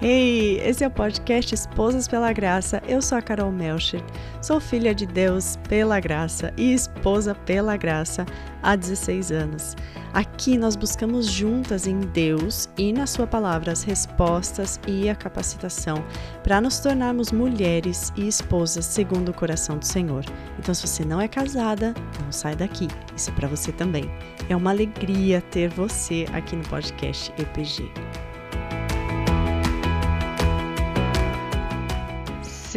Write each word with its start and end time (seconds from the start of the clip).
Hey, 0.00 0.60
esse 0.60 0.84
é 0.84 0.86
o 0.86 0.90
podcast 0.92 1.52
Esposas 1.52 2.06
pela 2.06 2.32
Graça. 2.32 2.80
Eu 2.86 3.02
sou 3.02 3.18
a 3.18 3.22
Carol 3.22 3.50
Melcher, 3.50 4.00
sou 4.40 4.60
filha 4.60 4.94
de 4.94 5.04
Deus 5.04 5.58
pela 5.68 5.98
graça 5.98 6.54
e 6.56 6.72
esposa 6.72 7.34
pela 7.34 7.76
graça 7.76 8.24
há 8.62 8.76
16 8.76 9.32
anos. 9.32 9.74
Aqui 10.14 10.56
nós 10.56 10.76
buscamos 10.76 11.26
juntas 11.26 11.88
em 11.88 11.98
Deus 11.98 12.68
e 12.78 12.92
na 12.92 13.08
Sua 13.08 13.26
palavra 13.26 13.72
as 13.72 13.82
respostas 13.82 14.78
e 14.86 15.10
a 15.10 15.16
capacitação 15.16 15.96
para 16.44 16.60
nos 16.60 16.78
tornarmos 16.78 17.32
mulheres 17.32 18.12
e 18.16 18.28
esposas 18.28 18.84
segundo 18.84 19.30
o 19.30 19.34
coração 19.34 19.78
do 19.78 19.84
Senhor. 19.84 20.24
Então, 20.60 20.72
se 20.72 20.86
você 20.86 21.04
não 21.04 21.20
é 21.20 21.26
casada, 21.26 21.92
não 22.22 22.30
sai 22.30 22.54
daqui. 22.54 22.86
Isso 23.16 23.30
é 23.30 23.32
para 23.32 23.48
você 23.48 23.72
também. 23.72 24.08
É 24.48 24.54
uma 24.54 24.70
alegria 24.70 25.40
ter 25.40 25.68
você 25.68 26.24
aqui 26.32 26.54
no 26.54 26.62
podcast 26.68 27.32
EPG. 27.36 27.90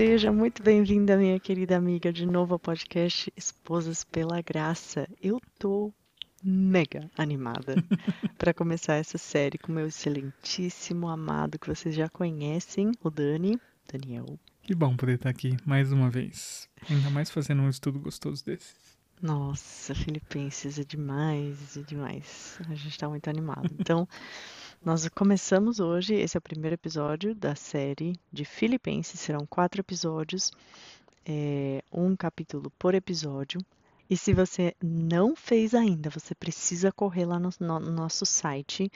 Seja 0.03 0.31
muito 0.31 0.63
bem-vinda, 0.63 1.15
minha 1.15 1.39
querida 1.39 1.77
amiga, 1.77 2.11
de 2.11 2.25
novo 2.25 2.55
ao 2.55 2.59
podcast 2.59 3.31
Esposas 3.37 4.03
pela 4.03 4.41
Graça. 4.41 5.07
Eu 5.21 5.39
tô 5.59 5.93
mega 6.43 7.07
animada 7.15 7.75
para 8.35 8.51
começar 8.51 8.95
essa 8.95 9.19
série 9.19 9.59
com 9.59 9.71
meu 9.71 9.85
excelentíssimo 9.85 11.07
amado 11.07 11.59
que 11.59 11.67
vocês 11.67 11.93
já 11.93 12.09
conhecem, 12.09 12.91
o 13.03 13.11
Dani, 13.11 13.59
Daniel. 13.93 14.39
Que 14.63 14.73
bom 14.73 14.97
poder 14.97 15.17
estar 15.17 15.29
aqui 15.29 15.55
mais 15.67 15.91
uma 15.91 16.09
vez, 16.09 16.67
ainda 16.89 17.11
mais 17.11 17.29
fazendo 17.29 17.61
um 17.61 17.69
estudo 17.69 17.99
gostoso 17.99 18.43
desses. 18.43 18.97
Nossa, 19.21 19.93
Filipenses 19.93 20.79
é 20.79 20.83
demais, 20.83 21.77
é 21.77 21.81
demais. 21.83 22.59
A 22.67 22.73
gente 22.73 22.97
tá 22.97 23.07
muito 23.07 23.29
animado. 23.29 23.69
Então, 23.79 24.07
nós 24.83 25.07
começamos 25.09 25.79
hoje, 25.79 26.15
esse 26.15 26.35
é 26.35 26.39
o 26.39 26.41
primeiro 26.41 26.73
episódio 26.73 27.35
da 27.35 27.53
série 27.53 28.19
de 28.33 28.43
Filipenses, 28.43 29.19
serão 29.19 29.45
quatro 29.45 29.79
episódios, 29.79 30.51
é, 31.23 31.83
um 31.91 32.15
capítulo 32.15 32.71
por 32.79 32.95
episódio. 32.95 33.61
E 34.09 34.17
se 34.17 34.33
você 34.33 34.75
não 34.81 35.35
fez 35.35 35.75
ainda, 35.75 36.09
você 36.09 36.33
precisa 36.33 36.91
correr 36.91 37.25
lá 37.25 37.39
no, 37.39 37.51
no 37.59 37.79
nosso 37.79 38.25
site, 38.25 38.91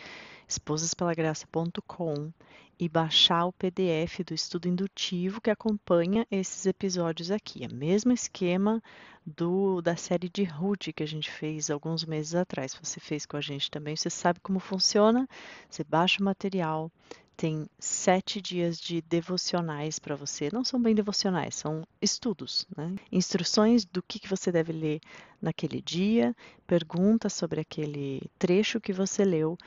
esposaspelagraça.com, 0.47 2.31
e 2.79 2.89
baixar 2.89 3.45
o 3.45 3.53
PDF 3.53 4.23
do 4.25 4.33
estudo 4.33 4.67
indutivo 4.67 5.41
que 5.41 5.49
acompanha 5.49 6.27
esses 6.29 6.65
episódios 6.65 7.31
aqui. 7.31 7.63
É 7.63 7.67
o 7.67 7.73
mesmo 7.73 8.11
esquema 8.11 8.81
do 9.25 9.81
da 9.81 9.95
série 9.95 10.29
de 10.29 10.43
Ruth 10.43 10.89
que 10.95 11.03
a 11.03 11.07
gente 11.07 11.31
fez 11.31 11.69
alguns 11.69 12.05
meses 12.05 12.35
atrás. 12.35 12.77
Você 12.81 12.99
fez 12.99 13.25
com 13.25 13.37
a 13.37 13.41
gente 13.41 13.71
também, 13.71 13.95
você 13.95 14.09
sabe 14.09 14.39
como 14.39 14.59
funciona. 14.59 15.27
Você 15.69 15.83
baixa 15.83 16.21
o 16.21 16.25
material, 16.25 16.91
tem 17.35 17.67
sete 17.77 18.41
dias 18.41 18.79
de 18.79 19.01
devocionais 19.01 19.99
para 19.99 20.15
você. 20.15 20.49
Não 20.51 20.63
são 20.63 20.81
bem 20.81 20.95
devocionais, 20.95 21.55
são 21.55 21.85
estudos, 22.01 22.65
né? 22.75 22.95
Instruções 23.11 23.85
do 23.85 24.01
que, 24.01 24.19
que 24.19 24.29
você 24.29 24.51
deve 24.51 24.71
ler 24.71 25.01
naquele 25.41 25.81
dia, 25.81 26.35
perguntas 26.65 27.33
sobre 27.33 27.59
aquele 27.59 28.21
trecho 28.39 28.79
que 28.79 28.93
você 28.93 29.23
leu 29.25 29.57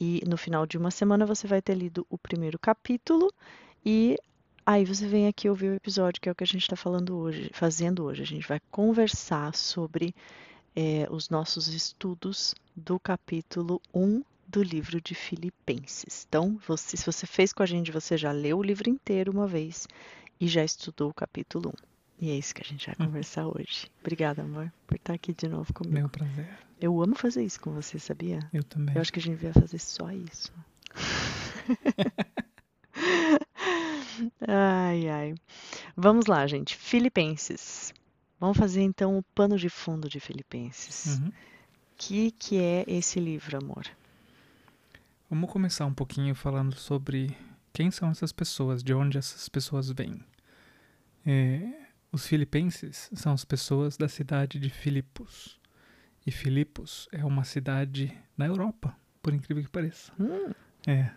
e 0.00 0.22
no 0.26 0.36
final 0.36 0.66
de 0.66 0.78
uma 0.78 0.90
semana 0.90 1.26
você 1.26 1.46
vai 1.46 1.60
ter 1.60 1.74
lido 1.74 2.06
o 2.08 2.16
primeiro 2.16 2.58
capítulo 2.58 3.32
e 3.84 4.16
aí 4.64 4.84
você 4.84 5.06
vem 5.06 5.26
aqui 5.26 5.48
ouvir 5.48 5.70
o 5.70 5.74
episódio 5.74 6.20
que 6.20 6.28
é 6.28 6.32
o 6.32 6.34
que 6.34 6.44
a 6.44 6.46
gente 6.46 6.62
está 6.62 6.76
falando 6.76 7.16
hoje, 7.16 7.50
fazendo 7.52 8.04
hoje. 8.04 8.22
A 8.22 8.26
gente 8.26 8.48
vai 8.48 8.60
conversar 8.70 9.54
sobre 9.54 10.14
é, 10.74 11.06
os 11.10 11.28
nossos 11.28 11.68
estudos 11.68 12.54
do 12.74 12.98
capítulo 12.98 13.82
1 13.92 14.22
do 14.48 14.62
livro 14.62 15.00
de 15.00 15.14
Filipenses. 15.14 16.26
Então, 16.26 16.58
você, 16.66 16.96
se 16.96 17.04
você 17.04 17.26
fez 17.26 17.52
com 17.52 17.62
a 17.62 17.66
gente, 17.66 17.92
você 17.92 18.16
já 18.16 18.32
leu 18.32 18.58
o 18.58 18.62
livro 18.62 18.88
inteiro 18.88 19.30
uma 19.30 19.46
vez 19.46 19.86
e 20.40 20.48
já 20.48 20.64
estudou 20.64 21.10
o 21.10 21.14
capítulo 21.14 21.68
1. 21.68 21.72
E 22.20 22.30
é 22.30 22.34
isso 22.34 22.54
que 22.54 22.62
a 22.62 22.64
gente 22.64 22.86
vai 22.86 22.96
hum. 22.98 23.06
conversar 23.06 23.46
hoje. 23.46 23.88
Obrigada, 24.00 24.42
amor, 24.42 24.72
por 24.86 24.96
estar 24.96 25.12
aqui 25.12 25.34
de 25.34 25.48
novo 25.48 25.72
comigo. 25.72 25.94
Meu 25.94 26.08
prazer. 26.08 26.48
Eu 26.80 27.00
amo 27.02 27.14
fazer 27.14 27.44
isso 27.44 27.60
com 27.60 27.72
você, 27.72 27.98
sabia? 27.98 28.40
Eu 28.52 28.64
também. 28.64 28.94
Eu 28.94 29.00
acho 29.00 29.12
que 29.12 29.18
a 29.18 29.22
gente 29.22 29.36
devia 29.36 29.52
fazer 29.52 29.78
só 29.78 30.10
isso. 30.10 30.52
ai, 34.48 35.08
ai. 35.08 35.34
Vamos 35.96 36.26
lá, 36.26 36.46
gente. 36.46 36.76
Filipenses. 36.76 37.92
Vamos 38.40 38.56
fazer 38.56 38.82
então 38.82 39.18
o 39.18 39.22
pano 39.34 39.58
de 39.58 39.68
fundo 39.68 40.08
de 40.08 40.20
Filipenses. 40.20 41.18
O 41.18 41.22
uhum. 41.22 41.32
que, 41.96 42.30
que 42.30 42.58
é 42.58 42.84
esse 42.86 43.20
livro, 43.20 43.58
amor? 43.58 43.84
Vamos 45.30 45.50
começar 45.50 45.84
um 45.84 45.92
pouquinho 45.92 46.34
falando 46.34 46.74
sobre 46.74 47.36
quem 47.70 47.90
são 47.90 48.08
essas 48.08 48.32
pessoas, 48.32 48.82
de 48.82 48.94
onde 48.94 49.18
essas 49.18 49.46
pessoas 49.46 49.90
vêm. 49.90 50.24
É, 51.26 51.70
os 52.10 52.26
filipenses 52.26 53.10
são 53.12 53.34
as 53.34 53.44
pessoas 53.44 53.98
da 53.98 54.08
cidade 54.08 54.58
de 54.58 54.70
Filipos. 54.70 55.60
E 56.26 56.30
Filipos 56.30 57.10
é 57.12 57.22
uma 57.26 57.44
cidade 57.44 58.10
na 58.38 58.46
Europa, 58.46 58.96
por 59.20 59.34
incrível 59.34 59.62
que 59.62 59.68
pareça. 59.68 60.10
Hum. 60.18 60.50
É, 60.86 61.10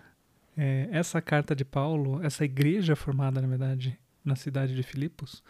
é, 0.58 0.90
essa 0.92 1.22
carta 1.22 1.56
de 1.56 1.64
Paulo, 1.64 2.22
essa 2.22 2.44
igreja 2.44 2.98
formada, 2.98 3.42
na 3.42 3.48
verdade, 3.48 3.98
na 4.26 4.36
cidade 4.36 4.76
de 4.76 4.84
Filipos, 4.84 5.42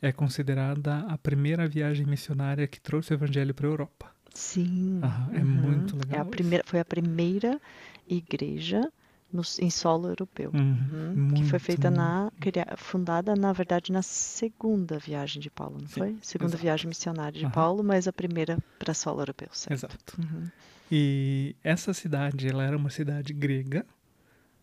é 0.00 0.10
considerada 0.12 1.00
a 1.00 1.18
primeira 1.18 1.68
viagem 1.68 2.06
missionária 2.06 2.66
que 2.66 2.80
trouxe 2.80 3.12
o 3.12 3.16
evangelho 3.16 3.52
para 3.52 3.66
a 3.66 3.70
Europa. 3.70 4.10
Sim. 4.38 5.00
É 5.32 5.38
uhum. 5.38 5.44
muito 5.44 5.96
legal. 5.96 6.16
É 6.16 6.20
a 6.20 6.24
primeira, 6.24 6.64
foi 6.64 6.78
a 6.78 6.84
primeira 6.84 7.60
igreja 8.08 8.88
no, 9.32 9.42
em 9.60 9.68
solo 9.68 10.08
europeu, 10.08 10.52
uhum, 10.54 11.14
uhum, 11.16 11.34
que 11.34 11.44
foi 11.44 11.58
feita 11.58 11.90
na 11.90 12.30
fundada 12.76 13.34
na 13.34 13.52
verdade 13.52 13.90
na 13.90 14.00
segunda 14.00 14.96
viagem 14.96 15.42
de 15.42 15.50
Paulo, 15.50 15.78
não 15.80 15.88
Sim, 15.88 16.00
foi? 16.00 16.18
Segunda 16.22 16.50
exato. 16.50 16.62
viagem 16.62 16.86
missionária 16.88 17.38
de 17.38 17.44
uhum. 17.44 17.50
Paulo, 17.50 17.82
mas 17.82 18.06
a 18.06 18.12
primeira 18.12 18.58
para 18.78 18.94
solo 18.94 19.20
europeu, 19.20 19.48
certo? 19.52 19.86
Exato. 19.86 20.20
Uhum. 20.20 20.48
E 20.90 21.56
essa 21.62 21.92
cidade, 21.92 22.48
ela 22.48 22.62
era 22.62 22.76
uma 22.76 22.90
cidade 22.90 23.32
grega, 23.34 23.84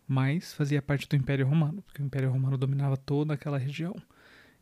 mas 0.08 0.54
fazia 0.54 0.80
parte 0.80 1.06
do 1.06 1.14
Império 1.14 1.46
Romano, 1.46 1.82
porque 1.82 2.02
o 2.02 2.06
Império 2.06 2.30
Romano 2.30 2.56
dominava 2.56 2.96
toda 2.96 3.34
aquela 3.34 3.58
região. 3.58 3.94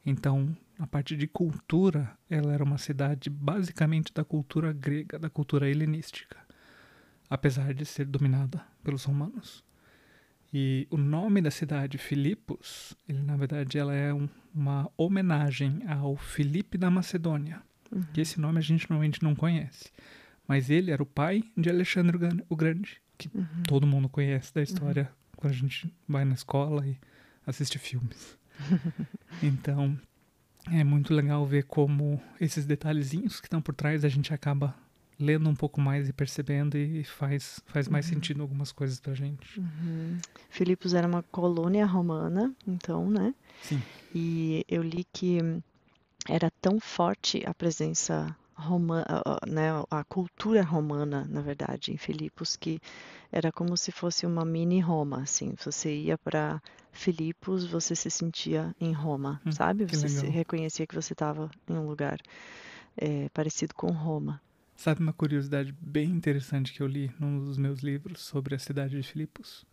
Então, 0.05 0.55
a 0.79 0.87
parte 0.87 1.17
de 1.17 1.27
cultura, 1.27 2.17
ela 2.29 2.53
era 2.53 2.65
uma 2.65 2.79
cidade 2.79 3.31
basicamente 3.31 4.13
da 4.13 4.25
cultura 4.25 4.73
grega, 4.73 5.19
da 5.19 5.31
cultura 5.31 5.69
helenística, 5.69 6.37
apesar 7.31 7.73
de 7.73 7.85
ser 7.85 8.07
dominada 8.07 8.65
pelos 8.83 9.05
romanos. 9.05 9.65
E 10.53 10.87
o 10.91 10.97
nome 10.97 11.41
da 11.41 11.51
cidade, 11.51 11.99
Filipos, 11.99 12.97
ele, 13.09 13.23
na 13.23 13.37
verdade 13.37 13.77
ela 13.77 13.95
é 13.95 14.15
um, 14.15 14.29
uma 14.55 14.89
homenagem 14.97 15.83
ao 15.89 16.17
Filipe 16.17 16.79
da 16.79 16.91
Macedônia. 16.91 17.61
Uhum. 17.91 18.03
Que 18.13 18.21
esse 18.21 18.41
nome 18.41 18.59
a 18.59 18.63
gente 18.63 18.89
normalmente 18.89 19.23
não 19.23 19.35
conhece. 19.35 19.91
Mas 20.47 20.71
ele 20.71 20.91
era 20.91 21.03
o 21.03 21.07
pai 21.07 21.43
de 21.57 21.71
Alexandre 21.71 22.19
o 22.49 22.55
Grande, 22.57 23.01
que 23.19 23.29
uhum. 23.35 23.63
todo 23.67 23.87
mundo 23.87 24.09
conhece 24.09 24.55
da 24.55 24.63
história 24.63 25.03
uhum. 25.03 25.33
quando 25.37 25.53
a 25.53 25.57
gente 25.57 25.93
vai 26.07 26.25
na 26.25 26.35
escola 26.35 26.87
e 26.87 26.97
assiste 27.47 27.79
filmes. 27.79 28.39
então, 29.43 29.99
é 30.71 30.83
muito 30.85 31.13
legal 31.15 31.45
ver 31.47 31.65
como 31.65 32.21
esses 32.41 32.65
detalhezinhos 32.65 33.41
que 33.41 33.47
estão 33.47 33.61
por 33.61 33.75
trás 33.75 34.05
a 34.05 34.09
gente 34.09 34.33
acaba 34.33 34.75
lendo 35.19 35.49
um 35.49 35.55
pouco 35.55 35.81
mais 35.81 36.09
e 36.09 36.13
percebendo 36.13 36.77
e 36.77 37.05
faz, 37.05 37.61
faz 37.67 37.89
mais 37.89 38.07
uhum. 38.07 38.15
sentido 38.15 38.43
algumas 38.43 38.73
coisas 38.73 38.99
pra 39.01 39.15
gente. 39.15 39.61
Uhum. 39.61 40.19
Filipos 40.51 40.95
era 40.95 41.07
uma 41.07 41.23
colônia 41.23 41.87
romana, 41.87 42.53
então, 42.67 43.09
né? 43.09 43.35
Sim. 43.63 43.81
E 44.15 44.65
eu 44.69 44.83
li 44.83 45.07
que 45.13 45.39
era 46.29 46.51
tão 46.61 46.81
forte 46.81 47.43
a 47.47 47.55
presença 47.55 48.35
romana, 48.55 49.07
né, 49.47 49.71
a 49.91 50.05
cultura 50.05 50.63
romana, 50.63 51.27
na 51.29 51.41
verdade, 51.41 51.93
em 51.93 51.97
Filipos, 51.97 52.57
que 52.57 52.81
era 53.31 53.51
como 53.51 53.77
se 53.77 53.91
fosse 53.91 54.27
uma 54.27 54.45
mini 54.45 54.81
Roma, 54.81 55.23
assim. 55.23 55.55
Você 55.65 55.95
ia 55.95 56.17
para 56.17 56.63
Filipos, 56.93 57.67
você 57.67 57.97
se 57.97 58.11
sentia 58.11 58.75
em 58.81 58.93
Roma, 58.93 59.41
hum, 59.45 59.53
sabe? 59.53 59.85
Você 59.85 60.29
reconhecia 60.29 60.87
que 60.87 60.95
você 60.95 61.13
estava 61.13 61.51
em 61.69 61.75
um 61.75 61.87
lugar 61.87 62.19
é, 62.97 63.29
parecido 63.31 63.75
com 63.75 63.91
Roma. 63.91 64.41
Sabe 64.77 65.01
uma 65.01 65.13
curiosidade 65.13 65.75
bem 65.81 66.11
interessante 66.11 66.73
que 66.73 66.83
eu 66.83 66.87
li 66.87 67.11
num 67.19 67.39
dos 67.39 67.59
meus 67.59 67.81
livros 67.81 68.21
sobre 68.23 68.55
a 68.55 68.59
cidade 68.59 68.97
de 68.97 69.03
Filipos? 69.03 69.65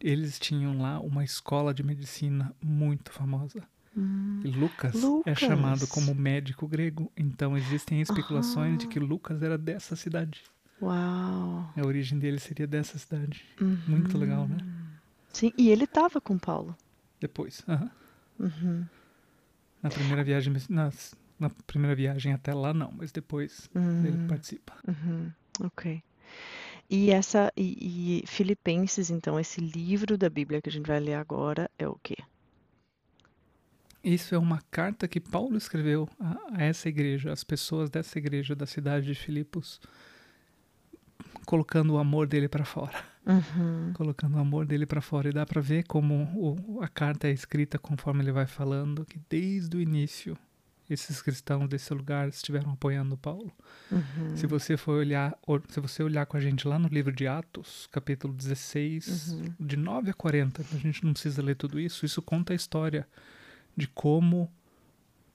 Eles 0.00 0.38
tinham 0.38 0.80
lá 0.80 0.98
uma 1.00 1.24
escola 1.24 1.74
de 1.74 1.82
medicina 1.82 2.54
muito 2.62 3.12
famosa. 3.12 3.62
Hum, 3.96 4.40
Lucas, 4.44 4.94
Lucas, 4.94 5.32
é 5.32 5.34
chamado 5.34 5.86
como 5.88 6.14
médico 6.14 6.66
grego, 6.68 7.10
então 7.16 7.56
existem 7.56 8.00
especulações 8.00 8.78
de 8.78 8.86
que 8.86 9.00
Lucas 9.00 9.42
era 9.42 9.58
dessa 9.58 9.96
cidade. 9.96 10.44
Uau! 10.80 11.72
A 11.76 11.86
origem 11.86 12.18
dele 12.18 12.38
seria 12.38 12.66
dessa 12.66 12.98
cidade. 12.98 13.44
Uhum. 13.60 13.78
Muito 13.86 14.16
legal, 14.16 14.48
né? 14.48 14.58
Sim, 15.32 15.52
e 15.58 15.68
ele 15.68 15.84
estava 15.84 16.20
com 16.20 16.38
Paulo. 16.38 16.76
Depois, 17.20 17.64
uhum. 18.38 18.86
Na 19.82 19.90
primeira 19.90 20.24
viagem, 20.24 20.54
nas, 20.68 21.14
na 21.38 21.50
primeira 21.66 21.94
viagem 21.94 22.32
até 22.32 22.54
lá, 22.54 22.72
não, 22.72 22.92
mas 22.96 23.12
depois 23.12 23.68
uhum. 23.74 24.06
ele 24.06 24.26
participa. 24.26 24.74
Uhum. 24.86 25.30
Ok. 25.62 26.02
E 26.88 27.10
essa 27.10 27.52
e, 27.56 28.22
e 28.22 28.26
Filipenses, 28.26 29.10
então, 29.10 29.38
esse 29.38 29.60
livro 29.60 30.18
da 30.18 30.28
Bíblia 30.28 30.60
que 30.60 30.68
a 30.68 30.72
gente 30.72 30.86
vai 30.86 30.98
ler 30.98 31.14
agora 31.14 31.70
é 31.78 31.86
o 31.86 31.98
quê? 32.02 32.16
Isso 34.02 34.34
é 34.34 34.38
uma 34.38 34.60
carta 34.70 35.06
que 35.06 35.20
Paulo 35.20 35.56
escreveu 35.56 36.08
a, 36.18 36.38
a 36.54 36.62
essa 36.64 36.88
igreja, 36.88 37.32
às 37.32 37.44
pessoas 37.44 37.90
dessa 37.90 38.18
igreja 38.18 38.54
da 38.56 38.66
cidade 38.66 39.06
de 39.06 39.14
Filipos, 39.14 39.80
colocando 41.44 41.94
o 41.94 41.98
amor 41.98 42.26
dele 42.26 42.48
para 42.48 42.64
fora. 42.64 43.04
Uhum. 43.26 43.92
Colocando 43.92 44.36
o 44.36 44.40
amor 44.40 44.64
dele 44.64 44.86
para 44.86 45.00
fora. 45.02 45.28
E 45.28 45.32
dá 45.32 45.44
para 45.44 45.60
ver 45.60 45.84
como 45.84 46.14
o, 46.34 46.82
a 46.82 46.88
carta 46.88 47.28
é 47.28 47.30
escrita 47.30 47.78
conforme 47.78 48.22
ele 48.22 48.32
vai 48.32 48.46
falando, 48.46 49.04
que 49.04 49.20
desde 49.28 49.76
o 49.76 49.80
início 49.80 50.36
esses 50.88 51.22
cristãos 51.22 51.68
desse 51.68 51.92
lugar 51.94 52.28
estiveram 52.28 52.72
apoiando 52.72 53.16
Paulo. 53.16 53.52
Uhum. 53.92 54.36
Se 54.36 54.46
você 54.46 54.76
for 54.76 54.96
olhar, 54.98 55.38
se 55.68 55.78
você 55.78 56.02
olhar 56.02 56.26
com 56.26 56.36
a 56.36 56.40
gente 56.40 56.66
lá 56.66 56.78
no 56.80 56.88
livro 56.88 57.12
de 57.12 57.28
Atos, 57.28 57.88
capítulo 57.92 58.32
16, 58.32 59.32
Uhum. 59.32 59.54
de 59.60 59.76
9 59.76 60.10
a 60.10 60.14
40, 60.14 60.62
a 60.62 60.78
gente 60.78 61.04
não 61.04 61.12
precisa 61.12 61.40
ler 61.42 61.54
tudo 61.54 61.78
isso, 61.78 62.04
isso 62.04 62.20
conta 62.20 62.52
a 62.52 62.56
história 62.56 63.06
de 63.76 63.86
como 63.88 64.50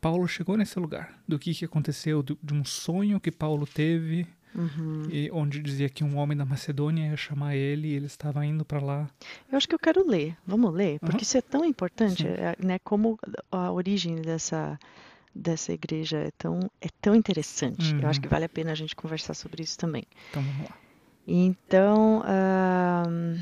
Paulo 0.01 0.27
chegou 0.27 0.55
nesse 0.57 0.79
lugar, 0.79 1.19
do 1.27 1.39
que, 1.39 1.53
que 1.53 1.65
aconteceu, 1.65 2.21
do, 2.21 2.37
de 2.43 2.53
um 2.53 2.63
sonho 2.63 3.19
que 3.19 3.31
Paulo 3.31 3.65
teve, 3.65 4.27
Uhum. 4.53 5.03
e 5.09 5.29
onde 5.33 5.59
dizia 5.59 5.89
que 5.89 6.01
um 6.01 6.15
homem 6.17 6.37
da 6.37 6.45
Macedônia 6.45 7.07
ia 7.09 7.17
chamar 7.17 7.57
ele, 7.57 7.89
e 7.89 7.93
ele 7.93 8.05
estava 8.05 8.45
indo 8.45 8.63
para 8.63 8.79
lá. 8.79 9.09
Eu 9.51 9.57
acho 9.57 9.67
que 9.67 9.75
eu 9.75 9.79
quero 9.79 10.07
ler. 10.07 10.37
Vamos 10.47 10.73
ler? 10.73 10.97
Porque 11.01 11.17
Aham. 11.17 11.21
isso 11.23 11.37
é 11.37 11.41
tão 11.41 11.65
importante, 11.65 12.21
Sim. 12.23 12.29
é, 12.29 12.55
né? 12.59 12.79
Como 12.79 13.19
a 13.51 13.69
origem 13.73 14.15
dessa, 14.21 14.79
dessa 15.35 15.73
igreja 15.73 16.19
é 16.19 16.31
tão, 16.37 16.71
é 16.79 16.87
tão 17.01 17.13
interessante. 17.13 17.93
Eu 18.01 18.07
acho 18.07 18.19
Uhum. 18.19 18.21
que 18.23 18.29
vale 18.29 18.45
a 18.45 18.49
pena 18.49 18.71
a 18.71 18.75
gente 18.75 18.95
conversar 18.95 19.33
sobre 19.33 19.61
isso 19.61 19.77
também. 19.77 20.03
Então 20.29 20.41
vamos 20.41 20.69
lá. 20.69 20.77
Então, 21.27 22.21
ahn, 22.25 23.37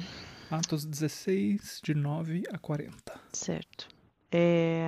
Atos 0.49 0.83
16, 0.83 1.79
de 1.83 1.93
9 1.93 2.41
a 2.51 2.57
40. 2.57 3.19
certo. 3.33 3.87
É, 4.35 4.87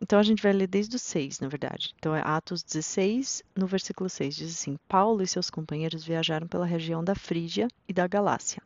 então 0.00 0.16
a 0.16 0.22
gente 0.22 0.40
vai 0.40 0.52
ler 0.52 0.68
desde 0.68 0.94
o 0.94 0.98
6, 0.98 1.40
na 1.40 1.48
verdade. 1.48 1.92
Então 1.98 2.14
é 2.14 2.20
Atos 2.24 2.62
16, 2.62 3.42
no 3.56 3.66
versículo 3.66 4.08
6, 4.08 4.36
diz 4.36 4.54
assim: 4.54 4.76
Paulo 4.88 5.22
e 5.22 5.26
seus 5.26 5.50
companheiros 5.50 6.04
viajaram 6.04 6.46
pela 6.46 6.64
região 6.64 7.02
da 7.02 7.14
Frígia 7.16 7.66
e 7.88 7.92
da 7.92 8.06
Galácia, 8.06 8.62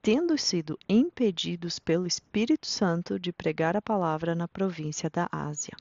tendo 0.00 0.36
sido 0.38 0.78
impedidos 0.88 1.78
pelo 1.78 2.06
Espírito 2.06 2.66
Santo 2.66 3.18
de 3.20 3.32
pregar 3.32 3.76
a 3.76 3.82
palavra 3.82 4.34
na 4.34 4.48
província 4.48 5.10
da 5.10 5.28
Ásia. 5.30 5.76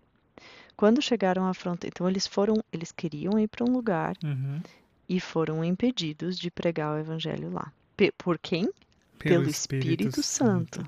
Quando 0.75 1.01
chegaram 1.01 1.45
à 1.47 1.53
fronteira, 1.53 1.93
então 1.95 2.09
eles 2.09 2.27
foram, 2.27 2.55
eles 2.71 2.91
queriam 2.91 3.39
ir 3.39 3.47
para 3.47 3.63
um 3.63 3.71
lugar 3.71 4.15
Uhum. 4.23 4.61
e 5.07 5.19
foram 5.19 5.63
impedidos 5.63 6.37
de 6.37 6.51
pregar 6.51 6.95
o 6.95 6.99
evangelho 6.99 7.49
lá. 7.51 7.71
Pe- 7.95 8.11
por 8.17 8.37
quem? 8.37 8.69
Pelo 9.17 9.49
Espírito 9.49 10.21
Santo. 10.23 10.83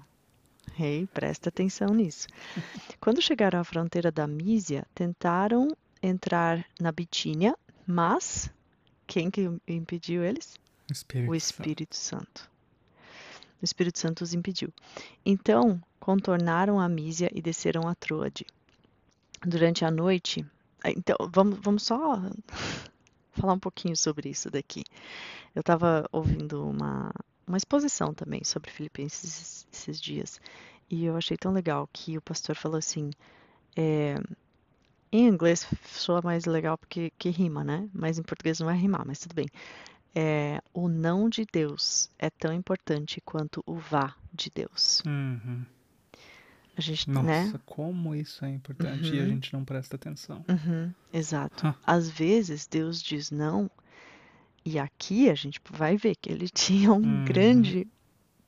Rei, 0.82 1.06
presta 1.06 1.50
atenção 1.50 1.90
nisso. 1.90 2.28
Quando 3.00 3.22
chegaram 3.22 3.60
à 3.60 3.64
fronteira 3.64 4.12
da 4.12 4.26
Mísia, 4.26 4.84
tentaram 4.96 5.68
entrar 6.02 6.66
na 6.80 6.92
Bitínia, 6.92 7.56
mas 7.86 8.50
quem 9.06 9.30
que 9.30 9.48
impediu 9.68 10.24
eles? 10.24 10.56
Espírito 10.92 11.30
O 11.30 11.34
Santo. 11.34 11.38
Espírito 11.38 11.96
Santo. 11.96 12.52
O 13.62 13.64
Espírito 13.64 14.00
Santo 14.00 14.24
os 14.24 14.34
impediu. 14.34 14.74
Então, 15.24 15.80
contornaram 16.00 16.80
a 16.80 16.90
Mísia 16.90 17.30
e 17.32 17.44
desceram 17.44 17.88
a 17.88 17.94
Troade. 17.94 18.48
Durante 19.46 19.86
a 19.86 19.92
noite, 19.92 20.44
ah, 20.84 20.90
então 20.90 21.16
vamos, 21.32 21.60
vamos 21.62 21.84
só 21.84 22.20
falar 23.38 23.54
um 23.54 23.60
pouquinho 23.60 23.96
sobre 23.96 24.30
isso 24.30 24.50
daqui. 24.50 24.84
Eu 25.54 25.60
estava 25.60 26.10
ouvindo 26.12 26.68
uma, 26.68 27.14
uma 27.48 27.58
exposição 27.58 28.14
também 28.14 28.44
sobre 28.44 28.72
Filipenses 28.72 29.66
esses, 29.72 30.00
dias 30.00 30.40
e 30.90 31.06
eu 31.06 31.16
achei 31.16 31.38
tão 31.38 31.52
legal 31.52 31.90
que 31.92 32.18
o 32.18 32.22
pastor 32.22 32.56
falou 32.56 32.78
assim: 32.78 33.12
é, 33.76 34.16
em 35.12 35.28
inglês 35.28 35.66
soa 35.86 36.22
mais 36.22 36.46
legal 36.46 36.78
porque 36.78 37.12
que 37.18 37.30
rima, 37.30 37.64
né? 37.64 37.90
Mas 37.94 38.18
em 38.20 38.24
português 38.24 38.60
não 38.60 38.68
vai 38.68 38.78
rimar, 38.78 39.06
mas 39.06 39.20
tudo 39.20 39.34
bem. 39.34 39.48
É, 40.14 40.62
o 40.74 40.90
não 40.90 41.30
de 41.30 41.46
Deus 41.52 42.10
é 42.20 42.30
tão 42.30 42.52
importante 42.54 43.22
quanto 43.22 43.64
o 43.66 43.76
vá 43.76 44.14
de 44.34 44.50
Deus. 44.50 45.02
Uhum. 45.06 45.66
A 46.76 46.82
gente, 46.82 47.10
Nossa, 47.10 47.28
né? 47.28 47.60
como 47.66 48.16
isso 48.16 48.44
é 48.44 48.50
importante 48.50 49.14
e 49.14 49.20
a 49.20 49.24
Uhum. 49.24 49.30
gente 49.30 49.54
não 49.54 49.64
presta 49.64 49.96
atenção. 49.96 50.44
Uhum, 50.48 50.94
exato. 51.14 51.74
Às 51.86 52.10
vezes 52.10 52.66
Deus 52.66 53.02
diz 53.02 53.30
não, 53.32 53.70
e 54.66 54.80
aqui 54.80 55.30
a 55.30 55.36
gente 55.36 55.60
vai 55.70 55.98
ver 55.98 56.16
que 56.22 56.32
ele 56.32 56.48
tinha 56.54 56.92
um 56.94 57.02
Uhum. 57.02 57.24
grande 57.26 57.88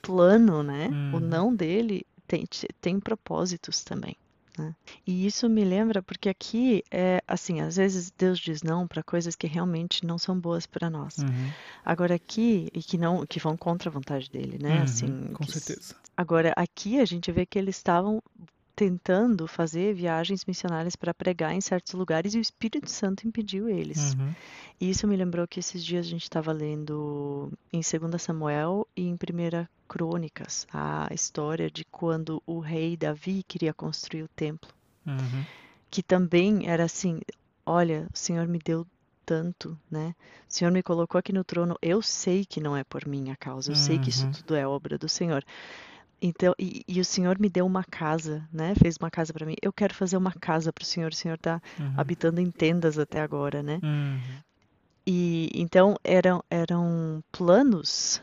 plano, 0.01 0.63
né? 0.63 0.89
O 1.11 1.17
Uhum. 1.17 1.19
não 1.19 1.55
dele 1.55 2.05
tem, 2.27 2.45
tem 2.81 2.99
propósitos 2.99 3.83
também. 3.83 4.15
Né? 4.57 4.75
E 5.07 5.25
isso 5.25 5.49
me 5.49 5.63
lembra 5.65 6.03
porque 6.03 6.29
aqui 6.29 6.83
é 6.91 7.19
assim, 7.27 7.61
às 7.61 7.77
vezes 7.77 8.11
Deus 8.15 8.39
diz 8.39 8.61
não 8.61 8.87
para 8.87 9.01
coisas 9.03 9.35
que 9.35 9.47
realmente 9.47 10.05
não 10.05 10.17
são 10.19 10.39
boas 10.39 10.67
para 10.67 10.89
nós. 10.91 11.17
Uhum. 11.17 11.53
Agora 11.83 12.15
aqui 12.15 12.69
e 12.73 12.83
que 12.83 12.97
não 12.97 13.25
que 13.25 13.39
vão 13.39 13.57
contra 13.57 13.89
a 13.89 13.91
vontade 13.93 14.29
dele, 14.29 14.57
né? 14.61 14.77
Uhum, 14.77 14.83
Assim, 14.83 15.33
com 15.33 15.43
que 15.43 15.51
certeza. 15.51 15.95
Agora, 16.15 16.53
aqui 16.55 16.99
a 16.99 17.05
gente 17.05 17.31
vê 17.31 17.45
que 17.45 17.57
eles 17.57 17.77
estavam 17.77 18.21
tentando 18.75 19.47
fazer 19.47 19.93
viagens 19.93 20.45
missionárias 20.45 20.95
para 20.95 21.13
pregar 21.13 21.53
em 21.53 21.61
certos 21.61 21.93
lugares 21.93 22.33
e 22.33 22.37
o 22.37 22.41
Espírito 22.41 22.89
Santo 22.89 23.27
impediu 23.27 23.69
eles. 23.69 24.13
Uhum. 24.13 24.33
E 24.81 24.89
isso 24.89 25.07
me 25.07 25.15
lembrou 25.15 25.47
que 25.47 25.59
esses 25.59 25.83
dias 25.83 26.05
a 26.05 26.09
gente 26.09 26.23
estava 26.23 26.51
lendo 26.51 27.51
em 27.71 27.81
2 27.81 28.21
Samuel 28.21 28.87
e 28.95 29.03
em 29.07 29.13
1 29.13 29.67
Crônicas 29.87 30.65
a 30.73 31.07
história 31.13 31.69
de 31.69 31.85
quando 31.85 32.41
o 32.47 32.59
rei 32.59 32.97
Davi 32.97 33.43
queria 33.43 33.73
construir 33.73 34.23
o 34.23 34.27
templo, 34.29 34.69
Uhum. 35.05 35.43
que 35.91 36.01
também 36.01 36.67
era 36.67 36.83
assim: 36.85 37.19
olha, 37.65 38.07
o 38.13 38.17
Senhor 38.17 38.47
me 38.47 38.57
deu 38.57 38.87
tanto, 39.25 39.77
né? 39.89 40.15
O 40.49 40.53
Senhor 40.53 40.71
me 40.71 40.81
colocou 40.83 41.17
aqui 41.19 41.31
no 41.31 41.43
trono, 41.43 41.77
eu 41.81 42.01
sei 42.01 42.43
que 42.43 42.59
não 42.59 42.75
é 42.75 42.83
por 42.83 43.07
minha 43.07 43.35
causa, 43.35 43.71
eu 43.71 43.75
sei 43.75 43.99
que 43.99 44.09
isso 44.09 44.25
Uhum. 44.25 44.31
tudo 44.31 44.55
é 44.55 44.67
obra 44.67 44.97
do 44.97 45.07
Senhor. 45.07 45.43
Então, 46.23 46.55
e, 46.59 46.81
e 46.87 46.99
o 47.01 47.05
Senhor 47.05 47.37
me 47.39 47.49
deu 47.49 47.65
uma 47.67 47.83
casa, 47.83 48.47
né? 48.51 48.73
Fez 48.75 48.95
uma 48.99 49.11
casa 49.11 49.33
para 49.33 49.45
mim. 49.45 49.55
Eu 49.61 49.71
quero 49.73 49.93
fazer 49.93 50.17
uma 50.17 50.33
casa 50.33 50.73
para 50.73 50.83
o 50.83 50.85
Senhor. 50.87 51.11
O 51.11 51.15
Senhor 51.15 51.35
está 51.35 51.61
Uhum. 51.79 51.93
habitando 51.95 52.41
em 52.41 52.49
tendas 52.51 52.97
até 52.97 53.21
agora, 53.21 53.61
né? 53.63 53.81
Uhum. 53.83 54.43
E 55.07 55.49
então 55.53 55.95
eram 56.03 56.43
eram 56.49 57.23
planos 57.31 58.21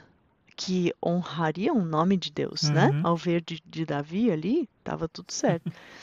que 0.57 0.93
honrariam 1.05 1.77
o 1.79 1.85
nome 1.85 2.17
de 2.19 2.31
Deus, 2.33 2.71
né? 2.71 2.91
Uhum. 2.91 3.03
Ao 3.03 3.17
ver 3.17 3.43
de, 3.43 3.61
de 3.65 3.85
Davi 3.87 4.31
ali, 4.31 4.69
estava 4.81 5.09
tudo 5.09 5.33
certo. 5.33 5.65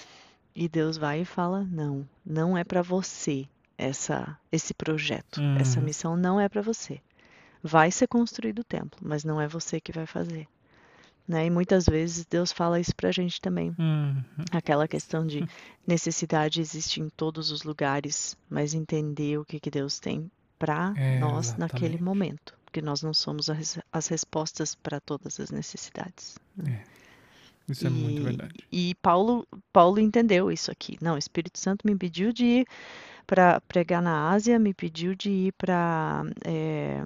E 0.55 0.67
Deus 0.69 0.97
vai 0.97 1.21
e 1.21 1.25
fala: 1.25 1.63
"Não, 1.65 2.07
não 2.25 2.57
é 2.57 2.63
para 2.63 2.81
você 2.81 3.47
essa 3.77 4.37
esse 4.51 4.73
projeto. 4.73 5.43
Essa 5.55 5.79
Uhum. 5.79 5.81
missão 5.81 6.17
não 6.17 6.39
é 6.39 6.49
para 6.49 6.61
você. 6.61 7.01
Vai 7.63 7.91
ser 7.91 8.07
construído 8.07 8.59
o 8.59 8.65
templo, 8.65 8.99
mas 9.03 9.23
não 9.23 9.41
é 9.41 9.47
você 9.47 9.79
que 9.81 9.91
vai 9.93 10.05
fazer." 10.07 10.47
Né? 11.27 11.47
E 11.47 11.49
muitas 11.49 11.85
vezes 11.85 12.25
Deus 12.25 12.51
fala 12.51 12.79
isso 12.79 12.95
pra 12.95 13.11
gente 13.11 13.41
também. 13.41 13.75
Uhum. 13.77 14.23
Aquela 14.51 14.87
questão 14.87 15.25
de 15.27 15.45
necessidade 15.85 16.61
existe 16.61 17.01
em 17.01 17.09
todos 17.09 17.51
os 17.51 17.63
lugares, 17.63 18.37
mas 18.49 18.73
entender 18.73 19.37
o 19.37 19.43
que, 19.45 19.59
que 19.59 19.69
Deus 19.69 19.99
tem 19.99 20.31
para 20.57 20.93
É, 20.95 21.19
nós 21.19 21.55
naquele 21.57 21.95
exatamente. 21.95 22.03
momento. 22.03 22.57
Porque 22.65 22.81
nós 22.81 23.01
não 23.01 23.13
somos 23.13 23.49
as, 23.49 23.79
as 23.91 24.07
respostas 24.07 24.75
para 24.75 24.99
todas 24.99 25.39
as 25.39 25.51
necessidades. 25.51 26.37
Isso 27.67 27.87
é 27.87 27.89
muito 27.89 28.21
E, 28.21 28.23
verdade. 28.23 28.55
e 28.71 28.95
Paulo, 28.95 29.45
Paulo 29.73 29.99
entendeu 29.99 30.51
isso 30.51 30.71
aqui. 30.71 30.97
Não, 31.01 31.15
o 31.15 31.17
Espírito 31.17 31.59
Santo 31.59 31.85
me 31.85 31.95
pediu 31.95 32.31
de 32.31 32.45
ir 32.45 32.67
para 33.25 33.59
pregar 33.61 34.01
na 34.01 34.29
Ásia, 34.31 34.57
me 34.59 34.73
pediu 34.73 35.15
de 35.15 35.29
ir 35.29 35.53
para 35.53 36.23
é, 36.45 37.03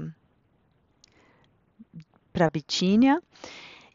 para 2.31 2.49
Bitínia. 2.49 3.21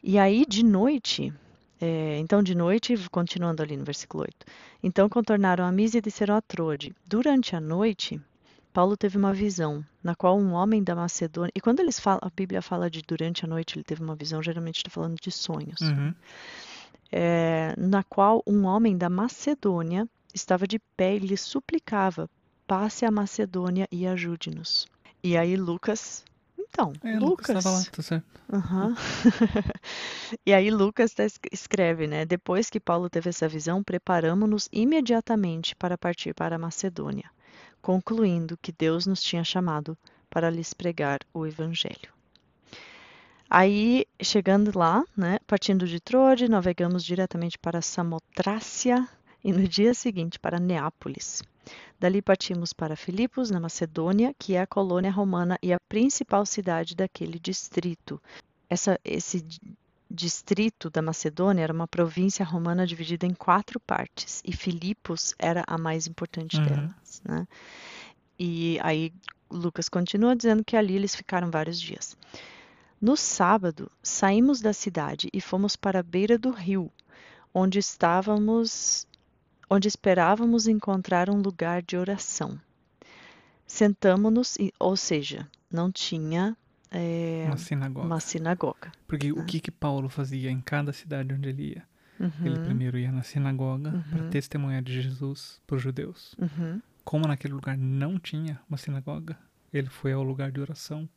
E 0.09 0.17
aí, 0.17 0.45
de 0.47 0.63
noite, 0.63 1.33
é, 1.81 2.17
então 2.19 2.41
de 2.41 2.55
noite, 2.55 2.95
continuando 3.11 3.61
ali 3.61 3.75
no 3.75 3.83
versículo 3.83 4.23
8. 4.23 4.45
Então 4.81 5.09
contornaram 5.09 5.65
a 5.65 5.71
Mísia 5.71 5.97
e 5.97 6.01
desceram 6.01 6.37
a 6.37 6.41
Troade. 6.41 6.95
Durante 7.05 7.57
a 7.57 7.59
noite, 7.59 8.17
Paulo 8.71 8.95
teve 8.95 9.17
uma 9.17 9.33
visão, 9.33 9.83
na 10.01 10.15
qual 10.15 10.39
um 10.39 10.53
homem 10.53 10.81
da 10.81 10.95
Macedônia. 10.95 11.51
E 11.53 11.59
quando 11.59 11.81
eles 11.81 11.99
falam, 11.99 12.21
a 12.23 12.29
Bíblia 12.33 12.61
fala 12.61 12.89
de 12.89 13.01
durante 13.01 13.43
a 13.43 13.49
noite 13.49 13.75
ele 13.75 13.83
teve 13.83 14.01
uma 14.01 14.15
visão, 14.15 14.41
geralmente 14.41 14.77
está 14.77 14.89
falando 14.89 15.17
de 15.19 15.29
sonhos. 15.29 15.81
Uhum. 15.81 16.15
É, 17.11 17.73
na 17.77 18.01
qual 18.01 18.41
um 18.47 18.63
homem 18.63 18.97
da 18.97 19.09
Macedônia 19.09 20.07
estava 20.33 20.65
de 20.65 20.79
pé 20.95 21.17
e 21.17 21.19
lhe 21.19 21.35
suplicava: 21.35 22.29
passe 22.65 23.05
a 23.05 23.11
Macedônia 23.11 23.89
e 23.91 24.07
ajude-nos. 24.07 24.87
E 25.21 25.35
aí 25.35 25.57
Lucas. 25.57 26.23
Então, 26.57 26.93
É, 27.03 27.17
Lucas 27.19 27.49
estava 27.49 27.77
lá, 27.77 27.83
tá 27.85 28.01
certo. 28.01 28.25
Aham. 28.51 28.95
E 30.45 30.53
aí 30.53 30.69
Lucas 30.71 31.13
tá 31.13 31.23
es- 31.25 31.39
escreve, 31.51 32.07
né? 32.07 32.25
Depois 32.25 32.69
que 32.69 32.79
Paulo 32.79 33.09
teve 33.09 33.29
essa 33.29 33.47
visão, 33.47 33.83
preparamos-nos 33.83 34.67
imediatamente 34.71 35.75
para 35.75 35.97
partir 35.97 36.33
para 36.33 36.55
a 36.55 36.59
Macedônia, 36.59 37.29
concluindo 37.81 38.57
que 38.61 38.71
Deus 38.71 39.05
nos 39.05 39.21
tinha 39.21 39.43
chamado 39.43 39.97
para 40.29 40.49
lhes 40.49 40.73
pregar 40.73 41.19
o 41.33 41.45
evangelho. 41.45 42.11
Aí, 43.49 44.05
chegando 44.21 44.77
lá, 44.77 45.03
né, 45.15 45.39
partindo 45.47 45.87
de 45.87 45.99
Troade, 46.01 46.49
navegamos 46.49 47.03
diretamente 47.03 47.57
para 47.57 47.81
Samotrácia 47.81 49.07
e 49.43 49.53
no 49.53 49.65
dia 49.67 49.93
seguinte 49.93 50.37
para 50.37 50.59
Neápolis. 50.59 51.41
Dali 51.99 52.21
partimos 52.21 52.73
para 52.73 52.95
Filipos, 52.95 53.49
na 53.49 53.59
Macedônia, 53.59 54.33
que 54.37 54.55
é 54.55 54.61
a 54.61 54.67
colônia 54.67 55.11
romana 55.11 55.57
e 55.61 55.73
a 55.73 55.79
principal 55.79 56.45
cidade 56.45 56.95
daquele 56.95 57.39
distrito. 57.39 58.21
Essa, 58.69 58.99
esse 59.03 59.45
distrito 60.09 60.89
da 60.89 61.01
Macedônia 61.01 61.63
era 61.63 61.73
uma 61.73 61.87
província 61.87 62.45
romana 62.45 62.85
dividida 62.87 63.25
em 63.25 63.33
quatro 63.33 63.79
partes 63.79 64.41
e 64.45 64.53
Filipos 64.53 65.33
era 65.37 65.63
a 65.67 65.77
mais 65.77 66.07
importante 66.07 66.57
Uhum. 66.57 66.65
delas, 66.65 67.21
né? 67.25 67.47
E 68.39 68.79
aí 68.81 69.11
Lucas 69.49 69.89
continua 69.89 70.35
dizendo 70.35 70.63
que 70.63 70.75
ali 70.75 70.95
eles 70.95 71.15
ficaram 71.15 71.49
vários 71.49 71.79
dias. 71.79 72.17
No 72.99 73.15
sábado, 73.15 73.91
saímos 74.01 74.61
da 74.61 74.73
cidade 74.73 75.29
e 75.33 75.39
fomos 75.39 75.75
para 75.75 75.99
a 75.99 76.03
beira 76.03 76.37
do 76.37 76.51
rio, 76.51 76.91
onde 77.53 77.79
estávamos, 77.79 79.07
onde 79.69 79.87
esperávamos 79.87 80.67
encontrar 80.67 81.29
um 81.29 81.41
lugar 81.41 81.81
de 81.81 81.97
oração. 81.97 82.59
Sentamo-nos, 83.65 84.55
e- 84.57 84.73
ou 84.79 84.95
seja, 84.95 85.47
não 85.71 85.91
tinha 85.91 86.55
é, 86.91 87.43
Uma 87.45 87.57
sinagoga. 87.57 88.07
uma 88.07 88.19
sinagoga. 88.19 88.91
Porque 89.07 89.31
o 89.31 89.43
que 89.43 89.59
que 89.59 89.71
Paulo 89.71 90.09
fazia 90.09 90.49
em 90.49 90.61
cada 90.61 90.93
cidade 90.93 91.33
onde 91.33 91.49
ele 91.49 91.73
ia? 91.73 91.83
Ele 92.43 92.55
Uhum, 92.55 92.63
primeiro 92.63 92.97
ia 92.97 93.11
na 93.11 93.23
sinagoga 93.23 93.91
para 94.09 94.23
Uhum. 94.23 94.29
testemunhar 94.29 94.81
de 94.81 95.01
Jesus 95.01 95.61
para 95.67 95.75
os 95.75 95.81
judeus. 95.81 96.33
uhum, 96.39 96.81
Como 97.03 97.27
naquele 97.27 97.53
lugar 97.53 97.77
não 97.77 98.17
tinha 98.19 98.59
uma 98.69 98.77
sinagoga, 98.77 99.37
ele 99.73 99.89
foi 99.89 100.13
ao 100.13 100.23
lugar 100.23 100.51
de 100.51 100.59
oração 100.61 101.07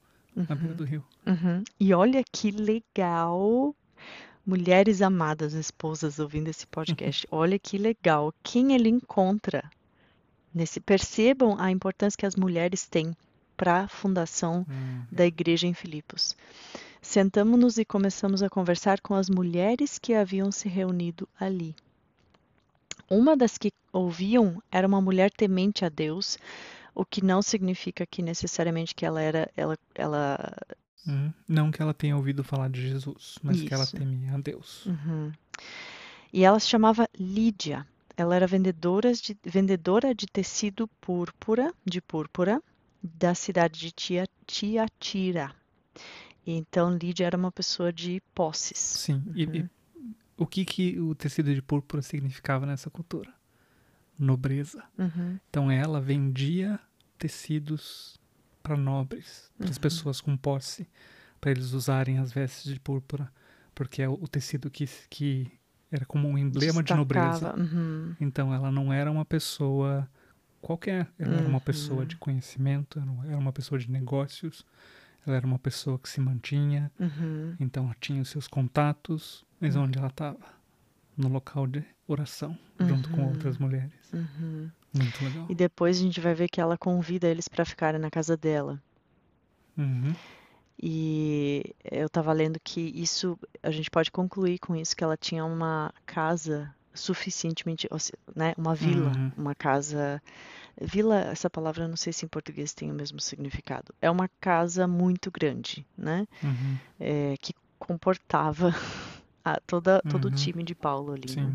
na 0.49 0.55
beira 0.57 0.75
do 0.75 0.85
rio. 0.85 1.05
uhum. 1.27 1.63
E 1.79 1.95
olha 1.95 2.23
que 2.33 2.51
legal, 2.51 3.75
mulheres 4.47 5.03
amadas, 5.03 5.53
esposas 5.55 6.19
ouvindo 6.19 6.49
esse 6.49 6.67
podcast. 6.67 7.27
Olha 7.31 7.59
que 7.59 7.79
legal 7.79 8.33
quem 8.43 8.75
ele 8.75 8.89
encontra 8.89 9.71
nesse. 10.55 10.81
Percebam 10.81 11.57
a 11.59 11.71
importância 11.71 12.17
que 12.19 12.27
as 12.27 12.37
mulheres 12.37 12.87
têm 12.87 13.17
para 13.57 13.83
a 13.83 13.89
fundação 13.89 14.67
Hum. 14.69 15.03
da 15.13 15.27
igreja 15.27 15.67
em 15.67 15.75
Filipos. 15.75 16.35
Sentamos-nos 17.03 17.79
e 17.79 17.85
começamos 17.85 18.43
a 18.43 18.49
conversar 18.51 19.01
com 19.01 19.15
as 19.15 19.29
mulheres 19.29 19.99
que 19.99 20.15
haviam 20.15 20.51
se 20.53 20.69
reunido 20.69 21.29
ali. 21.39 21.75
Uma 23.09 23.37
das 23.37 23.59
que 23.59 23.73
ouviam 23.93 24.63
era 24.71 24.87
uma 24.87 25.01
mulher 25.01 25.31
temente 25.31 25.85
a 25.85 25.89
Deus, 25.89 26.39
o 26.95 27.05
que 27.05 27.25
não 27.25 27.43
significa 27.43 28.07
que 28.07 28.23
necessariamente 28.23 28.95
que 28.95 29.05
ela 29.05 29.21
era 29.21 29.51
ela, 29.57 29.77
ela 29.95 30.57
Hum. 31.07 31.33
Não 31.49 31.71
que 31.71 31.81
ela 31.81 31.95
tenha 31.95 32.17
ouvido 32.17 32.45
falar 32.45 32.69
de 32.69 32.81
Jesus, 32.87 33.39
mas 33.43 33.61
que 33.61 33.73
ela 33.73 33.85
Isso. 33.85 33.97
temia 33.97 34.35
a 34.35 34.39
Deus. 34.39 34.87
Uhum. 34.87 35.33
E 36.33 36.45
ela 36.45 36.61
se 36.61 36.69
chamava 36.69 37.09
Lídia. 37.19 37.87
Ela 38.17 38.37
era 38.37 38.47
vendedora 38.47 39.13
de, 39.13 39.37
vendedora 39.45 40.15
de 40.15 40.27
tecido 40.27 40.87
púrpura, 41.01 41.73
de 41.85 42.01
púrpura, 42.01 42.63
da 43.03 43.35
cidade 43.35 43.81
de 43.81 43.91
Tia, 43.93 44.29
Tiatira. 44.47 45.55
Então, 46.47 46.95
Lídia 46.97 47.27
era 47.27 47.37
uma 47.37 47.51
pessoa 47.51 47.93
de 47.93 48.23
posses. 48.35 48.79
Sim. 48.79 49.23
E, 49.35 49.45
e 49.45 49.71
o 50.37 50.47
que 50.47 50.65
que 50.65 50.99
o 51.01 51.15
tecido 51.15 51.55
de 51.55 51.63
púrpura 51.63 52.03
significava 52.03 52.67
nessa 52.67 52.91
cultura? 52.91 53.33
Nobreza. 54.19 54.85
Uhum, 54.99 55.39
Então 55.49 55.71
ela 55.71 55.99
vendia 56.01 56.79
tecidos 57.19 58.20
para 58.63 58.77
nobres, 58.77 59.51
para 59.59 59.69
as 59.71 59.77
Uhum. 59.77 59.81
pessoas 59.83 60.21
com 60.21 60.37
posse, 60.37 60.89
para 61.41 61.51
eles 61.51 61.73
usarem 61.73 62.19
as 62.19 62.33
vestes 62.33 62.73
de 62.73 62.79
púrpura, 62.81 63.33
porque 63.75 64.03
é 64.03 64.09
o 64.09 64.29
tecido 64.29 64.71
que, 64.71 64.87
que 65.09 65.51
era 65.91 66.05
como 66.05 66.29
um 66.29 66.39
emblema 66.39 66.83
de 66.83 66.95
nobreza. 66.95 67.31
Destacava, 67.31 67.61
uhum, 67.63 68.17
Então 68.21 68.53
ela 68.55 68.71
não 68.71 68.93
era 68.93 69.11
uma 69.11 69.25
pessoa 69.25 70.09
qualquer, 70.61 71.09
ela 71.19 71.37
era 71.37 71.49
uma 71.49 71.59
Uhum. 71.59 71.65
pessoa 71.65 72.05
de 72.07 72.17
conhecimento, 72.17 72.99
era 72.99 73.39
uma- 73.39 73.53
pessoa 73.53 73.79
de 73.79 73.91
negócios, 73.91 74.65
ela 75.27 75.37
era 75.37 75.47
uma 75.47 75.59
pessoa 75.59 75.99
que 75.99 76.09
se 76.09 76.21
mantinha, 76.21 76.93
uhum, 77.01 77.57
então 77.59 77.85
ela 77.85 77.97
tinha 77.99 78.21
os 78.23 78.29
seus 78.29 78.47
contatos, 78.47 79.45
mas 79.59 79.75
onde 79.77 79.99
ela 79.99 80.09
estava? 80.09 80.61
No 81.17 81.29
local 81.29 81.67
de 81.67 81.85
oração, 82.07 82.57
junto 82.79 83.11
com 83.11 83.23
Uhum. 83.23 83.29
outras 83.29 83.59
mulheres. 83.59 83.93
uhum. 84.13 84.71
Muito 84.93 85.25
legal. 85.25 85.47
E 85.49 85.55
depois 85.55 85.99
a 85.99 86.03
gente 86.03 86.21
vai 86.21 86.35
ver 86.35 86.49
que 86.49 86.61
ela 86.61 86.77
convida 86.79 87.29
eles 87.29 87.49
para 87.49 87.65
ficarem 87.65 88.01
na 88.01 88.11
casa 88.11 88.37
dela. 88.37 88.83
Uhum. 89.79 90.13
E 90.83 91.75
eu 91.85 92.07
estava 92.07 92.33
lendo 92.33 92.59
que 92.63 92.81
isso, 92.81 93.39
a 93.63 93.71
gente 93.71 93.91
pode 93.91 94.11
concluir 94.11 94.59
com 94.59 94.75
isso, 94.75 94.97
que 94.97 95.05
ela 95.05 95.17
tinha 95.17 95.45
uma 95.45 95.93
casa 96.07 96.75
suficientemente, 96.95 97.89
né, 98.35 98.53
uma 98.57 98.75
vila, 98.75 99.13
Uhum. 99.17 99.31
uma 99.37 99.55
casa. 99.55 100.21
Vila, 100.81 101.21
essa 101.21 101.49
palavra 101.51 101.85
eu 101.85 101.89
não 101.89 101.97
sei 101.97 102.13
se 102.13 102.25
em 102.25 102.29
português 102.29 102.73
tem 102.73 102.91
o 102.91 102.95
mesmo 102.95 103.21
significado. 103.21 103.95
É 104.01 104.11
uma 104.11 104.29
casa 104.41 104.87
muito 104.89 105.31
grande, 105.31 105.87
né? 105.97 106.27
Uhum. 106.43 106.79
É, 106.99 107.35
que 107.41 107.53
comportava 107.79 108.71
a- 109.45 109.61
toda, 109.67 110.01
todo 110.09 110.25
o 110.25 110.29
Uhum. 110.29 110.35
time 110.35 110.65
de 110.65 110.75
Paulo 110.75 111.13
ali, 111.13 111.37
né? 111.37 111.55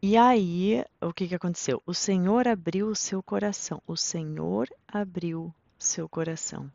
E 0.00 0.16
aí, 0.16 0.84
o 1.00 1.12
que 1.12 1.26
que 1.26 1.34
aconteceu? 1.34 1.82
O 1.84 1.92
Senhor 1.92 2.46
abriu 2.46 2.88
o 2.88 2.94
seu 2.96 3.22
coração. 3.22 3.82
O 3.86 3.96
Senhor 3.96 4.68
abriu 4.86 5.52
seu 5.78 6.08
coração 6.08 6.70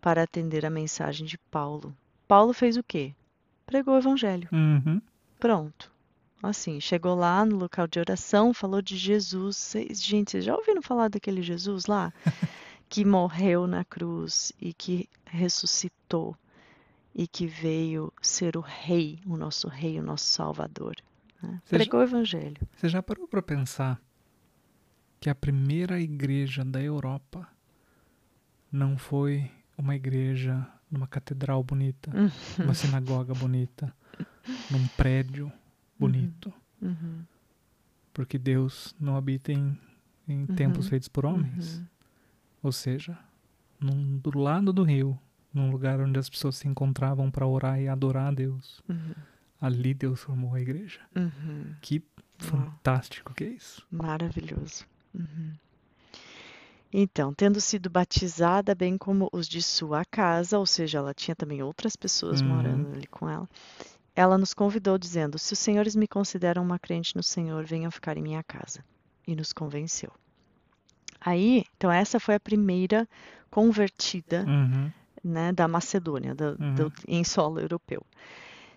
para 0.00 0.22
atender 0.22 0.66
a 0.66 0.70
mensagem 0.70 1.26
de 1.26 1.38
Paulo. 1.38 1.94
Paulo 2.26 2.52
fez 2.52 2.76
o 2.76 2.82
quê? 2.82 3.14
Pregou 3.64 3.94
o 3.94 3.98
evangelho. 3.98 4.48
Uhum. 4.52 5.00
Pronto. 5.38 5.92
Assim, 6.42 6.80
chegou 6.80 7.14
lá 7.14 7.44
no 7.44 7.56
local 7.56 7.86
de 7.86 7.98
oração, 7.98 8.52
falou 8.54 8.80
de 8.82 8.96
Jesus. 8.96 9.56
Cês- 9.56 10.02
gente, 10.02 10.30
vocês 10.32 10.44
já 10.44 10.54
ouviram 10.56 10.82
falar 10.82 11.08
daquele 11.08 11.42
Jesus 11.42 11.86
lá? 11.86 12.12
que 12.88 13.04
morreu 13.04 13.66
na 13.66 13.84
cruz 13.84 14.52
e 14.60 14.72
que 14.72 15.08
ressuscitou 15.26 16.34
e 17.14 17.26
que 17.26 17.46
veio 17.46 18.12
ser 18.22 18.56
o 18.56 18.60
rei, 18.60 19.20
o 19.26 19.36
nosso 19.36 19.68
rei, 19.68 19.98
o 19.98 20.02
nosso 20.02 20.24
salvador. 20.26 20.94
Né? 21.42 21.60
Você 21.64 21.76
já- 21.78 21.84
Pregou 21.84 22.00
o 22.00 22.02
evangelho. 22.02 22.56
Você 22.76 22.88
já 22.88 23.02
parou 23.02 23.26
para 23.28 23.42
pensar 23.42 24.00
que 25.20 25.28
a 25.30 25.34
primeira 25.34 26.00
igreja 26.00 26.64
da 26.64 26.80
Europa 26.82 27.48
não 28.70 28.96
foi 28.98 29.50
uma 29.76 29.94
igreja 29.96 30.66
numa 30.90 31.06
catedral 31.06 31.62
bonita, 31.62 32.10
Uhum. 32.16 32.30
numa 32.58 32.74
sinagoga 32.74 33.34
bonita, 33.34 33.94
num 34.70 34.86
prédio 34.88 35.52
bonito, 35.98 36.52
Uhum, 36.80 37.24
porque 38.12 38.38
Deus 38.38 38.94
não 39.00 39.16
habita 39.16 39.52
em, 39.52 39.76
em 40.28 40.46
templos 40.46 40.86
Uhum. 40.86 40.90
feitos 40.90 41.08
por 41.08 41.26
homens. 41.26 41.78
uhum, 41.78 41.86
Ou 42.62 42.72
seja, 42.72 43.18
num, 43.80 44.16
do 44.18 44.38
lado 44.38 44.72
do 44.72 44.82
rio, 44.84 45.18
num 45.52 45.70
lugar 45.70 46.00
onde 46.00 46.18
as 46.18 46.28
pessoas 46.30 46.56
se 46.56 46.68
encontravam 46.68 47.30
para 47.30 47.46
orar 47.46 47.80
e 47.80 47.88
adorar 47.88 48.28
a 48.28 48.34
Deus. 48.34 48.80
uhum, 48.88 49.14
Ali 49.60 49.92
Deus 49.94 50.20
formou 50.20 50.54
a 50.54 50.60
igreja. 50.60 51.00
uhum. 51.16 51.74
Que 51.80 52.02
fantástico 52.38 53.34
que 53.34 53.44
é 53.44 53.48
isso. 53.48 53.84
Maravilhoso. 53.90 54.86
Uhum. 55.14 55.52
Então, 56.92 57.34
tendo 57.34 57.60
sido 57.60 57.90
batizada, 57.90 58.74
bem 58.74 58.96
como 58.96 59.28
os 59.32 59.46
de 59.46 59.60
sua 59.62 60.04
casa, 60.04 60.58
ou 60.58 60.64
seja, 60.64 60.98
ela 60.98 61.12
tinha 61.12 61.34
também 61.36 61.62
outras 61.62 61.94
pessoas 61.96 62.40
Uhum. 62.40 62.48
morando 62.48 62.92
ali 62.94 63.06
com 63.06 63.28
ela, 63.28 63.48
ela 64.16 64.38
nos 64.38 64.54
convidou 64.54 64.96
dizendo: 64.96 65.38
Se 65.38 65.52
os 65.52 65.58
senhores 65.58 65.94
me 65.94 66.08
consideram 66.08 66.62
uma 66.62 66.78
crente 66.78 67.14
no 67.14 67.22
Senhor, 67.22 67.64
venham 67.64 67.90
ficar 67.90 68.16
em 68.16 68.22
minha 68.22 68.42
casa. 68.42 68.82
E 69.26 69.36
nos 69.36 69.52
convenceu. 69.52 70.10
Aí, 71.20 71.64
então, 71.76 71.90
essa 71.92 72.18
foi 72.18 72.36
a 72.36 72.40
primeira 72.40 73.06
convertida 73.50 74.44
Uhum. 74.46 74.90
né, 75.22 75.52
da 75.52 75.68
Macedônia, 75.68 76.34
do- 76.34 76.56
do- 76.56 76.84
Uhum. 76.84 76.92
em 77.06 77.24
solo 77.24 77.60
europeu. 77.60 78.02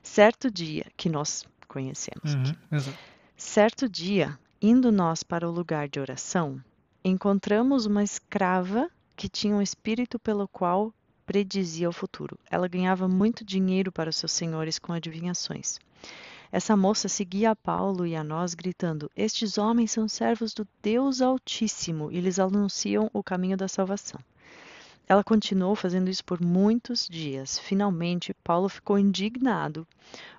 Certo 0.03 0.49
dia, 0.49 0.85
que 0.97 1.09
nós 1.09 1.45
conhecemos 1.67 2.35
aqui. 2.35 2.57
Uhum. 2.71 2.93
Certo 3.37 3.87
dia, 3.87 4.37
indo 4.61 4.91
nós 4.91 5.23
para 5.23 5.47
o 5.47 5.51
lugar 5.51 5.87
de 5.87 5.99
oração, 5.99 6.61
encontramos 7.03 7.85
uma 7.85 8.03
escrava 8.03 8.89
que 9.15 9.29
tinha 9.29 9.55
um 9.55 9.61
espírito 9.61 10.19
pelo 10.19 10.47
qual 10.47 10.93
predizia 11.25 11.87
o 11.87 11.93
futuro. 11.93 12.37
Ela 12.49 12.67
ganhava 12.67 13.07
muito 13.07 13.45
dinheiro 13.45 13.91
para 13.91 14.09
os 14.09 14.15
seus 14.15 14.31
senhores 14.31 14.77
com 14.77 14.91
adivinhações. 14.91 15.79
Essa 16.51 16.75
moça 16.75 17.07
seguia 17.07 17.51
a 17.51 17.55
Paulo 17.55 18.05
e 18.05 18.15
a 18.15 18.23
nós, 18.23 18.53
gritando: 18.53 19.09
Estes 19.15 19.57
homens 19.57 19.91
são 19.91 20.07
servos 20.07 20.53
do 20.53 20.67
Deus 20.81 21.21
Altíssimo 21.21 22.11
e 22.11 22.19
lhes 22.19 22.39
anunciam 22.39 23.09
o 23.13 23.23
caminho 23.23 23.55
da 23.55 23.69
salvação. 23.69 24.19
Ela 25.11 25.25
continuou 25.25 25.75
fazendo 25.75 26.09
isso 26.09 26.23
por 26.23 26.41
muitos 26.41 27.05
dias. 27.05 27.59
Finalmente, 27.59 28.33
Paulo 28.45 28.69
ficou 28.69 28.97
indignado, 28.97 29.85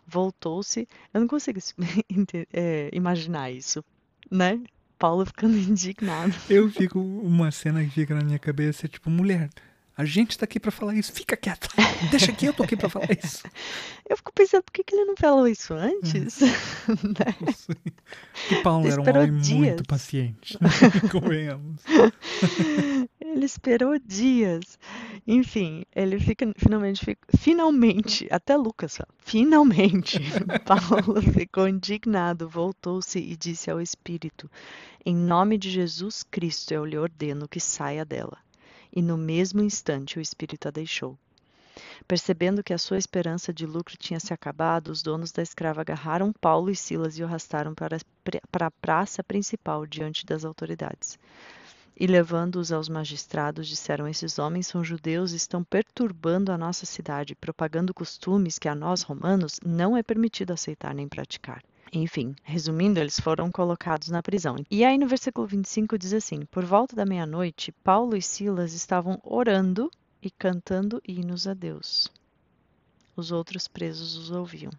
voltou-se. 0.07 0.89
Eu 1.13 1.21
não 1.21 1.29
consigo 1.29 1.59
é, 2.51 2.89
imaginar 2.91 3.51
isso, 3.51 3.85
né? 4.31 4.59
Paulo 4.99 5.27
ficando 5.27 5.59
indignado. 5.61 6.35
Eu 6.49 6.71
fico, 6.71 6.99
uma 6.99 7.51
cena 7.51 7.85
que 7.85 7.91
fica 7.91 8.15
na 8.15 8.25
minha 8.25 8.39
cabeça 8.39 8.87
é 8.87 8.89
tipo, 8.89 9.11
mulher, 9.11 9.51
A 9.95 10.07
gente 10.07 10.39
tá 10.39 10.45
aqui 10.45 10.59
pra 10.59 10.71
falar 10.71 10.95
isso. 10.95 11.13
Fica 11.13 11.37
quieto. 11.37 11.69
Deixa 12.11 12.33
aqui, 12.33 12.47
eu 12.47 12.55
tô 12.55 12.63
aqui 12.63 12.75
pra 12.75 12.89
falar 12.89 13.11
isso. 13.23 13.43
Eu 14.09 14.17
fico 14.17 14.33
pensando, 14.33 14.63
por 14.63 14.73
que, 14.73 14.85
que 14.85 14.95
ele 14.95 15.05
não 15.05 15.17
falou 15.17 15.47
isso 15.47 15.73
antes? 15.73 16.41
Né? 16.41 17.53
Sei. 17.55 17.77
E 18.51 18.63
Paulo 18.63 18.87
era 18.87 19.01
um 19.01 19.09
homem 19.09 19.41
dias. 19.41 19.59
muito 19.59 19.85
paciente. 19.85 20.59
né? 20.61 20.69
Convenhamos. 21.11 21.81
Ele 23.33 23.47
esperou 23.47 23.99
dias. 23.99 24.79
Enfim, 25.27 25.85
ele 25.95 26.21
fica 26.21 26.53
finalmente, 26.57 27.05
fica- 27.05 27.27
finalmente, 27.37 28.29
até 28.31 28.57
Lucas 28.57 28.99
finalmente, 29.19 30.19
Paulo 30.67 31.21
ficou 31.23 31.67
indignado, 31.67 32.49
voltou-se 32.49 33.19
e 33.19 33.35
disse 33.37 33.71
ao 33.71 33.81
Espírito: 33.81 34.51
Em 35.05 35.15
nome 35.17 35.57
de 35.59 35.71
Jesus 35.71 36.23
Cristo 36.23 36.73
eu 36.73 36.85
lhe 36.85 36.99
ordeno 36.99 37.49
que 37.49 37.59
saia 37.61 38.05
dela. 38.05 38.39
E 38.95 39.01
no 39.01 39.17
mesmo 39.17 39.63
instante 39.63 40.19
o 40.19 40.21
Espírito 40.21 40.69
a 40.69 40.71
deixou. 40.71 41.19
Percebendo 42.07 42.63
que 42.63 42.75
a 42.75 42.79
sua 42.79 42.99
esperança 42.99 43.53
de 43.53 43.65
lucro 43.65 43.97
tinha 43.97 44.21
se 44.21 44.35
acabado, 44.35 44.89
os 44.89 45.03
donos 45.03 45.33
da 45.33 45.43
escrava 45.43 45.81
agarraram 45.81 46.33
Paulo 46.33 46.71
e 46.71 46.77
Silas 46.77 47.19
e 47.19 47.23
o 47.23 47.27
arrastaram 47.27 47.75
para, 47.75 47.99
para 48.51 48.67
a 48.67 48.71
praça 48.71 49.25
principal 49.25 49.87
diante 49.87 50.27
das 50.27 50.45
autoridades. 50.45 51.19
E 51.99 52.07
levando-os 52.07 52.73
aos 52.73 52.89
magistrados, 52.89 53.69
disseram: 53.69 54.09
Esses 54.09 54.39
homens 54.39 54.67
são 54.67 54.83
judeus 54.83 55.33
e 55.33 55.37
estão 55.37 55.63
perturbando 55.63 56.51
a 56.51 56.59
nossa 56.59 56.87
cidade, 56.87 57.35
propagando 57.35 57.95
costumes 57.95 58.59
que 58.59 58.69
a 58.69 58.75
nós, 58.75 59.03
romanos, 59.03 59.61
não 59.65 59.97
é 59.97 60.03
permitido 60.03 60.53
aceitar 60.53 60.95
nem 60.95 61.07
praticar. 61.07 61.63
Enfim, 61.93 62.35
resumindo, 62.43 62.99
eles 62.99 63.21
foram 63.21 63.53
colocados 63.53 64.09
na 64.09 64.23
prisão. 64.23 64.57
E 64.71 64.83
aí 64.83 64.97
no 64.97 65.07
versículo 65.07 65.47
25 65.47 65.99
diz 65.99 66.15
assim: 66.15 66.47
Por 66.47 66.65
volta 66.65 66.97
da 66.97 67.05
meia-noite, 67.05 67.71
Paulo 67.85 68.17
e 68.17 68.23
Silas 68.23 68.73
estavam 68.73 69.21
orando 69.23 69.91
e 70.23 70.31
cantando 70.31 71.03
hinos 71.07 71.47
a 71.47 71.53
Deus. 71.53 72.09
Os 73.15 73.31
outros 73.31 73.69
presos 73.69 74.17
os 74.17 74.31
ouviam. 74.31 74.73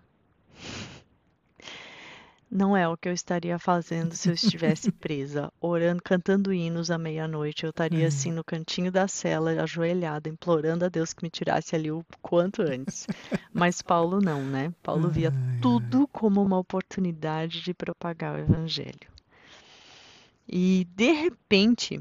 Não 2.55 2.77
é 2.77 2.88
o 2.88 2.95
que 2.95 3.10
eu 3.10 3.13
estaria 3.13 3.57
fazendo 3.57 4.15
se 4.15 4.29
eu 4.29 4.33
estivesse 4.36 4.91
presa, 4.91 5.51
orando, 5.60 6.03
cantando 6.03 6.53
hinos 6.53 6.91
à 6.91 7.00
meia-noite. 7.00 7.63
Eu 7.63 7.72
estaria 7.72 8.05
Hum. 8.05 8.07
assim 8.07 8.31
no 8.31 8.43
cantinho 8.43 8.91
da 8.91 9.07
cela, 9.07 9.50
ajoelhada, 9.63 10.29
implorando 10.29 10.86
a 10.86 10.88
Deus 10.89 11.13
que 11.13 11.24
me 11.24 11.31
tirasse 11.31 11.75
ali 11.75 11.89
o 11.91 12.05
quanto 12.22 12.62
antes. 12.62 13.07
Mas 13.51 13.81
Paulo 13.81 14.22
não, 14.22 14.45
né? 14.45 14.72
Paulo 14.83 15.10
via 15.10 15.33
tudo 15.60 16.07
como 16.10 16.43
uma 16.43 16.60
oportunidade 16.60 17.62
de 17.62 17.74
propagar 17.74 18.36
o 18.36 18.39
evangelho. 18.39 19.12
E 20.48 20.86
de 20.95 21.12
repente, 21.12 22.00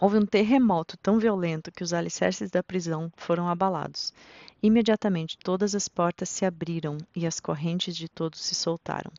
houve 0.00 0.16
um 0.16 0.24
terremoto 0.24 0.96
tão 0.96 1.18
violento 1.18 1.70
que 1.70 1.84
os 1.84 1.92
alicerces 1.92 2.50
da 2.50 2.62
prisão 2.62 3.12
foram 3.14 3.46
abalados. 3.46 4.14
Imediatamente 4.62 5.36
todas 5.36 5.74
as 5.74 5.86
portas 5.86 6.30
se 6.30 6.46
abriram 6.46 6.96
e 7.14 7.26
as 7.26 7.40
correntes 7.40 7.94
de 7.94 8.08
todos 8.08 8.40
se 8.40 8.54
soltaram. 8.54 9.12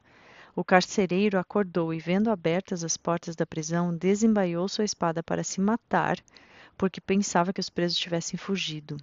O 0.58 0.64
carcereiro 0.64 1.38
acordou 1.38 1.94
e, 1.94 2.00
vendo 2.00 2.32
abertas 2.32 2.84
as 2.84 2.98
portas 2.98 3.36
da 3.36 3.46
prisão, 3.46 3.96
desembaiou 3.96 4.68
sua 4.68 4.84
espada 4.84 5.22
para 5.22 5.44
se 5.44 5.62
matar, 5.62 6.18
porque 6.76 7.00
pensava 7.00 7.54
que 7.54 7.60
os 7.60 7.70
presos 7.70 7.96
tivessem 7.96 8.40
fugido. 8.40 8.98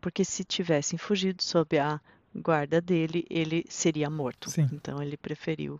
Porque 0.00 0.24
se 0.24 0.42
tivessem 0.42 0.98
fugido 0.98 1.40
sob 1.40 1.78
a 1.78 2.00
guarda 2.34 2.80
dele, 2.80 3.24
ele 3.30 3.64
seria 3.68 4.10
morto. 4.10 4.50
Sim. 4.50 4.68
Então 4.72 5.00
ele 5.00 5.16
preferiu 5.16 5.76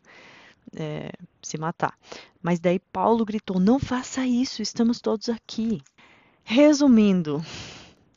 é, 0.77 1.11
se 1.43 1.59
matar. 1.59 1.99
Mas 2.41 2.61
daí 2.61 2.79
Paulo 2.79 3.25
gritou: 3.25 3.59
Não 3.59 3.81
faça 3.81 4.25
isso, 4.25 4.63
estamos 4.63 5.01
todos 5.01 5.29
aqui. 5.29 5.83
Resumindo, 6.45 7.45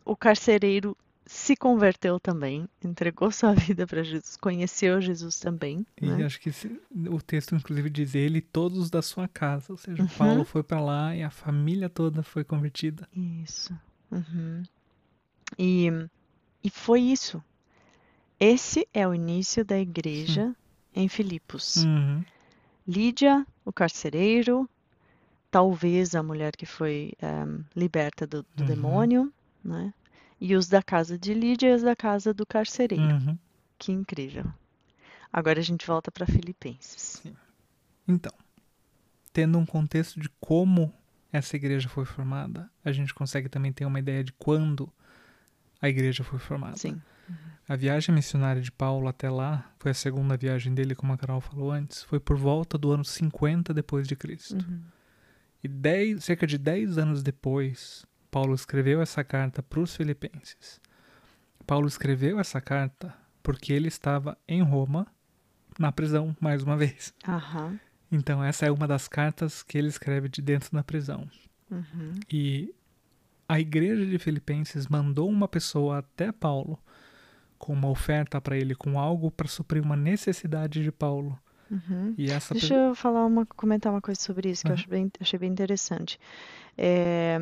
o 0.06 0.16
carcereiro 0.16 0.96
se 1.34 1.56
converteu 1.56 2.20
também, 2.20 2.68
entregou 2.84 3.32
sua 3.32 3.54
vida 3.56 3.88
para 3.88 4.04
Jesus, 4.04 4.36
conheceu 4.36 5.00
Jesus 5.02 5.40
também. 5.40 5.86
E 6.02 6.06
né? 6.06 6.26
acho 6.26 6.40
que 6.42 6.50
esse- 6.50 6.80
o 7.10 7.22
texto, 7.22 7.56
inclusive, 7.56 7.90
diz 7.90 8.14
ele 8.16 8.42
todos 8.42 8.90
da 8.90 9.02
sua 9.02 9.28
casa. 9.30 9.68
Ou 9.72 9.78
seja, 9.78 10.04
Uhum. 10.04 10.10
Paulo 10.10 10.44
foi 10.44 10.62
pra 10.62 10.82
lá 10.82 11.16
e 11.16 11.24
a 11.24 11.30
família 11.30 11.90
toda 11.90 12.22
foi 12.22 12.44
convertida. 12.44 13.08
Isso. 13.16 13.74
Uhum. 14.12 14.64
E, 15.58 15.88
e 16.64 16.70
foi 16.70 17.00
isso. 17.02 17.42
Esse 18.40 18.86
é 18.94 19.08
o 19.08 19.14
início 19.14 19.64
da 19.64 19.80
igreja 19.80 20.54
em 20.94 21.08
Filipos. 21.08 21.78
Uhum. 21.78 22.24
Lídia, 22.88 23.46
o 23.64 23.72
carcereiro, 23.72 24.70
talvez 25.50 26.14
a 26.16 26.22
mulher 26.24 26.56
que 26.58 26.66
foi 26.66 27.14
ehm, 27.22 27.62
liberta 27.76 28.28
do, 28.28 28.44
do 28.56 28.64
Uhum. 28.64 28.68
demônio, 28.68 29.34
né? 29.64 29.94
E 30.42 30.56
os 30.56 30.68
da 30.68 30.82
casa 30.82 31.20
de 31.20 31.36
Lídia 31.36 31.70
e 31.70 31.76
os 31.76 31.84
da 31.84 31.96
casa 31.96 32.34
do 32.34 32.46
carcereiro. 32.48 33.04
Uhum. 33.04 33.38
Que 33.78 33.92
incrível. 33.92 34.52
Agora 35.32 35.60
a 35.60 35.64
gente 35.64 35.86
volta 35.86 36.12
para 36.12 36.26
Filipenses. 36.26 37.22
Então, 38.08 38.34
tendo 39.32 39.60
um 39.60 39.66
contexto 39.66 40.20
de 40.20 40.28
como 40.40 40.92
essa 41.32 41.56
igreja 41.56 41.88
foi 41.88 42.06
formada, 42.06 42.70
a 42.84 42.92
gente 42.92 43.14
consegue 43.14 43.48
também 43.48 43.72
ter 43.72 43.86
uma 43.86 44.00
ideia 44.00 44.24
de 44.24 44.34
quando 44.34 44.92
a 45.80 45.88
igreja 45.88 46.24
foi 46.24 46.40
formada. 46.40 46.76
Sim. 46.76 47.00
A 47.70 47.76
viagem 47.76 48.14
missionária 48.14 48.62
de 48.62 48.72
Paulo 48.72 49.08
até 49.08 49.30
lá, 49.30 49.72
foi 49.80 49.92
a 49.92 49.94
segunda 49.94 50.36
viagem 50.36 50.74
dele, 50.74 50.94
como 50.96 51.14
a 51.14 51.18
Carol 51.18 51.40
falou 51.40 51.72
antes, 51.72 52.04
foi 52.04 52.20
por 52.20 52.36
volta 52.36 52.78
do 52.78 52.92
ano 52.92 53.06
50 53.06 53.74
depois 53.74 54.08
de 54.08 54.16
Cristo. 54.16 54.56
Uhum. 54.56 54.82
E 55.64 55.68
dez, 55.68 56.26
cerca 56.26 56.46
de 56.46 56.58
10 56.58 56.98
anos 56.98 57.24
depois, 57.24 58.06
Paulo 58.32 58.56
escreveu 58.56 59.02
essa 59.02 59.24
carta 59.24 59.62
para 59.62 59.80
os 59.82 59.96
filipenses. 59.96 60.80
Paulo 61.68 61.88
escreveu 61.88 62.40
essa 62.40 62.60
carta 62.62 63.14
porque 63.44 63.74
ele 63.74 63.88
estava 63.90 64.38
em 64.48 64.62
Roma, 64.64 65.06
na 65.78 65.92
prisão, 65.92 66.36
mais 66.40 66.64
uma 66.64 66.78
vez. 66.78 67.14
Aham. 67.28 67.80
Então, 68.12 68.44
essa 68.44 68.66
é 68.66 68.72
uma 68.72 68.88
das 68.88 69.08
cartas 69.08 69.64
que 69.64 69.78
ele 69.78 69.88
escreve 69.88 70.28
de 70.30 70.42
dentro 70.42 70.72
da 70.72 70.84
prisão. 70.84 71.30
Uhum. 71.70 72.14
E 72.30 72.74
a 73.48 73.60
igreja 73.60 74.06
de 74.06 74.18
Filipenses 74.20 74.88
mandou 74.88 75.30
uma 75.30 75.48
pessoa 75.48 76.00
até 76.00 76.32
Paulo 76.32 76.78
com 77.58 77.74
uma 77.74 77.90
oferta 77.90 78.42
para 78.42 78.58
ele, 78.58 78.76
com 78.76 79.00
algo 79.00 79.30
para 79.32 79.48
suprir 79.48 79.82
uma 79.84 79.96
necessidade 79.96 80.84
de 80.84 80.92
Paulo. 80.92 81.40
Uhum. 81.70 82.14
E 82.18 82.26
Deixa 82.26 82.52
pe- 82.52 82.74
eu 82.74 82.94
falar 82.94 83.26
uma, 83.26 83.46
comentar 83.46 83.94
uma 83.94 84.02
coisa 84.02 84.20
sobre 84.20 84.50
isso 84.50 84.66
que 84.66 84.72
eu 84.72 84.76
bem, 84.90 85.10
achei 85.22 85.40
bem 85.40 85.50
interessante. 85.50 86.20
É, 86.78 87.38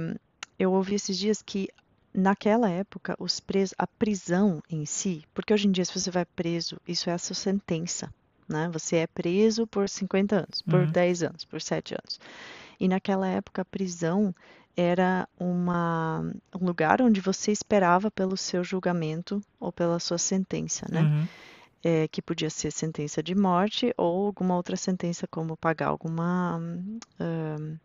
eu 0.60 0.74
ouvi 0.74 0.95
esses 0.95 1.17
dias 1.17 1.41
que 1.41 1.69
naquela 2.13 2.69
época 2.69 3.15
os 3.19 3.39
presos, 3.39 3.74
a 3.78 3.88
prisão 3.88 4.62
em 4.69 4.86
si, 4.86 5.24
porque 5.34 5.54
hoje 5.54 5.67
em 5.67 5.72
dia 5.72 5.86
se 5.86 5.98
você 5.98 6.12
vai 6.12 6.26
preso, 6.26 6.78
isso 6.88 7.10
é 7.10 7.13
a 7.13 7.17
sua 7.17 7.36
sentença, 7.36 8.10
né? 8.48 8.69
Você 8.74 8.98
é 8.98 9.08
preso 9.08 9.65
por 9.67 9.88
50 9.89 10.38
anos, 10.38 10.62
por 10.63 10.82
Uhum. 10.82 10.91
10 10.91 11.24
anos, 11.24 11.45
por 11.45 11.62
7 11.62 11.93
anos. 11.93 12.19
E 12.80 12.88
naquela 12.88 13.28
época 13.28 13.62
a 13.62 13.65
prisão 13.65 14.34
era 14.76 15.28
uma, 15.39 16.22
um 16.60 16.65
lugar 16.65 17.02
onde 17.02 17.22
você 17.22 17.52
esperava 17.52 18.10
pelo 18.12 18.38
seu 18.38 18.63
julgamento 18.63 19.41
ou 19.60 19.72
pela 19.72 20.00
sua 20.00 20.17
sentença, 20.17 20.86
né? 20.91 21.02
Uhum. 21.04 21.28
é, 21.84 22.08
que 22.10 22.22
podia 22.22 22.50
ser 22.50 22.72
sentença 22.72 23.24
de 23.24 23.36
morte 23.36 23.93
ou 23.98 24.28
alguma 24.28 24.56
outra 24.56 24.76
sentença, 24.76 25.28
como 25.28 25.58
pagar 25.58 25.88
alguma 25.88 26.58
hum, 26.58 27.00
hum, 27.19 27.78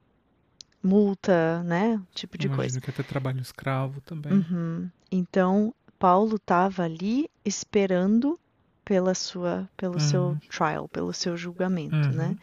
multa, 0.85 1.63
né? 1.65 2.01
Tipo 2.15 2.37
de 2.39 2.47
Imagino 2.47 2.63
coisa. 2.63 2.81
que 2.81 2.91
até 2.91 3.03
trabalho 3.03 3.41
escravo 3.41 4.01
também. 4.03 4.33
Uhum. 4.35 4.91
Então, 5.11 5.75
Paulo 5.99 6.37
estava 6.37 6.83
ali 6.85 7.29
esperando 7.45 8.39
pela 8.85 9.15
sua, 9.15 9.69
pelo 9.77 9.99
seu 9.99 10.23
Uhum. 10.23 10.39
trial, 10.51 10.89
pelo 10.89 11.13
seu 11.13 11.37
julgamento, 11.37 11.97
Uhum. 11.97 12.15
né? 12.15 12.37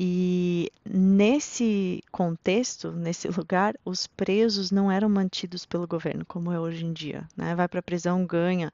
E 0.00 0.70
nesse 0.88 2.02
contexto, 2.12 2.92
nesse 2.92 3.26
lugar, 3.44 3.74
os 3.84 4.06
presos 4.06 4.70
não 4.70 4.90
eram 4.90 5.08
mantidos 5.08 5.66
pelo 5.66 5.88
governo, 5.88 6.24
como 6.24 6.52
é 6.52 6.60
hoje 6.60 6.84
em 6.84 6.92
dia, 6.92 7.26
né? 7.36 7.54
Vai 7.56 7.66
para 7.68 7.80
a 7.80 7.82
prisão, 7.82 8.24
ganha 8.24 8.70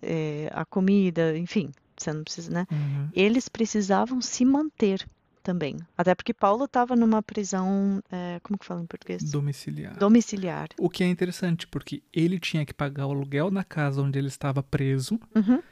eh, 0.00 0.48
a 0.52 0.64
comida, 0.64 1.36
enfim, 1.36 1.70
você 1.96 2.12
não 2.12 2.24
precisa, 2.24 2.50
né? 2.50 2.66
Uhum. 2.72 3.08
Eles 3.12 3.48
precisavam 3.48 4.20
se 4.22 4.44
manter 4.44 5.06
também, 5.44 5.76
até 5.96 6.14
porque 6.14 6.32
Paulo 6.32 6.64
estava 6.64 6.96
numa 6.96 7.22
prisão, 7.22 8.02
eh, 8.10 8.40
como 8.42 8.58
que 8.58 8.64
fala 8.64 8.80
em 8.80 8.86
português? 8.86 9.22
Domiciliar. 9.30 9.96
Domiciliar. 9.98 10.68
O 10.78 10.88
que 10.88 11.04
é 11.04 11.06
interessante, 11.06 11.66
porque 11.68 12.02
ele 12.12 12.40
tinha 12.40 12.64
que 12.64 12.72
pagar 12.72 13.06
o 13.06 13.12
aluguel 13.12 13.50
na 13.50 13.62
casa 13.62 14.02
onde 14.02 14.18
ele 14.18 14.28
estava 14.28 14.62
preso, 14.62 15.20
Uhum, 15.34 15.62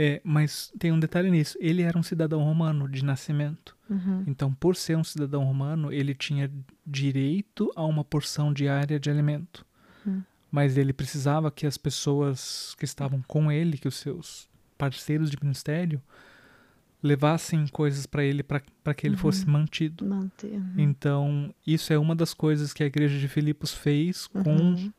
é, 0.00 0.20
mas 0.22 0.72
tem 0.78 0.92
um 0.92 1.00
detalhe 1.00 1.28
nisso: 1.28 1.58
ele 1.60 1.82
era 1.82 1.98
um 1.98 2.02
cidadão 2.04 2.40
romano 2.42 2.88
de 2.88 3.04
nascimento. 3.04 3.76
uhum, 3.90 4.22
Então, 4.28 4.54
por 4.54 4.76
ser 4.76 4.96
um 4.96 5.02
cidadão 5.02 5.42
romano, 5.44 5.92
ele 5.92 6.14
tinha 6.14 6.48
direito 6.86 7.70
a 7.74 7.84
uma 7.84 8.04
porção 8.04 8.52
diária 8.52 9.00
de 9.00 9.10
alimento. 9.10 9.66
Hum. 10.06 10.22
Mas 10.50 10.76
ele 10.76 10.92
precisava 10.92 11.50
que 11.50 11.66
as 11.66 11.76
pessoas 11.76 12.74
que 12.78 12.84
estavam 12.84 13.22
com 13.26 13.50
ele, 13.50 13.76
que 13.76 13.88
os 13.88 13.96
seus 13.96 14.48
parceiros 14.78 15.30
de 15.30 15.36
ministério, 15.42 16.00
levassem 17.02 17.66
coisas 17.68 18.06
para 18.06 18.24
ele 18.24 18.42
para 18.42 18.60
que 18.94 19.06
ele 19.06 19.14
Uhum. 19.14 19.20
fosse 19.20 19.48
mantido. 19.48 20.04
manter. 20.04 20.52
uhum, 20.52 20.74
Então, 20.76 21.54
isso 21.66 21.92
é 21.92 21.98
uma 21.98 22.14
das 22.14 22.34
coisas 22.34 22.72
que 22.72 22.82
a 22.82 22.86
igreja 22.86 23.18
de 23.18 23.28
Filipos 23.28 23.72
fez 23.72 24.26
com 24.26 24.40
uhum, 24.56 24.92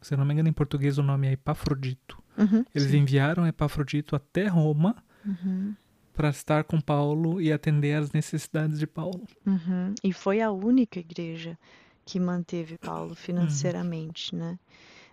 Se 0.00 0.14
eu 0.14 0.18
não 0.18 0.24
me 0.24 0.32
engano, 0.32 0.48
em 0.48 0.52
português 0.52 0.96
o 0.98 1.02
nome 1.02 1.26
é 1.26 1.32
Epafrodito. 1.32 2.22
Uhum, 2.36 2.64
Eles 2.72 2.90
sim. 2.92 2.98
enviaram 2.98 3.44
Epafrodito 3.46 4.14
até 4.14 4.46
Roma 4.46 4.94
Uhum, 5.26 5.74
para 6.14 6.28
estar 6.30 6.62
com 6.64 6.80
Paulo 6.80 7.40
e 7.40 7.52
atender 7.52 7.94
às 7.94 8.12
necessidades 8.12 8.78
de 8.78 8.86
Paulo. 8.86 9.26
uhum. 9.46 9.94
E 10.04 10.12
foi 10.12 10.40
a 10.40 10.50
única 10.52 11.00
igreja 11.00 11.58
que 12.04 12.20
manteve 12.20 12.78
Paulo 12.78 13.14
financeiramente, 13.16 14.34
né? 14.34 14.58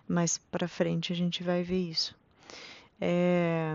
Mais 0.08 0.38
para 0.38 0.68
frente 0.68 1.12
a 1.12 1.16
gente 1.16 1.42
vai 1.42 1.62
ver 1.64 1.80
isso. 1.90 2.14
É, 3.00 3.74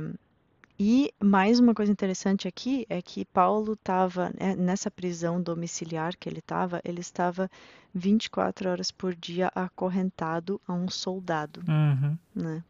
E 0.84 1.14
mais 1.24 1.60
uma 1.60 1.76
coisa 1.76 1.92
interessante 1.92 2.48
aqui 2.48 2.88
é 2.90 3.04
que 3.04 3.24
Paulo 3.24 3.74
estava 3.74 4.34
nessa 4.58 4.90
prisão 4.90 5.40
domiciliar 5.40 6.18
que 6.18 6.28
ele 6.28 6.40
estava, 6.40 6.82
ele 6.84 7.02
estava 7.02 7.48
24 7.94 8.68
horas 8.68 8.90
por 8.90 9.14
dia 9.14 9.52
acorrentado 9.54 10.60
a 10.68 10.74
um 10.74 10.90
soldado, 10.90 11.62
Uhum. 11.68 12.18
né? 12.34 12.64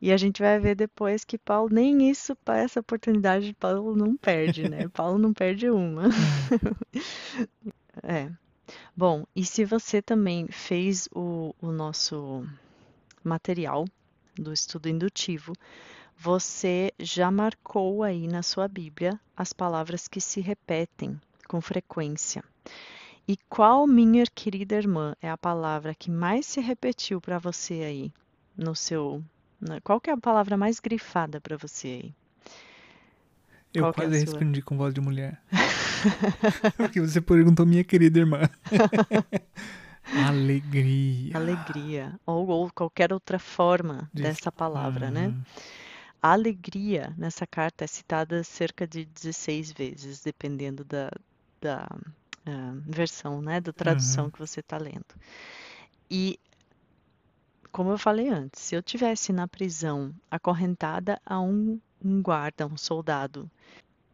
E 0.00 0.10
a 0.12 0.16
gente 0.16 0.40
vai 0.40 0.58
ver 0.58 0.74
depois 0.76 1.24
que 1.24 1.36
Paulo, 1.36 1.68
nem 1.70 2.08
isso, 2.08 2.34
essa 2.46 2.80
oportunidade, 2.80 3.52
Paulo 3.60 3.94
não 3.94 4.16
perde, 4.16 4.66
né? 4.66 4.88
Paulo 4.94 5.18
não 5.18 5.34
perde 5.34 5.68
uma. 5.68 6.04
É. 8.02 8.30
Bom, 8.96 9.26
e 9.36 9.44
se 9.44 9.62
você 9.64 10.00
também 10.00 10.46
fez 10.48 11.06
o, 11.14 11.54
o 11.60 11.70
nosso 11.70 12.46
material 13.22 13.84
do 14.38 14.52
estudo 14.52 14.88
indutivo, 14.88 15.52
você 16.18 16.92
já 16.98 17.30
marcou 17.30 18.02
aí 18.02 18.26
na 18.26 18.42
sua 18.42 18.66
Bíblia 18.68 19.18
as 19.36 19.52
palavras 19.52 20.08
que 20.08 20.20
se 20.20 20.40
repetem 20.40 21.20
com 21.48 21.60
frequência. 21.60 22.42
E 23.28 23.36
qual, 23.48 23.86
minha 23.86 24.24
querida 24.34 24.76
irmã, 24.76 25.14
é 25.20 25.28
a 25.30 25.36
palavra 25.36 25.94
que 25.94 26.10
mais 26.10 26.46
se 26.46 26.60
repetiu 26.60 27.20
para 27.20 27.38
você 27.38 27.74
aí 27.82 28.12
no 28.56 28.74
seu. 28.74 29.22
né? 29.60 29.80
Qual 29.82 30.00
que 30.00 30.10
é 30.10 30.12
a 30.12 30.16
palavra 30.16 30.56
mais 30.56 30.78
grifada 30.80 31.40
para 31.40 31.56
você 31.56 31.88
aí? 31.88 32.14
Eu 33.74 33.82
Qual 33.82 33.90
é 33.90 33.94
quase 33.94 34.10
sua? 34.12 34.20
respondi 34.34 34.62
com 34.62 34.76
voz 34.76 34.94
de 34.94 35.00
mulher. 35.00 35.40
Porque 36.78 37.00
você 37.00 37.20
perguntou 37.20 37.66
minha 37.66 37.84
querida 37.84 38.18
irmã. 38.20 38.40
Alegria. 40.26 41.36
Alegria, 41.36 42.14
ou, 42.24 42.46
ou 42.48 42.70
qualquer 42.72 43.12
outra 43.12 43.38
forma 43.38 44.08
De- 44.14 44.22
dessa 44.22 44.50
palavra, 44.52 45.10
né? 45.10 45.34
A 46.26 46.32
alegria 46.32 47.14
nessa 47.16 47.46
carta 47.46 47.84
é 47.84 47.86
citada 47.86 48.42
cerca 48.42 48.84
de 48.84 49.04
16 49.04 49.70
vezes, 49.70 50.22
dependendo 50.22 50.84
da, 50.84 51.08
da 51.60 51.86
ah, 52.44 52.72
versão, 52.84 53.40
né, 53.40 53.60
da 53.60 53.72
tradução 53.72 54.24
Uhum. 54.24 54.30
que 54.32 54.38
você 54.40 54.58
está 54.58 54.76
lendo. 54.76 55.14
E, 56.10 56.38
como 57.70 57.90
eu 57.90 57.98
falei 57.98 58.28
antes, 58.28 58.60
se 58.62 58.74
eu 58.74 58.82
tivesse 58.82 59.32
na 59.32 59.46
prisão 59.46 60.12
acorrentada 60.30 61.20
a 61.24 61.40
um, 61.40 61.80
um 62.04 62.20
guarda, 62.22 62.66
um 62.66 62.76
soldado, 62.76 63.48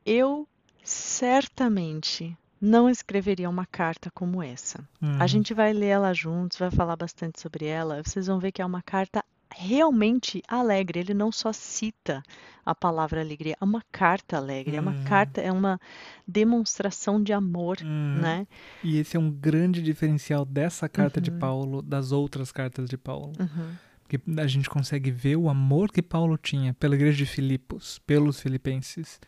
eu 0.05 0.49
certamente 0.85 2.37
não 2.61 2.91
escreveria 2.91 3.49
uma 3.49 3.67
carta 3.67 4.11
como 4.13 4.43
essa. 4.43 4.87
A 5.19 5.27
Uhum. 5.27 5.29
gente 5.29 5.55
vai 5.55 5.73
ler 5.73 5.89
ela 5.89 6.13
juntos, 6.15 6.59
vai 6.59 6.71
falar 6.71 6.97
bastante 6.97 7.41
sobre 7.41 7.67
ela. 7.67 8.03
Vocês 8.05 8.27
vão 8.27 8.39
ver 8.39 8.53
que 8.53 8.63
é 8.63 8.67
uma 8.67 8.83
carta 8.83 9.25
realmente 9.57 10.43
alegre. 10.49 11.01
Ele 11.01 11.15
não 11.15 11.31
só 11.33 11.53
cita 11.53 12.23
a 12.65 12.75
palavra 12.75 13.21
alegria, 13.21 13.57
é 13.61 13.65
uma 13.65 13.83
carta 13.91 14.37
alegre, 14.37 14.77
é 14.77 14.81
uma 14.81 14.93
Uhum. 14.93 15.05
carta, 15.05 15.41
é 15.41 15.51
uma 15.51 15.81
demonstração 16.27 17.23
de 17.23 17.33
amor, 17.33 17.79
Uhum. 17.83 18.21
né? 18.21 18.47
E 18.83 18.99
esse 18.99 19.17
é 19.17 19.21
um 19.21 19.31
grande 19.31 19.83
diferencial 19.83 20.45
dessa 20.45 20.89
carta 20.89 21.21
de 21.21 21.31
Uhum. 21.31 21.39
Paulo 21.39 21.83
das 21.83 22.13
outras 22.13 22.51
cartas 22.53 22.89
de 22.89 22.97
Paulo. 22.97 23.33
Uhum, 23.39 23.75
Porque 24.03 24.21
a 24.41 24.47
gente 24.47 24.69
consegue 24.69 25.11
ver 25.11 25.37
o 25.37 25.49
amor 25.49 25.91
que 25.91 26.03
Paulo 26.03 26.37
tinha 26.37 26.75
pela 26.75 26.95
igreja 26.95 27.17
de 27.17 27.27
Filipos, 27.27 27.99
pelos 28.07 28.39
filipenses, 28.41 29.19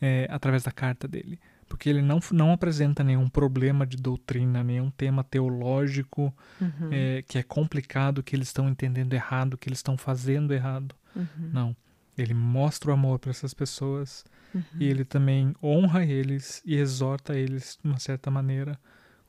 é, 0.00 0.26
através 0.30 0.62
da 0.62 0.70
carta 0.70 1.08
dele. 1.08 1.38
Porque 1.70 1.88
ele 1.88 2.02
não, 2.02 2.18
não 2.32 2.52
apresenta 2.52 3.04
nenhum 3.04 3.28
problema 3.28 3.86
de 3.86 3.96
doutrina, 3.96 4.64
nenhum 4.64 4.90
tema 4.90 5.22
teológico 5.22 6.34
uhum, 6.60 6.88
é, 6.90 7.22
que 7.22 7.38
é 7.38 7.44
complicado, 7.44 8.24
que 8.24 8.34
eles 8.34 8.48
estão 8.48 8.68
entendendo 8.68 9.14
errado, 9.14 9.56
que 9.56 9.68
eles 9.68 9.78
estão 9.78 9.96
fazendo 9.96 10.52
errado. 10.52 10.92
uhum, 11.14 11.50
Não. 11.52 11.76
Ele 12.18 12.34
mostra 12.34 12.90
o 12.90 12.92
amor 12.92 13.20
para 13.20 13.30
essas 13.30 13.54
pessoas 13.54 14.24
uhum. 14.52 14.62
e 14.80 14.88
ele 14.88 15.04
também 15.04 15.54
honra 15.62 16.04
eles 16.04 16.60
e 16.66 16.74
exorta 16.74 17.38
eles 17.38 17.78
de 17.80 17.88
uma 17.88 18.00
certa 18.00 18.32
maneira 18.32 18.76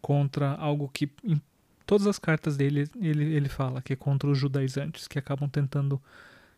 contra 0.01 0.55
algo 0.55 0.89
que 0.89 1.09
em 1.23 1.39
todas 1.85 2.07
as 2.07 2.17
cartas 2.17 2.57
dele 2.57 2.89
ele, 2.99 3.23
ele 3.23 3.47
fala 3.47 3.83
que 3.83 3.93
é 3.93 3.95
contra 3.95 4.27
os 4.27 4.37
judaizantes 4.37 5.07
que 5.07 5.19
acabam 5.19 5.47
tentando 5.47 6.01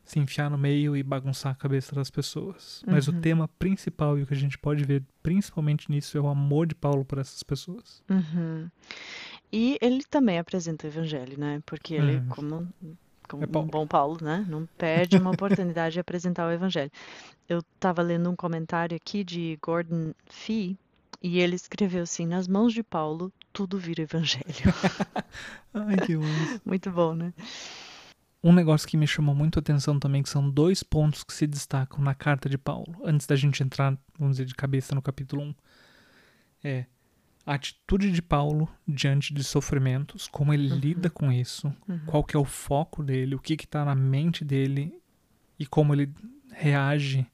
se 0.03 0.19
enfiar 0.19 0.49
no 0.49 0.57
meio 0.57 0.95
e 0.97 1.01
bagunçar 1.03 1.51
a 1.53 1.55
cabeça 1.55 1.95
das 1.95 2.09
pessoas. 2.09 2.83
Mas 2.85 3.07
Uhum. 3.07 3.17
o 3.17 3.21
tema 3.21 3.47
principal 3.59 4.17
e 4.19 4.23
o 4.23 4.27
que 4.27 4.33
a 4.33 4.37
gente 4.37 4.57
pode 4.57 4.83
ver 4.83 5.01
principalmente 5.21 5.89
nisso 5.89 6.17
é 6.17 6.21
o 6.21 6.27
amor 6.27 6.67
de 6.67 6.75
Paulo 6.75 7.05
por 7.05 7.17
essas 7.19 7.41
pessoas. 7.43 8.03
Uhum. 8.09 8.69
E 9.51 9.77
ele 9.81 10.03
também 10.09 10.39
apresenta 10.39 10.85
o 10.85 10.89
evangelho, 10.89 11.39
né? 11.39 11.61
Porque 11.65 11.93
ele, 11.93 12.17
Uhum. 12.17 12.27
como, 12.29 12.73
como 13.29 13.43
É 13.43 13.59
um 13.59 13.65
bom 13.67 13.87
Paulo, 13.87 14.17
né? 14.21 14.45
Não 14.49 14.67
perde 14.77 15.15
uma 15.17 15.31
oportunidade 15.31 15.93
de 15.93 15.99
apresentar 15.99 16.47
o 16.47 16.51
evangelho. 16.51 16.91
Eu 17.47 17.59
estava 17.59 18.01
lendo 18.01 18.29
um 18.29 18.35
comentário 18.35 18.95
aqui 18.97 19.23
de 19.23 19.57
Gordon 19.61 20.13
Fee 20.29 20.77
e 21.21 21.39
ele 21.39 21.55
escreveu 21.55 22.03
assim: 22.03 22.25
Nas 22.25 22.47
mãos 22.47 22.73
de 22.73 22.83
Paulo, 22.83 23.31
tudo 23.53 23.77
vira 23.77 24.01
evangelho. 24.01 24.43
Ai, 25.73 25.97
que 26.05 26.15
bom. 26.17 26.25
Muito 26.65 26.89
bom, 26.91 27.13
né? 27.13 27.33
Um 28.43 28.51
negócio 28.51 28.87
que 28.87 28.97
me 28.97 29.07
chamou 29.07 29.33
muito 29.33 29.57
a 29.57 29.61
atenção 29.61 29.97
também, 29.97 30.21
que 30.21 30.29
são 30.29 30.49
dois 30.49 30.83
pontos 30.83 31.23
que 31.23 31.33
se 31.33 31.47
destacam 31.47 31.99
na 32.03 32.13
carta 32.13 32.49
de 32.49 32.57
Paulo, 32.57 32.93
antes 33.03 33.25
da 33.25 33.35
gente 33.35 33.63
entrar, 33.63 33.97
vamos 34.19 34.35
dizer, 34.37 34.45
de 34.45 34.53
cabeça 34.55 34.93
no 34.93 35.01
capítulo 35.01 35.41
1, 35.43 35.55
é 36.63 36.85
a 37.45 37.53
atitude 37.55 38.11
de 38.11 38.21
Paulo 38.21 38.69
diante 38.87 39.33
de 39.33 39.43
sofrimentos, 39.43 40.27
como 40.27 40.53
ele 40.53 40.71
Uhum. 40.71 40.77
lida 40.79 41.09
com 41.09 41.31
isso, 41.31 41.73
Uhum. 41.87 41.99
qual 42.05 42.23
que 42.23 42.35
é 42.35 42.39
o 42.39 42.45
foco 42.45 43.03
dele, 43.03 43.35
o 43.35 43.39
que 43.39 43.55
que 43.57 43.67
tá 43.67 43.83
na 43.85 43.95
mente 43.95 44.43
dele 44.45 44.93
e 45.59 45.65
como 45.65 45.93
ele 45.93 46.09
reage 46.51 47.25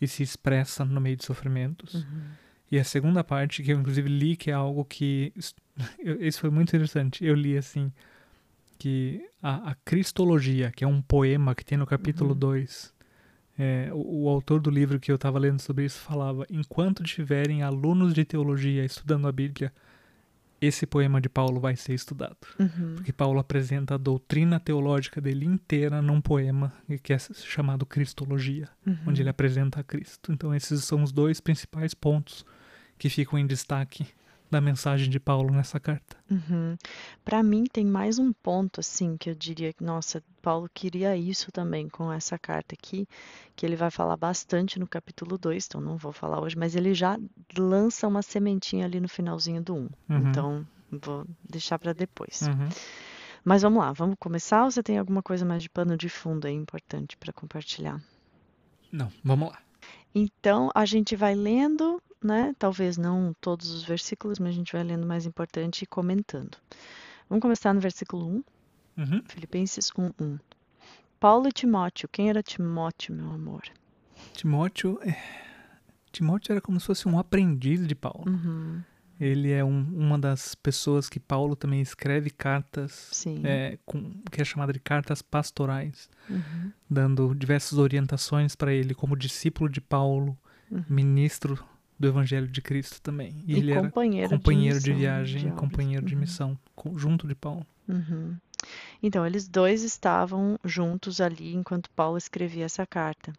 e 0.00 0.06
se 0.06 0.22
expressa 0.22 0.84
no 0.84 1.00
meio 1.00 1.16
de 1.16 1.24
sofrimentos. 1.24 1.94
Uhum. 1.94 2.22
E 2.70 2.78
a 2.78 2.84
segunda 2.84 3.22
parte, 3.24 3.62
que 3.62 3.72
eu 3.72 3.78
inclusive 3.78 4.08
li, 4.08 4.36
que 4.36 4.50
é 4.50 4.54
algo 4.54 4.84
que. 4.84 5.32
Isso 5.36 5.54
foi 6.40 6.50
muito 6.50 6.68
interessante. 6.70 7.24
Eu 7.24 7.34
li 7.34 7.56
assim: 7.56 7.92
que 8.78 9.20
a, 9.42 9.70
a 9.70 9.74
Cristologia, 9.84 10.70
que 10.70 10.84
é 10.84 10.86
um 10.86 11.00
poema 11.02 11.54
que 11.54 11.64
tem 11.64 11.78
no 11.78 11.86
capítulo 11.86 12.30
Uhum. 12.32 12.38
2, 12.38 12.94
é, 13.58 13.90
o, 13.92 14.24
o 14.24 14.28
autor 14.28 14.60
do 14.60 14.70
livro 14.70 15.00
que 15.00 15.10
eu 15.10 15.16
estava 15.16 15.38
lendo 15.38 15.60
sobre 15.60 15.84
isso 15.84 15.98
falava: 16.00 16.46
enquanto 16.50 17.02
tiverem 17.02 17.62
alunos 17.62 18.12
de 18.12 18.24
teologia 18.24 18.84
estudando 18.84 19.26
a 19.26 19.32
Bíblia, 19.32 19.72
esse 20.60 20.86
poema 20.86 21.20
de 21.20 21.28
Paulo 21.28 21.60
vai 21.60 21.76
ser 21.76 21.94
estudado. 21.94 22.36
Uhum. 22.58 22.94
Porque 22.96 23.12
Paulo 23.12 23.38
apresenta 23.38 23.94
a 23.94 23.98
doutrina 23.98 24.58
teológica 24.58 25.20
dele 25.20 25.44
inteira 25.44 26.00
num 26.00 26.20
poema 26.20 26.72
que 27.02 27.12
é 27.12 27.18
chamado 27.18 27.84
Cristologia 27.84 28.68
Uhum. 28.86 28.96
onde 29.08 29.22
ele 29.22 29.28
apresenta 29.28 29.80
a 29.80 29.84
Cristo. 29.84 30.32
Então 30.32 30.54
esses 30.54 30.84
são 30.84 31.02
os 31.02 31.12
dois 31.12 31.40
principais 31.40 31.92
pontos 31.92 32.44
que 32.98 33.10
ficam 33.10 33.38
em 33.38 33.46
destaque 33.46 34.06
da 34.50 34.60
mensagem 34.60 35.10
de 35.10 35.18
Paulo 35.18 35.52
nessa 35.52 35.80
carta. 35.80 36.16
Uhum. 36.30 36.76
Para 37.24 37.42
mim 37.42 37.64
tem 37.64 37.84
mais 37.84 38.18
um 38.18 38.32
ponto 38.32 38.80
assim 38.80 39.16
que 39.16 39.30
eu 39.30 39.34
diria 39.34 39.72
que 39.72 39.82
nossa, 39.82 40.22
Paulo 40.40 40.68
queria 40.72 41.16
isso 41.16 41.50
também 41.50 41.88
com 41.88 42.12
essa 42.12 42.38
carta 42.38 42.74
aqui, 42.74 43.08
que 43.54 43.66
ele 43.66 43.76
vai 43.76 43.90
falar 43.90 44.16
bastante 44.16 44.78
no 44.78 44.86
capítulo 44.86 45.36
2, 45.36 45.66
então 45.66 45.80
não 45.80 45.96
vou 45.96 46.12
falar 46.12 46.40
hoje, 46.40 46.56
mas 46.56 46.76
ele 46.76 46.94
já 46.94 47.18
lança 47.58 48.06
uma 48.06 48.22
sementinha 48.22 48.84
ali 48.84 49.00
no 49.00 49.08
finalzinho 49.08 49.62
do 49.62 49.74
1. 49.74 49.78
Um. 49.78 49.80
Uhum. 49.82 50.28
Então 50.28 50.66
vou 50.90 51.26
deixar 51.48 51.78
para 51.78 51.92
depois. 51.92 52.42
Uhum. 52.42 52.68
Mas 53.44 53.62
vamos 53.62 53.78
lá, 53.78 53.92
vamos 53.92 54.16
começar 54.18 54.64
ou 54.64 54.70
você 54.70 54.82
tem 54.82 54.98
alguma 54.98 55.22
coisa 55.22 55.44
mais 55.44 55.62
de 55.62 55.70
pano 55.70 55.96
de 55.96 56.08
fundo 56.08 56.46
aí 56.46 56.54
importante 56.54 57.16
para 57.16 57.32
compartilhar? 57.32 58.02
Não, 58.90 59.10
vamos 59.22 59.50
lá. 59.50 59.58
Então 60.14 60.70
a 60.74 60.84
gente 60.84 61.14
vai 61.14 61.34
lendo, 61.34 62.02
né? 62.26 62.54
Talvez 62.58 62.96
não 62.98 63.34
todos 63.40 63.70
os 63.70 63.84
versículos, 63.84 64.38
mas 64.38 64.50
a 64.50 64.52
gente 64.52 64.72
vai 64.72 64.82
lendo 64.82 65.06
mais 65.06 65.24
importante 65.26 65.82
e 65.82 65.86
comentando. 65.86 66.56
Vamos 67.28 67.40
começar 67.42 67.72
no 67.72 67.80
versículo 67.80 68.26
1. 68.26 68.44
Uhum. 68.98 69.22
Filipenses 69.26 69.90
1:1. 69.90 70.38
Paulo 71.20 71.48
e 71.48 71.52
Timóteo. 71.52 72.08
Quem 72.10 72.28
era 72.28 72.42
Timóteo, 72.42 73.14
meu 73.14 73.30
amor? 73.32 73.62
Timóteo, 74.34 74.98
é... 75.02 75.16
Timóteo 76.12 76.52
era 76.52 76.60
como 76.60 76.80
se 76.80 76.86
fosse 76.86 77.08
um 77.08 77.18
aprendiz 77.18 77.86
de 77.86 77.94
Paulo. 77.94 78.24
Uhum, 78.26 78.82
Ele 79.18 79.50
é 79.50 79.64
um- 79.64 79.86
uma 79.94 80.18
das 80.18 80.54
pessoas 80.54 81.08
que 81.08 81.18
Paulo 81.18 81.56
também 81.56 81.80
escreve 81.80 82.28
cartas, 82.30 83.24
é, 83.44 83.78
com, 83.86 84.12
que 84.30 84.40
é 84.42 84.44
chamada 84.44 84.72
de 84.74 84.78
cartas 84.80 85.22
pastorais, 85.22 86.08
Uhum, 86.28 86.70
dando 86.88 87.34
diversas 87.34 87.78
orientações 87.78 88.54
para 88.54 88.72
ele 88.74 88.94
como 88.94 89.16
discípulo 89.16 89.70
de 89.70 89.80
Paulo, 89.80 90.36
uhum. 90.70 90.84
ministro 90.88 91.62
do 91.98 92.06
Evangelho 92.08 92.48
de 92.48 92.60
Cristo 92.62 93.00
também. 93.00 93.42
E, 93.46 93.56
ele 93.58 93.72
era 93.72 93.82
companheiro, 93.82 94.30
companheiro 94.30 94.78
de, 94.80 94.90
missão, 94.90 95.00
viagem, 95.00 95.46
de 95.50 95.52
companheiro 95.56 96.06
de 96.06 96.14
Uhum, 96.14 96.20
missão, 96.20 96.58
co- 96.74 96.98
junto 96.98 97.26
de 97.26 97.34
Paulo. 97.34 97.66
uhum. 97.88 98.36
Então, 99.02 99.24
eles 99.26 99.46
dois 99.46 99.82
estavam 99.82 100.58
juntos 100.64 101.20
ali 101.20 101.54
enquanto 101.54 101.90
Paulo 101.90 102.16
escrevia 102.18 102.64
essa 102.64 102.86
carta. 102.86 103.32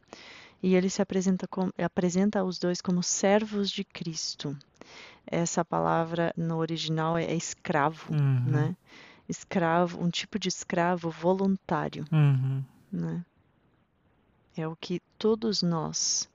E 0.64 0.74
ele 0.74 0.90
se 0.90 1.02
apresenta, 1.02 1.48
com, 1.48 1.70
apresenta 1.78 2.44
os 2.44 2.58
dois 2.58 2.82
como 2.82 3.04
servos 3.04 3.70
de 3.70 3.84
Cristo. 3.84 4.58
Essa 5.26 5.64
palavra 5.66 6.34
no 6.38 6.58
original 6.58 7.18
é 7.18 7.34
escravo, 7.36 8.14
Uhum. 8.14 8.44
né? 8.46 8.76
Escravo, 9.28 10.02
um 10.02 10.10
tipo 10.10 10.40
de 10.40 10.48
escravo 10.48 11.10
voluntário, 11.12 12.06
Uhum. 12.12 12.64
né? 12.92 13.24
É 14.56 14.68
o 14.68 14.76
que 14.76 15.02
todos 15.20 15.62
nós, 15.62 16.28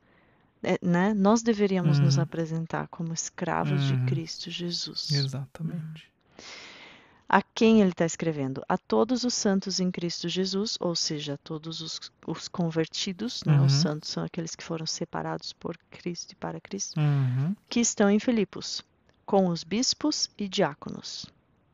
né? 0.81 1.13
Nós 1.15 1.43
deveríamos 1.43 1.99
nos 2.01 2.17
Uhum. 2.17 2.23
apresentar 2.23 2.87
como 2.89 3.13
escravos 3.13 3.85
de 3.85 3.95
Uhum. 3.95 4.07
Cristo 4.07 4.51
Jesus. 4.51 5.11
Exatamente. 5.13 6.11
A 7.29 7.41
quem 7.41 7.81
ele 7.81 7.91
está 7.93 8.05
escrevendo? 8.05 8.63
A 8.69 8.77
todos 8.77 9.25
os 9.25 9.33
santos 9.33 9.81
em 9.81 9.91
Cristo 9.91 10.29
Jesus, 10.29 10.77
ou 10.79 10.95
seja, 10.95 11.35
a 11.35 11.39
todos 11.39 11.81
os, 11.81 11.99
os 12.27 12.47
convertidos, 12.47 13.43
né? 13.45 13.57
Os 13.57 13.63
Uhum. 13.63 13.69
santos 13.81 14.11
são 14.11 14.23
aqueles 14.23 14.55
que 14.55 14.63
foram 14.63 14.85
separados 14.87 15.53
por 15.53 15.79
Cristo 15.91 16.33
e 16.33 16.37
para 16.37 16.61
Cristo, 16.61 17.01
Uhum. 17.01 17.57
que 17.71 17.81
estão 17.81 18.11
em 18.11 18.19
Filipos, 18.19 18.83
com 19.25 19.47
os 19.49 19.65
bispos 19.65 20.29
e 20.37 20.47
diáconos. 20.47 21.25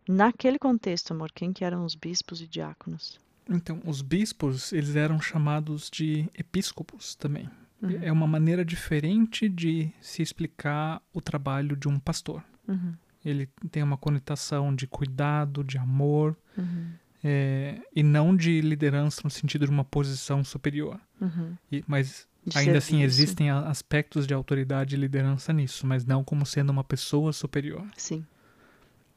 Naquele 0.09 0.59
contexto, 0.61 1.11
amor, 1.11 1.33
quem 1.33 1.53
que 1.53 1.65
eram 1.65 1.85
os 1.85 1.95
bispos 1.97 2.41
e 2.41 2.47
diáconos? 2.47 3.19
Então, 3.51 3.81
os 3.85 4.01
bispos, 4.01 4.73
eles 4.73 4.95
eram 4.95 5.21
chamados 5.21 5.91
de 5.91 6.29
episcopos 6.35 7.15
também. 7.17 7.51
Uhum. 7.81 7.99
É 8.03 8.11
uma 8.11 8.27
maneira 8.27 8.65
diferente 8.65 9.49
de 9.49 9.91
se 10.01 10.21
explicar 10.23 11.01
o 11.13 11.21
trabalho 11.21 11.77
de 11.77 11.89
um 11.89 11.99
pastor. 11.99 12.43
Uhum, 12.67 12.95
Ele 13.25 13.49
tem 13.71 13.83
uma 13.83 13.97
conotação 13.97 14.75
de 14.75 14.87
cuidado, 14.87 15.63
de 15.63 15.79
amor, 15.79 16.37
uhum, 16.57 16.91
é, 17.23 17.81
e 17.95 18.03
não 18.03 18.35
de 18.37 18.61
liderança 18.61 19.21
no 19.25 19.31
sentido 19.31 19.65
de 19.65 19.71
uma 19.71 19.85
posição 19.85 20.43
superior. 20.45 21.01
uhum. 21.21 21.55
E- 21.71 21.85
mas 21.87 22.27
De 22.47 22.57
ainda 22.59 22.79
assim 22.79 22.99
serviço. 22.99 23.05
existem 23.21 23.51
a- 23.51 23.69
aspectos 23.69 24.27
de 24.27 24.33
autoridade 24.35 24.95
e 24.97 24.99
liderança 24.99 25.53
nisso, 25.53 25.87
mas 25.87 26.05
não 26.05 26.23
como 26.25 26.45
sendo 26.47 26.71
uma 26.71 26.85
pessoa 26.85 27.33
superior. 27.33 27.87
Sim. 27.97 28.25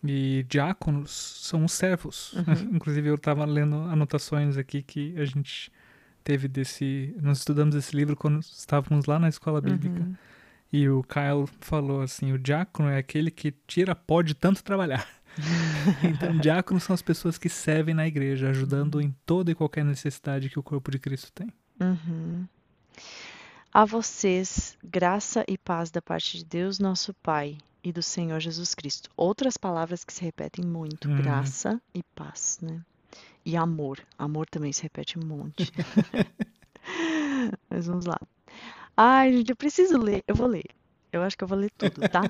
E 0.04 0.43
diáconos 0.50 1.12
são 1.12 1.63
os 1.65 1.74
servos. 1.74 2.34
Uhum. 2.34 2.43
Inclusive, 2.82 3.08
eu 3.10 3.15
estava 3.15 3.45
lendo 3.45 3.76
anotações 3.76 4.58
aqui 4.58 4.82
que 4.82 5.15
a 5.17 5.26
gente 5.26 5.71
teve 6.24 6.48
desse. 6.48 7.16
Nós 7.22 7.40
estudamos 7.40 7.76
esse 7.76 7.96
livro 7.96 8.16
quando 8.16 8.40
estávamos 8.40 9.06
lá 9.06 9.20
na 9.20 9.30
escola 9.30 9.62
bíblica. 9.62 10.02
Uhum. 10.02 10.16
E 10.72 10.88
o 10.88 11.04
Kyle 11.04 11.48
falou 11.60 12.02
assim: 12.02 12.32
o 12.32 12.40
diácono 12.40 12.90
é 12.90 12.98
aquele 12.98 13.30
que 13.30 13.52
tira 13.68 13.94
pó 13.94 14.22
de 14.22 14.34
tanto 14.34 14.64
trabalhar. 14.64 15.08
então, 16.04 16.38
diáconos 16.38 16.84
são 16.84 16.94
as 16.94 17.02
pessoas 17.02 17.38
que 17.38 17.50
servem 17.50 17.94
na 17.94 18.08
igreja, 18.08 18.50
ajudando 18.50 19.02
em 19.02 19.16
toda 19.26 19.52
e 19.52 19.56
qualquer 19.56 19.84
necessidade 19.84 20.50
que 20.50 20.60
o 20.60 20.64
corpo 20.64 20.92
de 20.92 21.00
Cristo 21.00 21.32
tem. 21.32 21.52
Uhum. 21.80 22.46
A 23.74 23.86
vocês, 23.86 24.78
graça 24.84 25.46
e 25.48 25.58
paz 25.58 25.90
da 25.90 26.02
parte 26.02 26.38
de 26.38 26.46
Deus, 26.46 26.78
nosso 26.80 27.14
Pai, 27.16 27.58
e 27.84 27.92
do 27.92 28.04
Senhor 28.04 28.40
Jesus 28.40 28.76
Cristo. 28.76 29.10
Outras 29.16 29.58
palavras 29.58 30.04
que 30.04 30.14
se 30.14 30.24
repetem 30.24 30.66
muito: 30.66 31.10
Uhum. 31.10 31.18
graça 31.18 31.82
e 31.94 32.04
paz, 32.16 32.60
né? 32.62 32.82
E 33.45 33.58
amor. 33.58 34.00
Amor 34.17 34.47
também 34.47 34.71
se 34.71 34.84
repete 34.84 35.17
um 35.17 35.26
monte. 35.26 35.71
Mas 37.69 37.88
vamos 37.88 38.06
lá. 38.06 38.19
Ai, 38.95 39.34
gente, 39.34 39.50
eu 39.50 39.56
preciso 39.56 39.97
ler. 39.97 40.24
Eu 40.28 40.36
vou 40.36 40.47
ler. 40.47 40.69
Eu 41.12 41.24
acho 41.24 41.38
que 41.38 41.43
eu 41.43 41.47
vou 41.47 41.58
ler 41.58 41.71
tudo, 41.78 42.02
tá? 42.10 42.21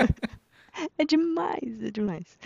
é 0.98 1.04
demais, 1.04 1.82
é 1.82 1.90
demais. 1.90 2.38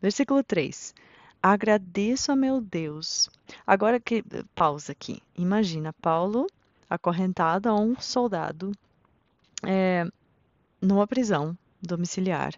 Versículo 0.00 0.42
3. 0.42 0.94
Agradeço 1.42 2.32
a 2.32 2.36
meu 2.36 2.60
Deus. 2.60 3.28
Agora 3.66 4.00
que. 4.00 4.24
Pausa 4.54 4.92
aqui. 4.92 5.22
Imagina 5.36 5.92
Paulo 5.92 6.46
acorrentado 6.88 7.68
a 7.68 7.74
um 7.74 8.00
soldado 8.00 8.72
é, 9.62 10.06
numa 10.80 11.06
prisão 11.06 11.56
domiciliar, 11.82 12.54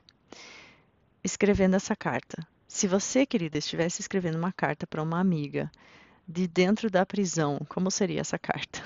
escrevendo 1.22 1.76
essa 1.76 1.96
carta. 1.96 2.46
Se 2.72 2.86
você, 2.86 3.26
querida, 3.26 3.58
estivesse 3.58 4.00
escrevendo 4.00 4.38
uma 4.38 4.52
carta 4.52 4.86
para 4.86 5.02
uma 5.02 5.18
amiga 5.18 5.68
de 6.26 6.46
dentro 6.46 6.88
da 6.88 7.04
prisão, 7.04 7.58
como 7.68 7.90
seria 7.90 8.20
essa 8.20 8.38
carta? 8.38 8.80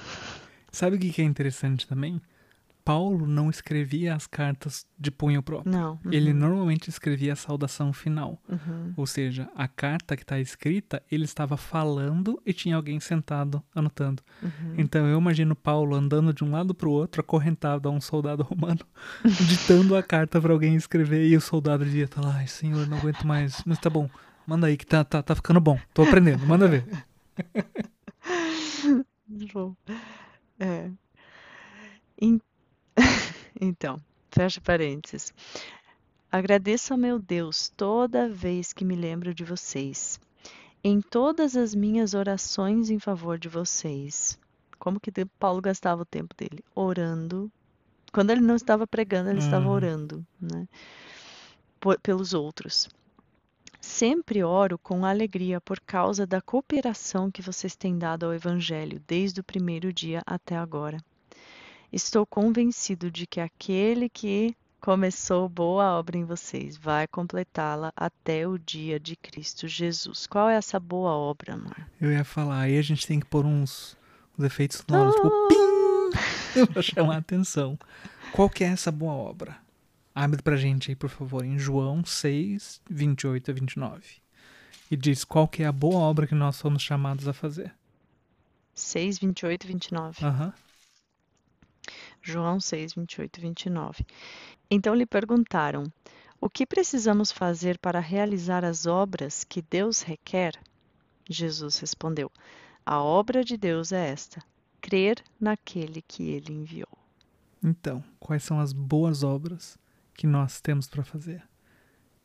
Sabe 0.72 0.96
o 0.96 0.98
que 0.98 1.20
é 1.20 1.24
interessante 1.24 1.86
também? 1.86 2.18
Paulo 2.84 3.26
não 3.26 3.48
escrevia 3.48 4.14
as 4.14 4.26
cartas 4.26 4.86
de 4.98 5.10
punho 5.10 5.42
próprio. 5.42 5.72
Não. 5.72 5.98
Ele 6.12 6.32
uhum, 6.32 6.38
normalmente 6.38 6.90
escrevia 6.90 7.32
a 7.32 7.36
saudação 7.36 7.92
final. 7.92 8.38
uhum, 8.48 8.92
Ou 8.96 9.06
seja, 9.06 9.48
a 9.56 9.66
carta 9.66 10.16
que 10.16 10.22
está 10.22 10.38
escrita, 10.38 11.02
ele 11.10 11.24
estava 11.24 11.56
falando 11.56 12.40
e 12.44 12.52
tinha 12.52 12.76
alguém 12.76 13.00
sentado 13.00 13.62
anotando. 13.74 14.22
uhum. 14.42 14.74
Então 14.76 15.06
eu 15.06 15.18
imagino 15.18 15.56
Paulo 15.56 15.96
andando 15.96 16.32
de 16.34 16.44
um 16.44 16.50
lado 16.50 16.74
para 16.74 16.88
o 16.88 16.92
outro, 16.92 17.22
acorrentado 17.22 17.88
a 17.88 17.92
um 17.92 18.00
soldado 18.00 18.42
romano, 18.42 18.80
ditando 19.48 19.96
a 19.96 20.02
carta 20.02 20.38
para 20.40 20.52
alguém 20.52 20.76
escrever 20.76 21.26
e 21.26 21.36
o 21.36 21.40
soldado 21.40 21.84
dizia: 21.84 22.06
tá 22.06 22.20
lá, 22.20 22.46
senhor, 22.46 22.86
não 22.86 22.98
aguento 22.98 23.26
mais. 23.26 23.62
Mas 23.64 23.78
tá 23.78 23.88
bom, 23.88 24.08
manda 24.46 24.66
aí 24.66 24.76
que 24.76 24.86
tá, 24.86 25.02
tá, 25.02 25.22
tá 25.22 25.34
ficando 25.34 25.60
bom. 25.60 25.78
Tô 25.94 26.02
aprendendo, 26.02 26.46
manda 26.46 26.68
ver. 26.68 26.84
É. 30.58 30.90
En- 32.20 32.40
Então, 33.60 34.00
fecha 34.30 34.60
parênteses. 34.60 35.32
Agradeço 36.30 36.92
ao 36.92 36.98
meu 36.98 37.18
Deus 37.18 37.68
toda 37.76 38.28
vez 38.28 38.72
que 38.72 38.84
me 38.84 38.96
lembro 38.96 39.32
de 39.32 39.44
vocês, 39.44 40.18
em 40.82 41.00
todas 41.00 41.56
as 41.56 41.74
minhas 41.74 42.12
orações 42.14 42.90
em 42.90 42.98
favor 42.98 43.38
de 43.38 43.48
vocês. 43.48 44.38
Como 44.78 44.98
que 45.00 45.10
Paulo 45.38 45.62
gastava 45.62 46.02
o 46.02 46.06
tempo 46.06 46.34
dele? 46.36 46.64
Orando. 46.74 47.50
Quando 48.12 48.30
ele 48.30 48.40
não 48.40 48.56
estava 48.56 48.86
pregando, 48.86 49.30
ele 49.30 49.38
estava 49.38 49.66
Uhum. 49.66 49.72
orando, 49.72 50.26
né? 50.40 50.68
Por- 51.80 51.98
pelos 52.00 52.34
outros. 52.34 52.88
Sempre 53.80 54.42
oro 54.42 54.78
com 54.78 55.04
alegria 55.04 55.60
por 55.60 55.78
causa 55.80 56.26
da 56.26 56.40
cooperação 56.40 57.30
que 57.30 57.42
vocês 57.42 57.76
têm 57.76 57.98
dado 57.98 58.24
ao 58.26 58.34
Evangelho 58.34 59.00
desde 59.06 59.40
o 59.40 59.44
primeiro 59.44 59.92
dia 59.92 60.22
até 60.26 60.56
agora. 60.56 60.98
Estou 61.94 62.26
convencido 62.26 63.08
de 63.08 63.24
que 63.24 63.38
aquele 63.38 64.08
que 64.08 64.56
começou 64.80 65.48
boa 65.48 65.96
obra 65.96 66.18
em 66.18 66.24
vocês 66.24 66.76
vai 66.76 67.06
completá-la 67.06 67.92
até 67.94 68.48
o 68.48 68.58
dia 68.58 68.98
de 68.98 69.14
Cristo 69.14 69.68
Jesus. 69.68 70.26
Qual 70.26 70.48
é 70.48 70.56
essa 70.56 70.80
boa 70.80 71.12
obra, 71.12 71.54
amor? 71.54 71.76
Eu 72.00 72.10
ia 72.10 72.24
falar, 72.24 72.62
aí 72.62 72.76
a 72.76 72.82
gente 72.82 73.06
tem 73.06 73.20
que 73.20 73.26
pôr 73.26 73.46
uns, 73.46 73.96
uns 74.36 74.44
efeitos 74.44 74.78
sonoros, 74.78 75.14
tipo 75.14 75.30
pim, 75.46 76.66
pra 76.74 76.82
chamar 76.82 77.14
a 77.14 77.18
atenção. 77.18 77.78
Qual 78.32 78.50
que 78.50 78.64
é 78.64 78.66
essa 78.66 78.90
boa 78.90 79.12
obra? 79.12 79.56
Abre 80.12 80.42
pra 80.42 80.56
gente 80.56 80.90
aí, 80.90 80.96
por 80.96 81.10
favor, 81.10 81.44
em 81.44 81.60
João 81.60 82.04
6, 82.04 82.80
28 82.90 83.52
a 83.52 83.54
29. 83.54 84.02
E 84.90 84.96
diz 84.96 85.22
qual 85.22 85.46
que 85.46 85.62
é 85.62 85.66
a 85.66 85.72
boa 85.72 86.00
obra 86.00 86.26
que 86.26 86.34
nós 86.34 86.60
fomos 86.60 86.82
chamados 86.82 87.28
a 87.28 87.32
fazer. 87.32 87.72
6, 88.74 89.20
28 89.20 89.62
e 89.62 89.66
29. 89.68 90.26
Aham. 90.26 90.52
João 92.24 92.58
6, 92.58 92.94
28 92.94 93.36
e 93.36 93.40
29. 93.42 94.06
Então 94.70 94.94
lhe 94.94 95.04
perguntaram: 95.04 95.84
O 96.40 96.48
que 96.48 96.64
precisamos 96.64 97.30
fazer 97.30 97.78
para 97.78 98.00
realizar 98.00 98.64
as 98.64 98.86
obras 98.86 99.44
que 99.44 99.60
Deus 99.60 100.00
requer? 100.00 100.58
Jesus 101.28 101.78
respondeu: 101.78 102.32
A 102.84 103.02
obra 103.02 103.44
de 103.44 103.58
Deus 103.58 103.92
é 103.92 104.08
esta: 104.08 104.42
crer 104.80 105.22
naquele 105.38 106.00
que 106.00 106.30
ele 106.30 106.52
enviou. 106.54 106.88
Então, 107.62 108.02
quais 108.18 108.42
são 108.42 108.58
as 108.58 108.72
boas 108.72 109.22
obras 109.22 109.78
que 110.14 110.26
nós 110.26 110.62
temos 110.62 110.88
para 110.88 111.04
fazer? 111.04 111.42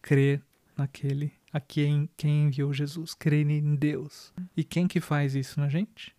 Crer 0.01 0.41
naquele 0.77 1.33
a 1.51 1.59
quem, 1.59 2.09
quem 2.15 2.45
enviou 2.45 2.71
Jesus, 2.71 3.13
crer 3.13 3.49
em 3.49 3.75
Deus. 3.75 4.33
E 4.55 4.63
quem 4.63 4.87
que 4.87 5.01
faz 5.01 5.35
isso 5.35 5.59
na 5.59 5.67
gente? 5.67 6.15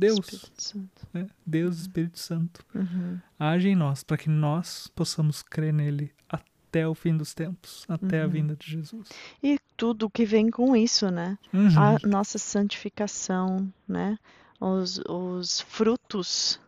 Deus, 0.00 0.18
Espírito 0.18 0.62
Santo. 0.62 1.08
né? 1.12 1.26
Deus, 1.46 1.78
Espírito 1.80 2.18
Santo. 2.18 2.64
Uhum. 2.74 3.18
Age 3.38 3.68
em 3.68 3.76
nós 3.76 4.02
para 4.02 4.16
que 4.16 4.28
nós 4.28 4.88
possamos 4.94 5.42
crer 5.42 5.72
nele 5.72 6.12
até 6.28 6.86
o 6.86 6.94
fim 6.94 7.16
dos 7.16 7.34
tempos, 7.34 7.84
até 7.88 8.22
a 8.22 8.24
Uhum. 8.26 8.30
vinda 8.30 8.56
de 8.56 8.70
Jesus. 8.70 9.08
E 9.42 9.58
tudo 9.76 10.08
que 10.10 10.24
vem 10.24 10.50
com 10.50 10.74
isso, 10.76 11.10
né? 11.10 11.36
Uhum. 11.52 11.68
A 11.78 12.06
nossa 12.06 12.38
santificação, 12.38 13.72
né? 13.86 14.18
Os, 14.60 15.00
os 15.08 15.60
frutos 15.62 16.60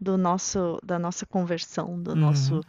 do 0.00 0.16
nosso, 0.16 0.78
da 0.84 0.98
nossa 0.98 1.26
conversão, 1.26 2.00
do 2.00 2.10
Uhum. 2.12 2.16
nosso, 2.16 2.60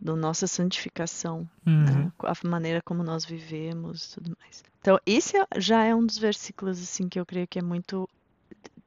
do 0.00 0.16
nossa 0.16 0.46
santificação. 0.46 1.48
Uhum. 1.66 1.84
né? 1.84 2.12
A 2.20 2.46
maneira 2.48 2.80
como 2.84 3.02
nós 3.02 3.24
vivemos, 3.24 4.08
tudo 4.14 4.36
mais. 4.40 4.62
Então, 4.80 4.98
esse 5.06 5.36
é- 5.36 5.46
já 5.58 5.82
é 5.84 5.94
um 5.94 6.04
dos 6.04 6.18
versículos 6.18 6.80
assim 6.80 7.08
que 7.08 7.18
eu 7.18 7.24
creio 7.26 7.46
que 7.48 7.58
é 7.58 7.62
muito 7.62 8.08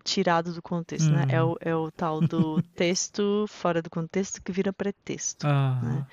tirado 0.07 0.53
do 0.53 0.61
contexto, 0.61 1.11
né? 1.11 1.25
É 1.27 1.43
Uhum. 1.43 1.51
o, 1.51 1.57
é 1.59 1.75
o 1.75 1.91
tal 1.91 2.21
do 2.21 2.61
texto 2.75 3.45
fora 3.49 3.81
do 3.81 3.89
contexto 3.89 4.41
que 4.41 4.51
vira 4.51 4.71
pretexto. 4.71 5.45
Ah, 5.45 5.79
né? 5.83 6.07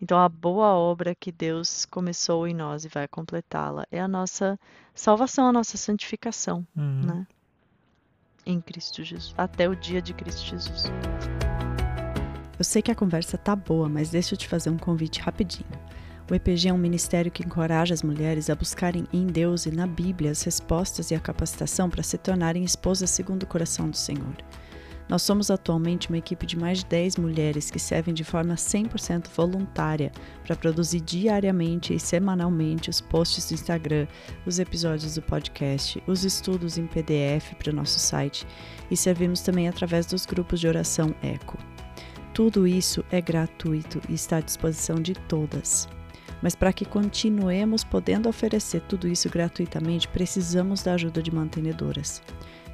Então, 0.00 0.18
a 0.18 0.28
boa 0.28 0.68
obra 0.74 1.14
que 1.14 1.30
Deus 1.30 1.84
começou 1.84 2.46
em 2.46 2.54
nós 2.54 2.84
e 2.84 2.88
vai 2.88 3.06
completá-la 3.06 3.84
é 3.90 4.00
a 4.00 4.08
nossa 4.08 4.58
salvação, 4.94 5.46
a 5.48 5.52
nossa 5.52 5.76
santificação, 5.76 6.66
Uhum. 6.76 7.02
né? 7.06 7.26
Em 8.44 8.60
Cristo 8.60 9.04
Jesus, 9.04 9.32
até 9.38 9.68
o 9.68 9.76
dia 9.76 10.02
de 10.02 10.12
Cristo 10.12 10.44
Jesus. 10.44 10.84
Eu 12.58 12.64
sei 12.64 12.82
que 12.82 12.90
a 12.90 12.94
conversa 12.94 13.36
tá 13.38 13.54
boa, 13.56 13.88
mas 13.88 14.10
deixa 14.10 14.34
eu 14.34 14.38
te 14.38 14.48
fazer 14.48 14.70
um 14.70 14.76
convite 14.78 15.20
rapidinho. 15.20 15.68
O 16.30 16.34
EPG 16.34 16.68
é 16.68 16.72
um 16.72 16.78
ministério 16.78 17.30
que 17.30 17.44
encoraja 17.44 17.92
as 17.92 18.02
mulheres 18.02 18.48
a 18.48 18.54
buscarem 18.54 19.04
em 19.12 19.26
Deus 19.26 19.66
e 19.66 19.70
na 19.70 19.86
Bíblia 19.86 20.30
as 20.30 20.42
respostas 20.42 21.10
e 21.10 21.14
a 21.14 21.20
capacitação 21.20 21.90
para 21.90 22.02
se 22.02 22.16
tornarem 22.16 22.64
esposas 22.64 23.10
segundo 23.10 23.42
o 23.42 23.46
coração 23.46 23.90
do 23.90 23.96
Senhor. 23.96 24.36
Nós 25.08 25.22
somos 25.22 25.50
atualmente 25.50 26.08
uma 26.08 26.16
equipe 26.16 26.46
de 26.46 26.56
mais 26.56 26.78
de 26.78 26.86
10 26.86 27.16
mulheres 27.16 27.70
que 27.70 27.78
servem 27.78 28.14
de 28.14 28.24
forma 28.24 28.54
100% 28.54 29.26
voluntária 29.34 30.12
para 30.46 30.56
produzir 30.56 31.00
diariamente 31.00 31.92
e 31.92 32.00
semanalmente 32.00 32.88
os 32.88 33.00
posts 33.00 33.48
do 33.48 33.54
Instagram, 33.54 34.06
os 34.46 34.58
episódios 34.58 35.16
do 35.16 35.22
podcast, 35.22 36.02
os 36.06 36.24
estudos 36.24 36.78
em 36.78 36.86
PDF 36.86 37.52
para 37.58 37.72
o 37.72 37.74
nosso 37.74 37.98
site 37.98 38.46
e 38.90 38.96
servimos 38.96 39.40
também 39.40 39.68
através 39.68 40.06
dos 40.06 40.24
grupos 40.24 40.60
de 40.60 40.68
oração 40.68 41.14
Eco. 41.22 41.58
Tudo 42.32 42.66
isso 42.66 43.04
é 43.10 43.20
gratuito 43.20 44.00
e 44.08 44.14
está 44.14 44.38
à 44.38 44.40
disposição 44.40 44.96
de 44.96 45.12
todas. 45.12 45.86
Mas 46.42 46.56
para 46.56 46.72
que 46.72 46.84
continuemos 46.84 47.84
podendo 47.84 48.28
oferecer 48.28 48.80
tudo 48.82 49.06
isso 49.06 49.30
gratuitamente, 49.30 50.08
precisamos 50.08 50.82
da 50.82 50.94
ajuda 50.94 51.22
de 51.22 51.32
mantenedoras. 51.32 52.20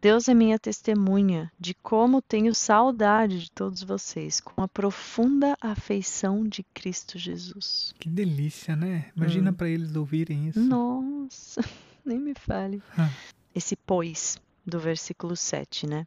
Deus 0.00 0.28
é 0.28 0.34
minha 0.34 0.58
testemunha 0.58 1.50
de 1.58 1.74
como 1.74 2.20
tenho 2.22 2.54
saudade 2.54 3.40
de 3.40 3.50
todos 3.50 3.82
vocês, 3.82 4.40
com 4.40 4.60
a 4.62 4.66
profunda 4.68 5.56
afeição 5.60 6.44
de 6.46 6.64
Cristo 6.74 7.18
Jesus. 7.18 7.92
Que 7.98 8.08
delícia, 8.08 8.74
né? 8.76 9.10
Imagina 9.16 9.50
Hum. 9.50 9.54
pra 9.54 9.68
eles 9.68 9.94
ouvirem 9.94 10.48
isso. 10.48 10.60
Nossa, 10.60 11.62
nem 12.04 12.18
me 12.18 12.34
fale. 12.34 12.82
Ah. 12.98 13.10
Esse 13.54 13.76
pois 13.76 14.36
do 14.64 14.78
versículo 14.78 15.36
7, 15.36 15.86
né? 15.86 16.06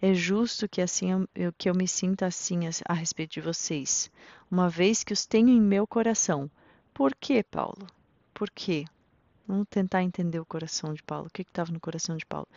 É 0.00 0.12
justo 0.14 0.68
que 0.68 0.80
assim 0.82 1.10
eu, 1.12 1.28
eu- 1.34 1.52
que 1.52 1.68
eu 1.68 1.74
me 1.74 1.88
sinta 1.88 2.26
assim 2.26 2.66
a, 2.66 2.70
a 2.88 2.92
respeito 2.94 3.32
de 3.32 3.40
vocês, 3.40 4.10
uma 4.50 4.68
vez 4.68 5.02
que 5.04 5.12
os 5.12 5.24
tenho 5.26 5.48
em 5.48 5.60
meu 5.60 5.86
coração. 5.86 6.50
Por 6.92 7.14
quê, 7.14 7.42
Paulo? 7.42 7.86
Por 8.32 8.50
quê? 8.50 8.84
Vamos 9.46 9.66
tentar 9.68 10.02
entender 10.02 10.38
o 10.40 10.44
coração 10.46 10.94
de 10.94 11.02
Paulo. 11.02 11.26
O 11.26 11.30
que 11.30 11.42
estava 11.42 11.72
no 11.72 11.80
coração 11.80 12.16
de 12.16 12.24
Paulo? 12.26 12.48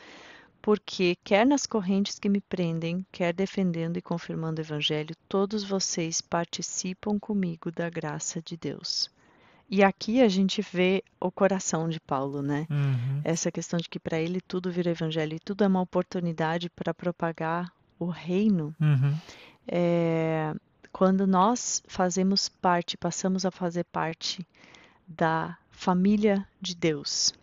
Porque, 0.62 1.16
quer 1.24 1.46
nas 1.46 1.66
correntes 1.66 2.20
que 2.20 2.28
me 2.30 2.42
prendem, 2.42 3.06
quer 3.12 3.34
defendendo 3.34 3.98
e 3.98 4.02
confirmando 4.02 4.60
o 4.62 4.64
Evangelho, 4.64 5.16
todos 5.30 5.64
vocês 5.64 6.20
participam 6.22 7.18
comigo 7.20 7.72
da 7.72 7.90
graça 7.90 8.42
de 8.42 8.58
Deus. 8.58 9.10
E 9.70 9.84
aqui 9.84 10.22
a 10.22 10.30
gente 10.30 10.62
vê 10.62 11.04
o 11.20 11.30
coração 11.30 11.90
de 11.90 12.00
Paulo, 12.00 12.42
né? 12.42 12.66
Uhum. 12.70 13.22
Essa 13.24 13.52
questão 13.52 13.78
de 13.78 13.90
que 13.90 14.00
para 14.00 14.20
ele 14.20 14.40
tudo 14.40 14.72
vira 14.72 14.92
evangelho 14.92 15.36
e 15.36 15.40
tudo 15.40 15.64
é 15.64 15.68
uma 15.68 15.82
oportunidade 15.82 16.70
para 16.70 16.94
propagar 16.94 17.72
o 18.00 18.06
reino. 18.06 18.74
Uhum. 18.80 19.14
É, 19.68 20.54
quando 20.92 21.28
nós 21.28 21.84
fazemos 21.88 22.48
parte, 22.48 22.96
passamos 22.96 23.46
a 23.46 23.52
fazer 23.52 23.84
parte 23.86 24.48
da 25.06 25.58
família 25.70 26.48
de 26.62 26.74
Deus, 26.74 27.34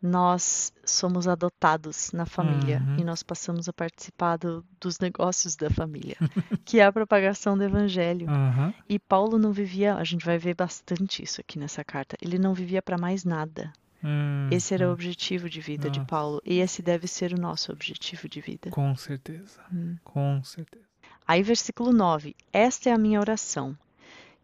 nós 0.00 0.72
somos 0.84 1.26
adotados 1.26 2.12
na 2.12 2.24
família 2.24 2.82
Uhum. 2.86 2.96
e 3.00 3.04
nós 3.04 3.22
passamos 3.22 3.68
a 3.68 3.72
participar 3.72 4.36
do- 4.36 4.64
dos 4.80 4.98
negócios 5.00 5.56
da 5.56 5.68
família, 5.70 6.16
que 6.64 6.78
é 6.80 6.84
a 6.84 6.92
propagação 6.92 7.56
do 7.58 7.64
evangelho. 7.64 8.28
Aham. 8.30 8.72
E 8.88 8.98
Paulo 8.98 9.38
não 9.38 9.52
vivia, 9.52 9.94
a 9.96 10.04
gente 10.04 10.24
vai 10.24 10.38
ver 10.38 10.54
bastante 10.54 11.22
isso 11.22 11.40
aqui 11.40 11.58
nessa 11.58 11.84
carta, 11.84 12.16
ele 12.22 12.38
não 12.38 12.54
vivia 12.54 12.80
para 12.80 12.96
mais 12.96 13.24
nada. 13.24 13.72
Hum, 14.04 14.48
Esse 14.52 14.72
era 14.74 14.88
o 14.88 14.92
objetivo 14.92 15.50
de 15.50 15.60
vida 15.60 15.90
de. 15.90 16.00
Paulo 16.06 16.40
e 16.44 16.60
esse 16.60 16.80
deve 16.80 17.08
ser 17.08 17.32
o 17.34 17.40
nosso 17.40 17.72
objetivo 17.72 18.28
de 18.28 18.40
vida. 18.40 18.70
Com 18.70 18.94
certeza. 18.96 19.60
Hum. 19.72 19.96
Com 20.04 20.40
certeza. 20.44 20.84
Aí, 21.26 21.42
versículo 21.42 21.92
9: 21.92 22.36
Esta 22.52 22.90
é 22.90 22.92
a 22.92 22.98
minha 22.98 23.18
oração, 23.18 23.76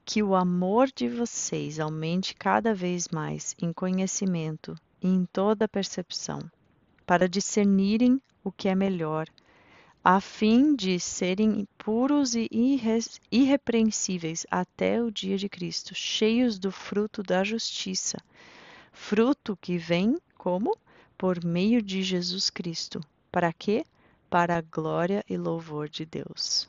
que 0.05 0.25
o 0.25 0.35
amor 0.35 0.89
de 0.93 1.09
vocês 1.09 1.79
aumente 1.79 2.35
cada 2.35 2.75
vez 2.75 3.09
mais 3.09 3.55
em 3.63 3.73
conhecimento 3.73 4.75
e 5.05 5.09
em 5.09 5.27
toda 5.27 5.69
percepção, 5.69 6.41
para 7.07 7.29
discernirem 7.29 8.19
o 8.43 8.51
que 8.51 8.71
é 8.71 8.75
melhor, 8.75 9.29
a 10.03 10.19
fim 10.19 10.75
de 10.75 10.99
serem 10.99 11.69
puros 11.77 12.35
e 12.35 12.49
irre- 12.51 12.99
irrepreensíveis 13.31 14.47
até 14.51 15.03
o 15.03 15.11
dia 15.11 15.37
de 15.37 15.47
Cristo, 15.47 15.95
cheios 15.95 16.59
do 16.59 16.73
fruto 16.73 17.23
da 17.23 17.45
justiça, 17.45 18.17
fruto 18.93 19.59
que 19.61 19.77
vem 19.77 20.19
como? 20.39 20.75
Por 21.19 21.45
meio 21.45 21.83
de 21.83 22.03
Jesus 22.03 22.49
Cristo. 22.49 23.01
Para 23.31 23.53
quê? 23.53 23.85
Para 24.31 24.57
a 24.57 24.63
glória 24.63 25.23
e 25.29 25.37
louvor 25.37 25.87
de 25.89 26.07
Deus. 26.07 26.69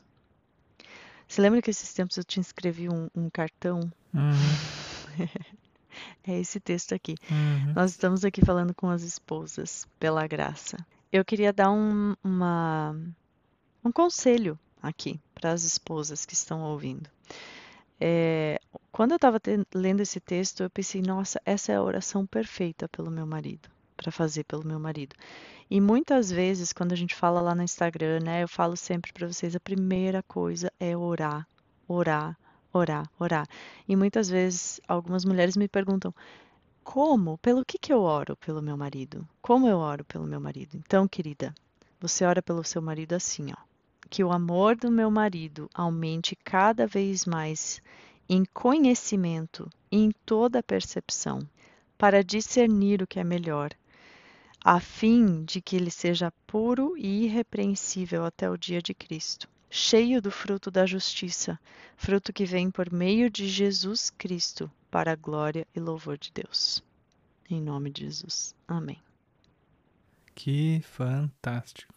Você 1.26 1.40
lembra 1.40 1.62
que 1.62 1.70
esses 1.70 1.92
tempos 1.92 2.16
eu 2.18 2.24
te 2.24 2.38
escrevi 2.38 2.88
um, 2.88 3.08
um 3.14 3.30
cartão? 3.30 3.80
Uhum. 4.14 4.30
É 6.26 6.38
esse 6.38 6.60
texto 6.60 6.94
aqui. 6.94 7.14
Uhum. 7.30 7.72
Nós 7.74 7.92
estamos 7.92 8.24
aqui 8.24 8.44
falando 8.44 8.74
com 8.74 8.88
as 8.88 9.02
esposas, 9.02 9.86
pela 9.98 10.26
graça. 10.26 10.76
Eu 11.12 11.24
queria 11.24 11.52
dar 11.52 11.70
um, 11.70 12.14
uma, 12.22 12.96
um 13.84 13.92
conselho 13.92 14.58
aqui 14.82 15.20
para 15.34 15.52
as 15.52 15.62
esposas 15.64 16.24
que 16.24 16.34
estão 16.34 16.62
ouvindo. 16.62 17.08
É, 18.00 18.60
quando 18.92 19.12
eu 19.12 19.16
estava 19.16 19.40
lendo 19.74 20.00
esse 20.00 20.20
texto, 20.20 20.62
eu 20.62 20.70
pensei, 20.70 21.00
nossa, 21.02 21.40
essa 21.44 21.72
é 21.72 21.76
a 21.76 21.82
oração 21.82 22.26
perfeita 22.26 22.88
pelo 22.88 23.10
meu 23.10 23.26
marido, 23.26 23.68
para 23.96 24.12
fazer 24.12 24.44
pelo 24.44 24.66
meu 24.66 24.78
marido. 24.78 25.14
E 25.70 25.80
muitas 25.80 26.30
vezes, 26.30 26.72
quando 26.72 26.92
a 26.92 26.96
gente 26.96 27.14
fala 27.14 27.40
lá 27.40 27.54
no 27.54 27.62
Instagram, 27.62 28.20
né, 28.20 28.42
eu 28.42 28.48
falo 28.48 28.76
sempre 28.76 29.12
para 29.12 29.26
vocês, 29.26 29.56
a 29.56 29.60
primeira 29.60 30.22
coisa 30.22 30.72
é 30.78 30.96
orar, 30.96 31.46
orar, 31.88 32.38
orar, 32.76 33.10
orar. 33.18 33.46
E 33.88 33.96
muitas 33.96 34.28
vezes 34.28 34.80
algumas 34.86 35.24
mulheres 35.24 35.56
me 35.56 35.68
perguntam: 35.68 36.14
como? 36.84 37.36
Pelo 37.38 37.64
que 37.64 37.78
que 37.78 37.92
eu 37.92 38.00
oro 38.02 38.36
pelo 38.36 38.62
meu 38.62 38.76
marido? 38.76 39.26
Como 39.42 39.66
eu 39.68 39.78
oro 39.78 40.04
pelo 40.04 40.26
meu 40.26 40.40
marido? 40.40 40.76
Então, 40.76 41.08
querida, 41.08 41.54
você 42.00 42.24
ora 42.24 42.40
pelo 42.40 42.62
seu 42.62 42.80
marido 42.80 43.14
assim, 43.14 43.50
ó. 43.52 43.56
Que 44.08 44.22
o 44.22 44.30
amor 44.30 44.76
do 44.76 44.90
meu 44.90 45.10
marido 45.10 45.68
aumente 45.74 46.36
cada 46.36 46.86
vez 46.86 47.24
mais 47.24 47.82
em 48.28 48.44
conhecimento 48.44 49.68
e 49.90 49.98
em 49.98 50.12
toda 50.24 50.62
percepção, 50.62 51.40
para 51.98 52.22
discernir 52.22 53.02
o 53.02 53.06
que 53.06 53.18
é 53.18 53.24
melhor, 53.24 53.70
a 54.64 54.80
fim 54.80 55.44
de 55.44 55.60
que 55.60 55.76
ele 55.76 55.90
seja 55.90 56.32
puro 56.46 56.96
e 56.96 57.24
irrepreensível 57.24 58.24
até 58.24 58.50
o 58.50 58.56
dia 58.56 58.82
de 58.82 58.92
Cristo, 58.94 59.48
cheio 59.70 60.20
do 60.22 60.30
fruto 60.30 60.70
da 60.70 60.86
justiça, 60.86 61.58
fruto 61.96 62.32
que 62.32 62.44
vem 62.44 62.70
por 62.70 62.92
meio 62.92 63.30
de 63.30 63.48
Jesus 63.48 64.10
Cristo, 64.10 64.70
para 64.90 65.12
a 65.12 65.16
glória 65.16 65.66
e 65.74 65.80
louvor 65.80 66.16
de 66.18 66.30
Deus. 66.32 66.82
Em 67.50 67.60
nome 67.60 67.90
de 67.90 68.02
Jesus. 68.04 68.54
Amém. 68.66 68.98
Que 70.34 70.80
fantástico. 70.82 71.94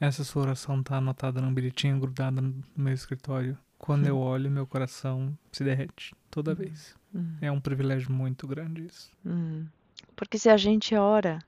Essa 0.00 0.22
sua 0.22 0.42
oração 0.42 0.82
tá 0.82 0.96
anotada 0.96 1.40
num 1.40 1.52
bilhetinho 1.52 1.98
grudada 1.98 2.40
no 2.40 2.62
meu 2.76 2.94
escritório. 2.94 3.58
Quando 3.78 4.06
eu 4.06 4.18
olho, 4.18 4.50
meu 4.50 4.66
coração 4.66 5.36
se 5.52 5.64
derrete 5.64 6.14
toda 6.30 6.54
vez. 6.54 6.94
Hum, 7.14 7.36
É 7.40 7.50
um 7.50 7.60
privilégio 7.60 8.12
muito 8.12 8.46
grande 8.46 8.86
isso. 8.86 9.10
hum. 9.24 9.66
Porque 10.14 10.38
se 10.38 10.48
a 10.48 10.56
gente 10.56 10.94
ora 10.94 11.38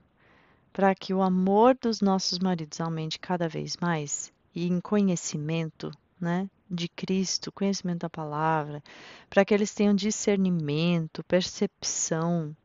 para 0.73 0.93
que 0.95 1.13
o 1.13 1.21
amor 1.21 1.75
dos 1.75 1.99
nossos 2.01 2.39
maridos 2.39 2.79
aumente 2.79 3.19
cada 3.19 3.47
vez 3.49 3.75
mais, 3.77 4.31
e 4.53 4.67
em 4.67 4.79
conhecimento, 4.79 5.91
né? 6.19 6.49
de 6.69 6.87
Cristo, 6.87 7.51
conhecimento 7.51 7.99
da 7.99 8.09
palavra, 8.09 8.81
para 9.29 9.43
que 9.43 9.53
eles 9.53 9.73
tenham 9.73 9.93
discernimento, 9.93 11.21
percepção, 11.25 12.55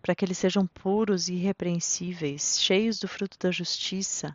para 0.00 0.14
que 0.14 0.24
eles 0.24 0.38
sejam 0.38 0.66
puros 0.66 1.28
e 1.28 1.34
irrepreensíveis, 1.34 2.58
cheios 2.60 2.98
do 2.98 3.06
fruto 3.06 3.36
da 3.38 3.50
justiça, 3.50 4.34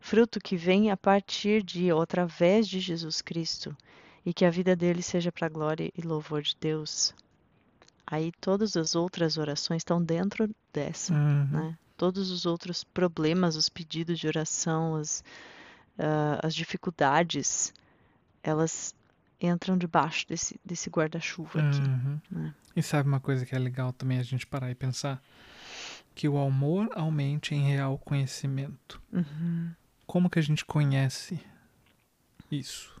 fruto 0.00 0.40
que 0.40 0.56
vem 0.56 0.90
a 0.90 0.96
partir 0.96 1.62
de 1.62 1.92
ou 1.92 2.00
através 2.00 2.66
de 2.66 2.80
Jesus 2.80 3.20
Cristo, 3.20 3.76
e 4.24 4.32
que 4.32 4.46
a 4.46 4.50
vida 4.50 4.74
deles 4.74 5.04
seja 5.04 5.30
para 5.30 5.46
a 5.46 5.50
glória 5.50 5.90
e 5.96 6.00
louvor 6.00 6.40
de 6.40 6.56
Deus. 6.58 7.14
Aí 8.06 8.32
todas 8.40 8.76
as 8.76 8.94
outras 8.94 9.36
orações 9.36 9.80
estão 9.80 10.02
dentro 10.02 10.48
dessa, 10.72 11.12
Uhum. 11.12 11.48
né? 11.50 11.78
Todos 11.96 12.30
os 12.30 12.44
outros 12.44 12.82
problemas, 12.82 13.56
os 13.56 13.68
pedidos 13.68 14.18
de 14.18 14.26
oração, 14.26 14.96
as, 14.96 15.22
ah, 15.98 16.40
as 16.42 16.54
dificuldades, 16.54 17.72
elas 18.42 18.94
entram 19.40 19.76
debaixo 19.76 20.26
desse, 20.28 20.58
desse 20.64 20.88
guarda-chuva 20.88 21.60
aqui. 21.60 21.80
Uhum. 21.80 22.20
né? 22.30 22.54
E 22.74 22.82
sabe 22.82 23.08
uma 23.08 23.20
coisa 23.20 23.44
que 23.44 23.54
é 23.54 23.58
legal 23.58 23.92
também 23.92 24.18
a 24.18 24.22
gente 24.22 24.46
parar 24.46 24.70
e 24.70 24.74
pensar? 24.74 25.22
Que 26.14 26.28
o 26.28 26.38
amor 26.38 26.88
aumente 26.94 27.54
em 27.54 27.62
real 27.66 27.98
conhecimento. 27.98 29.00
Uhum. 29.12 29.72
Como 30.06 30.30
que 30.30 30.38
a 30.38 30.42
gente 30.42 30.64
conhece 30.64 31.40
isso? 32.50 33.00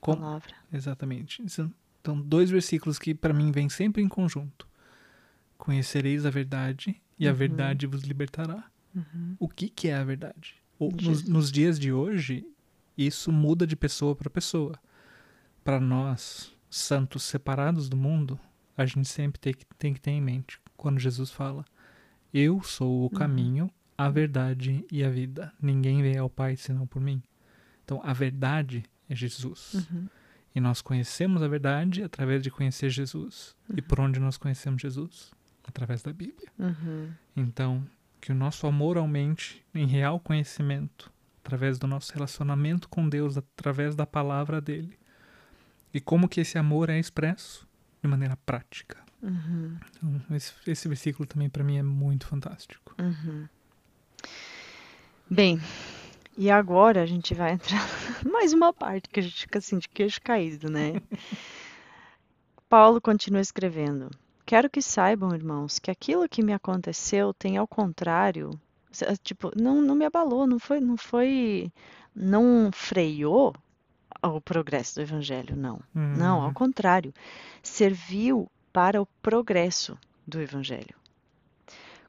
Como, 0.00 0.18
Palavra. 0.20 0.54
exatamente. 0.72 1.42
Então, 2.00 2.20
dois 2.20 2.50
versículos 2.50 2.98
que 2.98 3.14
para 3.14 3.32
mim 3.34 3.50
vêm 3.50 3.68
sempre 3.68 4.02
em 4.02 4.08
conjunto. 4.08 4.66
Conhecereis 5.56 6.24
a 6.24 6.30
verdade 6.30 7.00
e 7.18 7.26
a 7.26 7.30
Uhum. 7.30 7.36
verdade 7.36 7.86
vos 7.86 8.02
libertará. 8.02 8.64
Uhum. 8.94 9.36
O 9.38 9.48
que, 9.48 9.68
que 9.68 9.88
é 9.88 9.96
a 9.96 10.04
verdade? 10.04 10.56
Nos, 10.80 11.24
nos 11.24 11.50
dias 11.50 11.78
de 11.78 11.92
hoje, 11.92 12.46
isso 12.96 13.32
muda 13.32 13.66
de 13.66 13.76
pessoa 13.76 14.14
para 14.14 14.30
pessoa. 14.30 14.78
Para 15.64 15.80
nós, 15.80 16.52
santos 16.70 17.22
separados 17.22 17.88
do 17.88 17.96
mundo, 17.96 18.38
a 18.76 18.86
gente 18.86 19.08
sempre 19.08 19.40
tem 19.40 19.52
que, 19.52 19.64
tem 19.78 19.94
que 19.94 20.00
ter 20.00 20.12
em 20.12 20.20
mente 20.20 20.60
quando 20.76 20.98
Jesus 20.98 21.30
fala: 21.30 21.64
Eu 22.32 22.62
sou 22.62 23.04
o 23.04 23.10
caminho, 23.10 23.70
a 23.96 24.08
verdade 24.08 24.84
e 24.90 25.02
a 25.02 25.10
vida. 25.10 25.52
Ninguém 25.60 26.00
vem 26.02 26.16
ao 26.16 26.30
Pai 26.30 26.56
senão 26.56 26.86
por 26.86 27.00
mim. 27.00 27.22
Então, 27.84 28.00
a 28.04 28.12
verdade 28.12 28.84
é 29.08 29.14
Jesus. 29.14 29.74
Uhum. 29.74 30.08
E 30.54 30.60
nós 30.60 30.80
conhecemos 30.80 31.42
a 31.42 31.48
verdade 31.48 32.02
através 32.02 32.42
de 32.42 32.50
conhecer 32.50 32.90
Jesus. 32.90 33.56
E 33.76 33.82
por 33.82 34.00
onde 34.00 34.20
nós 34.20 34.36
conhecemos 34.36 34.80
Jesus? 34.80 35.32
Através 35.66 36.02
da 36.02 36.12
Bíblia. 36.12 36.48
Uhum. 36.58 37.10
Então, 37.36 37.86
que 38.20 38.32
o 38.32 38.34
nosso 38.34 38.66
amor 38.66 38.96
aumente 38.96 39.64
em 39.74 39.86
real 39.86 40.18
conhecimento, 40.20 41.10
através 41.44 41.78
do 41.78 41.86
nosso 41.86 42.12
relacionamento 42.12 42.88
com 42.88 43.08
Deus, 43.08 43.36
através 43.36 43.94
da 43.94 44.06
palavra 44.06 44.60
dele. 44.60 44.98
E 45.92 46.00
como 46.00 46.28
que 46.28 46.40
esse 46.40 46.58
amor 46.58 46.90
é 46.90 46.98
expresso? 46.98 47.66
De 48.02 48.08
maneira 48.08 48.36
prática. 48.36 48.98
Uhum. 49.22 49.76
Então, 49.90 50.36
esse, 50.36 50.52
esse 50.66 50.86
versículo 50.86 51.26
também 51.26 51.48
para 51.48 51.64
mim 51.64 51.78
é 51.78 51.82
muito 51.82 52.26
fantástico. 52.26 52.94
Uhum. 52.98 53.48
Bem, 55.28 55.60
e 56.36 56.50
agora 56.50 57.02
a 57.02 57.06
gente 57.06 57.34
vai 57.34 57.52
entrar 57.52 57.84
mais 58.24 58.52
uma 58.52 58.72
parte 58.72 59.08
que 59.08 59.20
a 59.20 59.22
gente 59.22 59.40
fica 59.40 59.58
assim 59.58 59.78
de 59.78 59.88
queixo 59.88 60.20
caído, 60.22 60.70
né? 60.70 61.02
Paulo 62.68 63.00
continua 63.00 63.40
escrevendo. 63.40 64.10
Quero 64.48 64.70
que 64.70 64.80
saibam, 64.80 65.34
irmãos, 65.34 65.78
que 65.78 65.90
aquilo 65.90 66.28
que 66.28 66.42
me 66.42 66.54
aconteceu 66.54 67.34
tem 67.34 67.58
ao 67.58 67.68
contrário, 67.68 68.50
se- 68.90 69.04
tipo, 69.18 69.52
não, 69.54 69.82
não 69.82 69.94
me 69.94 70.06
abalou, 70.06 70.46
não 70.46 70.58
foi, 70.58 70.80
não 70.80 70.96
foi, 70.96 71.70
não 72.14 72.70
freou 72.72 73.54
o 74.22 74.40
progresso 74.40 74.94
do 74.96 75.02
evangelho, 75.02 75.54
não. 75.54 75.78
Não, 75.94 76.40
ao 76.40 76.48
Uhum. 76.48 76.54
contrário, 76.54 77.12
serviu 77.62 78.50
para 78.72 79.02
o 79.02 79.06
progresso 79.22 79.98
do 80.26 80.40
Evangelho. 80.40 80.94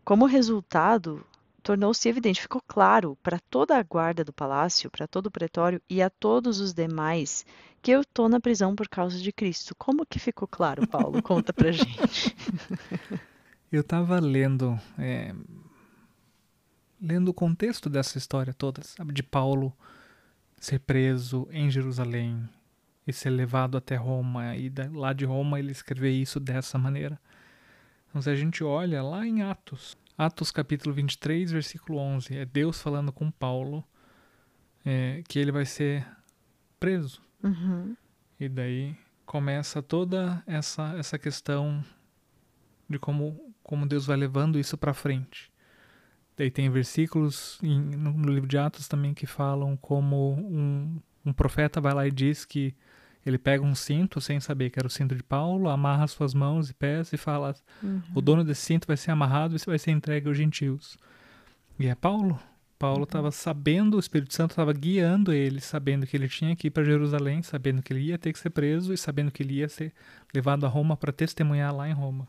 Como 0.03 0.25
resultado, 0.25 1.25
tornou-se 1.61 2.07
evidente, 2.09 2.41
ficou 2.41 2.61
claro 2.67 3.17
para 3.21 3.39
toda 3.49 3.77
a 3.77 3.83
guarda 3.83 4.23
do 4.23 4.33
palácio, 4.33 4.89
para 4.89 5.07
todo 5.07 5.27
o 5.27 5.31
pretório 5.31 5.81
e 5.89 6.01
a 6.01 6.09
todos 6.09 6.59
os 6.59 6.73
demais 6.73 7.45
que 7.81 7.91
eu 7.91 8.01
estou 8.01 8.29
na 8.29 8.39
prisão 8.39 8.75
por 8.75 8.87
causa 8.87 9.17
de 9.19 9.31
Cristo. 9.31 9.75
Como 9.75 10.05
que 10.05 10.19
ficou 10.19 10.47
claro, 10.47 10.87
Paulo? 10.87 11.21
Conta 11.23 11.53
pra 11.53 11.71
gente. 11.71 12.35
Eu 13.71 13.81
estava 13.81 14.19
lendo, 14.19 14.79
é, 14.97 15.33
lendo 17.01 17.29
o 17.29 17.33
contexto 17.33 17.89
dessa 17.89 18.17
história 18.17 18.53
toda, 18.53 18.81
sabe, 18.83 19.13
de 19.13 19.23
Paulo 19.23 19.73
ser 20.59 20.79
preso 20.79 21.47
em 21.51 21.69
Jerusalém 21.69 22.47
e 23.07 23.13
ser 23.13 23.29
levado 23.29 23.77
até 23.77 23.95
Roma 23.95 24.55
e 24.55 24.71
lá 24.93 25.13
de 25.13 25.25
Roma 25.25 25.59
ele 25.59 25.71
escrever 25.71 26.11
isso 26.11 26.39
dessa 26.39 26.77
maneira. 26.77 27.19
Então, 28.09 28.21
se 28.21 28.29
a 28.29 28.35
gente 28.35 28.63
olha 28.63 29.01
lá 29.03 29.25
em 29.25 29.43
Atos, 29.43 29.95
Atos 30.17 30.51
capítulo 30.51 30.93
23, 30.93 31.51
versículo 31.51 31.99
11, 31.99 32.37
é 32.37 32.45
Deus 32.45 32.81
falando 32.81 33.11
com 33.11 33.31
Paulo 33.31 33.83
é, 34.85 35.21
que 35.27 35.39
ele 35.39 35.51
vai 35.51 35.65
ser 35.65 36.05
preso. 36.79 37.21
Uhum, 37.43 37.95
E 38.39 38.47
daí 38.49 38.95
começa 39.25 39.81
toda 39.81 40.43
essa, 40.47 40.95
essa 40.97 41.17
questão 41.19 41.83
de 42.89 42.97
como, 42.97 43.53
como 43.63 43.85
Deus 43.87 44.05
vai 44.05 44.17
levando 44.17 44.59
isso 44.59 44.77
para 44.77 44.93
frente. 44.93 45.51
Daí 46.37 46.49
tem 46.49 46.69
versículos 46.69 47.59
em- 47.61 47.79
no, 47.97 48.31
livro 48.31 48.47
de 48.47 48.57
Atos 48.57 48.87
também 48.87 49.13
que 49.13 49.25
falam 49.25 49.75
como 49.77 50.33
um, 50.33 50.99
um 51.25 51.33
profeta 51.33 51.81
vai 51.81 51.93
lá 51.93 52.07
e 52.07 52.11
diz 52.11 52.45
que 52.45 52.73
ele 53.25 53.37
pega 53.37 53.63
um 53.63 53.75
cinto 53.75 54.21
sem 54.21 54.39
saber 54.39 54.69
que 54.69 54.79
era 54.79 54.87
o 54.87 54.89
cinto 54.89 55.13
de 55.13 55.21
Paulo, 55.21 55.69
amarra 55.69 56.07
suas 56.07 56.33
mãos 56.33 56.69
e 56.69 56.73
pés 56.73 57.11
e 57.13 57.17
fala: 57.17 57.53
uhum, 57.83 58.01
o 58.15 58.21
dono 58.21 58.43
desse 58.43 58.61
cinto 58.61 58.87
vai 58.87 58.95
ser 58.97 59.11
amarrado 59.11 59.55
e 59.55 59.59
vai 59.65 59.77
ser 59.77 59.91
entregue 59.91 60.27
aos 60.29 60.37
gentios. 60.37 60.97
E 61.77 61.87
é 61.87 61.95
Paulo. 61.95 62.39
Paulo 62.79 63.03
estava 63.03 63.29
sabendo, 63.29 63.97
o 63.97 63.99
Espírito 63.99 64.33
Santo 64.33 64.51
estava 64.51 64.71
guiando 64.71 65.33
ele, 65.33 65.59
sabendo 65.59 66.07
que 66.07 66.15
ele 66.15 66.29
tinha 66.29 66.55
que 66.55 66.67
ir 66.67 66.71
para 66.71 66.85
Jerusalém, 66.85 67.43
sabendo 67.43 67.83
que 67.83 67.91
ele 67.91 68.05
ia 68.05 68.17
ter 68.17 68.31
que 68.31 68.39
ser 68.39 68.51
preso 68.51 68.93
e 68.93 68.97
sabendo 68.97 69.31
que 69.31 69.43
ele 69.43 69.55
ia 69.55 69.67
ser 69.67 69.93
levado 70.33 70.65
a 70.65 70.69
Roma 70.69 70.95
para 70.95 71.11
testemunhar 71.11 71.75
lá 71.75 71.89
em 71.89 71.93
Roma. 71.93 72.25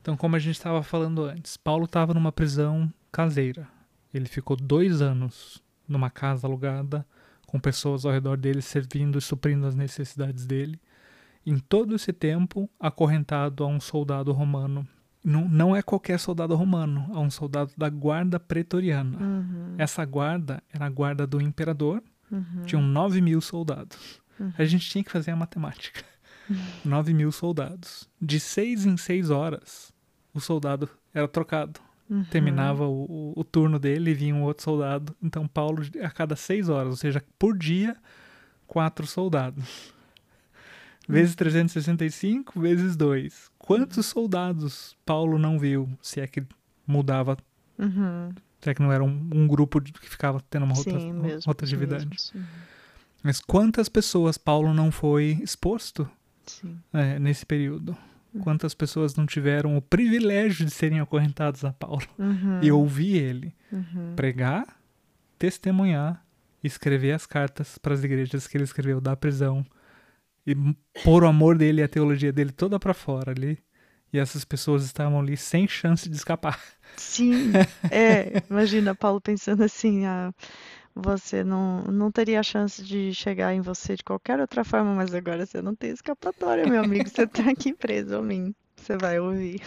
Então, 0.00 0.16
como 0.16 0.36
a 0.36 0.38
gente 0.38 0.54
estava 0.54 0.84
falando 0.84 1.24
antes, 1.24 1.56
Paulo 1.56 1.86
estava 1.86 2.14
numa 2.14 2.30
prisão 2.30 2.92
caseira. 3.10 3.66
Ele 4.14 4.26
ficou 4.26 4.56
dois 4.56 5.02
anos 5.02 5.60
numa 5.88 6.10
casa 6.10 6.46
alugada, 6.46 7.04
com 7.44 7.58
pessoas 7.58 8.04
ao 8.04 8.12
redor 8.12 8.36
dele 8.36 8.62
servindo 8.62 9.18
e 9.18 9.20
suprindo 9.20 9.66
as 9.66 9.74
necessidades 9.74 10.46
dele. 10.46 10.80
Em 11.44 11.58
todo 11.58 11.96
esse 11.96 12.12
tempo, 12.12 12.70
acorrentado 12.78 13.64
a 13.64 13.66
um 13.66 13.80
soldado 13.80 14.30
romano. 14.32 14.86
Não, 15.28 15.48
não 15.48 15.74
é 15.74 15.82
qualquer 15.82 16.20
soldado 16.20 16.54
romano, 16.54 17.10
é 17.12 17.18
um 17.18 17.28
soldado 17.30 17.72
da 17.76 17.88
guarda 17.88 18.38
pretoriana. 18.38 19.18
uhum, 19.18 19.74
Essa 19.76 20.04
guarda 20.04 20.62
era 20.72 20.86
a 20.86 20.88
guarda 20.88 21.26
do 21.26 21.40
imperador, 21.40 22.00
uhum, 22.30 22.62
tinham 22.64 22.80
9 22.82 23.20
mil 23.20 23.40
soldados. 23.40 24.20
Uhum. 24.38 24.52
A 24.56 24.64
gente 24.64 24.88
tinha 24.88 25.02
que 25.02 25.10
fazer 25.10 25.32
a 25.32 25.36
matemática. 25.36 26.04
9 26.84 27.12
mil 27.12 27.32
soldados. 27.32 28.08
De 28.22 28.38
seis 28.38 28.86
em 28.86 28.96
seis 28.96 29.28
horas, 29.30 29.92
o 30.32 30.38
soldado 30.40 30.88
era 31.12 31.26
trocado. 31.26 31.80
uhum, 32.08 32.22
Terminava 32.30 32.84
o, 32.86 33.04
o- 33.04 33.32
o 33.40 33.42
turno 33.42 33.80
dele 33.80 34.12
e 34.12 34.14
vinha 34.14 34.32
um 34.34 34.44
outro 34.44 34.62
soldado. 34.62 35.12
Então, 35.20 35.48
Paulo, 35.48 35.82
a 36.04 36.10
cada 36.10 36.36
seis 36.36 36.68
horas, 36.68 36.90
ou 36.90 36.96
seja, 36.96 37.20
por 37.36 37.58
dia, 37.58 37.96
quatro 38.64 39.04
soldados. 39.08 39.92
Vezes 41.08 41.34
365, 41.36 42.60
vezes 42.60 42.96
2. 42.96 43.50
Quantos 43.66 44.06
soldados 44.06 44.96
Paulo 45.04 45.38
não 45.40 45.58
viu? 45.58 45.88
Se 46.00 46.20
é 46.20 46.26
que 46.28 46.44
mudava, 46.86 47.36
uhum. 47.76 48.30
se 48.60 48.70
é 48.70 48.74
que 48.74 48.80
não 48.80 48.92
era 48.92 49.02
um, 49.02 49.28
um 49.34 49.48
grupo 49.48 49.80
que 49.80 50.08
ficava 50.08 50.40
tendo 50.48 50.64
uma 50.64 50.74
rota, 50.74 50.90
Sim, 51.00 51.12
mesmo, 51.12 51.42
rotatividade. 51.44 52.06
mesmos, 52.06 52.32
uhum, 52.32 52.44
Mas 53.24 53.40
quantas 53.40 53.88
pessoas 53.88 54.38
Paulo 54.38 54.72
não 54.72 54.92
foi 54.92 55.40
exposto 55.42 56.08
é, 56.92 57.18
nesse 57.18 57.44
período? 57.44 57.96
Quantas 58.40 58.72
pessoas 58.72 59.16
não 59.16 59.26
tiveram 59.26 59.76
o 59.76 59.82
privilégio 59.82 60.64
de 60.64 60.70
serem 60.70 61.00
acorrentadas 61.00 61.64
a 61.64 61.72
Paulo 61.72 62.06
Uhum, 62.18 62.60
e 62.62 62.70
ouvir 62.70 63.16
ele 63.16 63.54
uhum, 63.72 64.12
pregar, 64.14 64.78
testemunhar, 65.38 66.24
escrever 66.62 67.12
as 67.12 67.26
cartas 67.26 67.78
para 67.78 67.94
as 67.94 68.04
igrejas 68.04 68.46
que 68.46 68.56
ele 68.56 68.64
escreveu 68.64 69.00
da 69.00 69.16
prisão 69.16 69.66
e 70.46 70.54
pôr 71.02 71.24
o 71.24 71.26
amor 71.26 71.58
dele 71.58 71.80
e 71.80 71.84
a 71.84 71.88
teologia 71.88 72.32
dele 72.32 72.52
toda 72.52 72.78
para 72.78 72.94
fora 72.94 73.32
ali. 73.32 73.58
E 74.12 74.18
essas 74.18 74.44
pessoas 74.44 74.84
estavam 74.84 75.18
ali 75.18 75.36
sem 75.36 75.66
chance 75.66 76.08
de 76.08 76.16
escapar. 76.16 76.60
Sim, 76.96 77.52
é, 77.90 78.42
imagina 78.48 78.94
Paulo 78.94 79.20
pensando 79.20 79.64
assim, 79.64 80.06
ah, 80.06 80.32
você 80.94 81.44
não, 81.44 81.82
não 81.82 82.10
teria 82.10 82.40
a 82.40 82.42
chance 82.42 82.82
de 82.82 83.12
chegar 83.12 83.52
em 83.52 83.60
você 83.60 83.96
de 83.96 84.04
qualquer 84.04 84.40
outra 84.40 84.64
forma, 84.64 84.94
mas 84.94 85.12
agora 85.12 85.44
você 85.44 85.60
não 85.60 85.74
tem 85.74 85.90
escapatória, 85.90 86.66
meu 86.66 86.82
amigo, 86.82 87.08
você 87.08 87.26
tá 87.26 87.50
aqui 87.50 87.74
preso 87.74 88.16
a 88.16 88.22
mim, 88.22 88.54
você 88.76 88.96
vai 88.96 89.18
ouvir. 89.18 89.60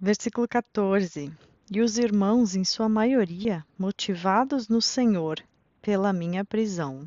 Versículo 0.00 0.46
14. 0.46 1.32
E 1.70 1.80
os 1.80 1.96
irmãos, 1.96 2.54
em 2.54 2.64
sua 2.64 2.88
maioria, 2.88 3.64
motivados 3.78 4.68
no 4.68 4.82
Senhor 4.82 5.42
pela 5.80 6.12
minha 6.12 6.44
prisão, 6.44 7.06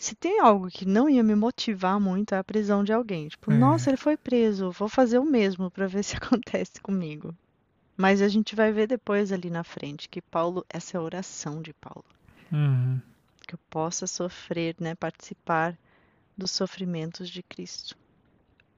Se 0.00 0.16
tem 0.16 0.40
algo 0.40 0.68
que 0.68 0.84
não 0.84 1.08
ia 1.08 1.22
me 1.22 1.36
motivar 1.36 2.00
muito 2.00 2.34
é 2.34 2.38
a 2.38 2.42
prisão 2.44 2.82
de 2.82 2.92
alguém. 2.92 3.28
Tipo, 3.28 3.52
É. 3.52 3.54
nossa, 3.54 3.90
ele 3.90 3.96
foi 3.96 4.16
preso, 4.16 4.72
vou 4.72 4.88
fazer 4.88 5.20
o 5.20 5.24
mesmo 5.24 5.70
para 5.70 5.86
ver 5.86 6.02
se 6.02 6.16
acontece 6.44 6.80
comigo. 6.82 7.32
Mas 7.96 8.20
a 8.22 8.28
gente 8.28 8.56
vai 8.56 8.72
ver 8.72 8.88
depois 8.88 9.30
ali 9.30 9.50
na 9.50 9.62
frente 9.62 10.08
que 10.08 10.20
Paulo, 10.22 10.64
essa 10.68 10.96
é 10.96 10.98
a 10.98 11.02
oração 11.02 11.62
de 11.62 11.72
Paulo, 11.74 12.04
Uhum. 12.52 13.00
que 13.46 13.54
eu 13.54 13.60
possa 13.70 14.06
sofrer, 14.06 14.74
né, 14.80 14.94
participar 14.94 15.78
dos 16.36 16.50
sofrimentos 16.52 17.30
de 17.30 17.42
Cristo. 17.42 17.96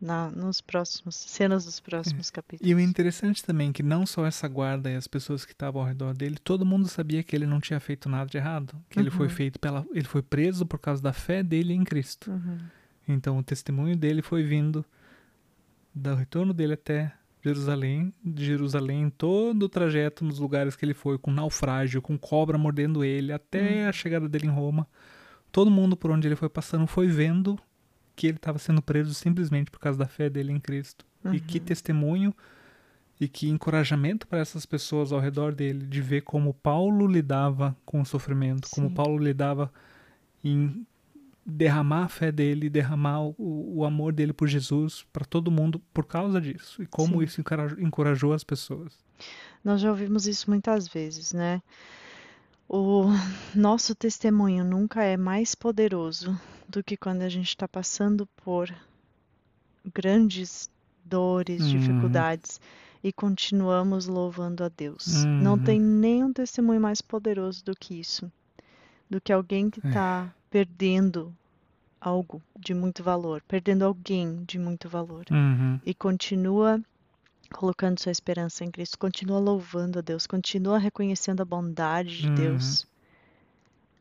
Na, 0.05 0.29
nos 0.33 0.61
próximos, 0.61 1.15
cenas 1.15 1.65
dos 1.65 1.79
próximos 1.79 2.29
capítulos. 2.29 2.69
E 2.69 2.75
o 2.75 2.81
interessante 2.81 3.45
também 3.45 3.71
é 3.71 3.73
que 3.73 3.85
não 3.85 4.05
só 4.05 4.27
essa 4.27 4.49
guarda 4.49 4.91
e 4.91 4.97
as 4.97 5.07
pessoas 5.07 5.45
que 5.45 5.53
estavam 5.53 5.81
ao 5.81 5.87
redor 5.87 6.13
dele, 6.13 6.39
todo 6.43 6.67
mundo 6.67 6.89
sabia 6.89 7.23
que 7.23 7.37
ele 7.37 7.47
não 7.47 7.61
tinha 7.61 7.79
feito 7.79 8.09
nada 8.09 8.29
de 8.29 8.37
errado, 8.37 8.75
que 8.91 8.99
ele 8.99 9.11
foi 9.11 9.29
Uhum. 9.29 9.33
feito 9.33 9.61
pela, 9.61 9.87
ele 9.95 10.09
foi 10.09 10.21
preso 10.21 10.67
por 10.67 10.81
causa 10.81 11.01
da 11.01 11.13
fé 11.13 11.41
dele 11.41 11.73
em 11.73 11.85
Cristo. 11.85 12.33
Uhum. 12.33 12.59
Então 13.07 13.39
o 13.39 13.45
testemunho 13.45 13.97
dele 13.97 14.23
foi 14.23 14.43
vindo 14.43 14.85
do 15.95 16.15
retorno 16.17 16.53
dele 16.53 16.73
até 16.73 17.13
Jerusalém, 17.45 18.13
de 18.25 18.45
Jerusalém, 18.45 19.09
todo 19.09 19.63
o 19.65 19.69
trajeto 19.69 20.25
nos 20.25 20.39
lugares 20.41 20.75
que 20.75 20.85
ele 20.85 20.95
foi, 20.95 21.17
com 21.17 21.31
naufrágio, 21.31 22.03
com 22.03 22.19
cobra 22.19 22.59
mordendo 22.59 23.05
ele, 23.05 23.33
até 23.33 23.87
a 23.87 23.93
chegada 23.93 24.29
dele 24.29 24.47
em 24.47 24.51
Roma. 24.51 24.87
Todo 25.53 25.71
mundo 25.71 25.97
por 25.97 26.11
onde 26.11 26.27
ele 26.27 26.37
foi 26.37 26.49
passando 26.49 26.87
foi 26.89 27.07
vendo 27.07 27.57
que 28.15 28.27
ele 28.27 28.37
estava 28.37 28.59
sendo 28.59 28.83
preso 28.83 29.15
simplesmente 29.15 29.71
por 29.71 29.81
causa 29.81 29.99
da 29.99 30.07
fé 30.07 30.29
dele 30.29 30.53
em 30.53 30.61
Cristo. 30.61 31.05
E 31.33 31.41
que 31.41 31.61
testemunho 31.61 32.35
e 33.21 33.29
que 33.29 33.49
encorajamento 33.49 34.27
para 34.27 34.41
essas 34.41 34.67
pessoas 34.67 35.13
ao 35.13 35.21
redor 35.21 35.55
dele 35.55 35.87
de 35.87 36.01
ver 36.01 36.23
como 36.23 36.53
Paulo 36.53 37.07
lidava 37.07 37.77
com 37.85 38.01
o 38.01 38.05
sofrimento, 38.05 38.69
como 38.71 38.89
Sim. 38.89 38.95
Paulo 38.95 39.17
lidava 39.17 39.73
em 40.43 40.85
derramar 41.47 42.05
a 42.05 42.09
fé 42.09 42.33
dele, 42.33 42.69
derramar 42.69 43.23
o, 43.23 43.35
o 43.39 43.85
amor 43.85 44.13
dele 44.13 44.33
por 44.33 44.49
Jesus 44.49 45.07
para 45.13 45.25
todo 45.25 45.53
mundo 45.53 45.81
por 45.95 46.05
causa 46.05 46.41
disso 46.41 46.83
e 46.83 46.87
como 46.87 47.19
Sim. 47.19 47.25
isso 47.25 47.43
encorajou 47.79 48.33
as 48.33 48.43
pessoas. 48.43 48.99
Nós 49.63 49.81
já 49.81 49.91
ouvimos 49.91 50.27
isso 50.27 50.51
muitas 50.51 50.89
vezes, 50.89 51.33
né? 51.33 51.63
O 52.69 53.05
nosso 53.55 53.95
testemunho 53.95 54.65
nunca 54.65 55.05
é 55.05 55.17
mais 55.17 55.55
poderoso 55.55 56.37
do 56.73 56.83
que 56.83 56.97
quando 56.97 57.21
a 57.23 57.29
gente 57.29 57.49
está 57.49 57.69
passando 57.69 58.27
por 58.43 58.75
grandes 59.95 60.71
dores, 61.05 61.63
Uhum. 61.65 61.71
dificuldades 61.71 62.61
e 63.05 63.13
continuamos 63.13 64.07
louvando 64.07 64.65
a 64.65 64.69
Deus. 64.69 65.27
Não 65.39 65.53
Uhum. 65.55 65.59
tem 65.59 65.81
nenhum 65.81 66.33
testemunho 66.33 66.81
mais 66.81 67.03
poderoso 67.03 67.63
do 67.65 67.75
que 67.75 67.99
isso. 68.01 68.31
Do 69.11 69.21
que 69.21 69.33
alguém 69.33 69.69
que 69.69 69.81
É. 69.85 69.89
está 69.89 70.35
perdendo 70.51 71.35
algo 72.01 72.41
de 72.59 72.73
muito 72.73 73.03
valor, 73.03 73.43
perdendo 73.47 73.85
alguém 73.85 74.43
de 74.45 74.59
muito 74.59 74.89
valor 74.89 75.25
Uhum. 75.31 75.79
e 75.85 75.93
continua 75.95 76.81
colocando 77.53 78.01
sua 78.01 78.13
esperança 78.13 78.65
em 78.65 78.71
Cristo, 78.71 78.99
continua 78.99 79.39
louvando 79.39 79.99
a 79.99 80.03
Deus, 80.03 80.27
continua 80.27 80.79
reconhecendo 80.79 81.43
a 81.43 81.45
bondade 81.45 82.17
de 82.23 82.29
Uhum. 82.29 82.35
Deus. 82.35 82.87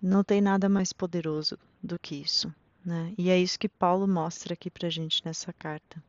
Não 0.02 0.24
tem 0.24 0.40
nada 0.42 0.70
mais 0.70 0.94
poderoso 0.94 1.58
do 1.84 2.00
que 2.00 2.16
isso, 2.16 2.54
né? 2.86 3.14
E 3.18 3.30
é 3.30 3.38
isso 3.38 3.60
que 3.60 3.70
Paulo 3.70 4.08
mostra 4.08 4.54
aqui 4.54 4.70
pra 4.70 4.90
gente 4.90 5.22
nessa 5.26 5.52
carta. 5.54 6.02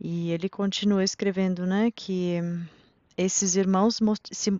E 0.00 0.30
ele 0.30 0.48
continua 0.48 1.04
escrevendo, 1.04 1.66
né, 1.66 1.90
que 1.94 2.38
esses 3.16 3.54
irmãos 3.56 4.00
se, 4.32 4.50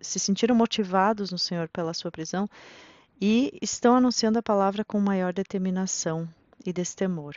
se 0.00 0.18
sentiram 0.18 0.54
motivados 0.54 1.30
no 1.30 1.38
Senhor 1.38 1.68
pela 1.68 1.92
sua 1.94 2.10
prisão 2.10 2.48
e 3.20 3.56
estão 3.60 3.94
anunciando 3.94 4.38
a 4.38 4.42
palavra 4.42 4.84
com 4.84 4.98
maior 4.98 5.32
determinação 5.32 6.28
e 6.64 6.72
destemor. 6.72 7.34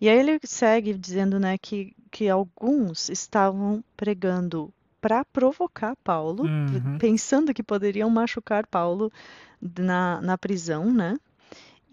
E 0.00 0.08
aí 0.08 0.18
ele 0.18 0.38
segue 0.44 0.94
dizendo, 0.94 1.38
né, 1.38 1.56
que, 1.58 1.94
que 2.10 2.28
alguns 2.28 3.08
estavam 3.08 3.82
pregando 3.96 4.72
para 5.00 5.24
provocar 5.24 5.94
Paulo, 6.02 6.44
Uhum. 6.44 6.98
pensando 6.98 7.52
que 7.52 7.62
poderiam 7.62 8.08
machucar 8.08 8.66
Paulo 8.66 9.12
na, 9.60 10.20
na 10.22 10.38
prisão, 10.38 10.90
né? 10.92 11.18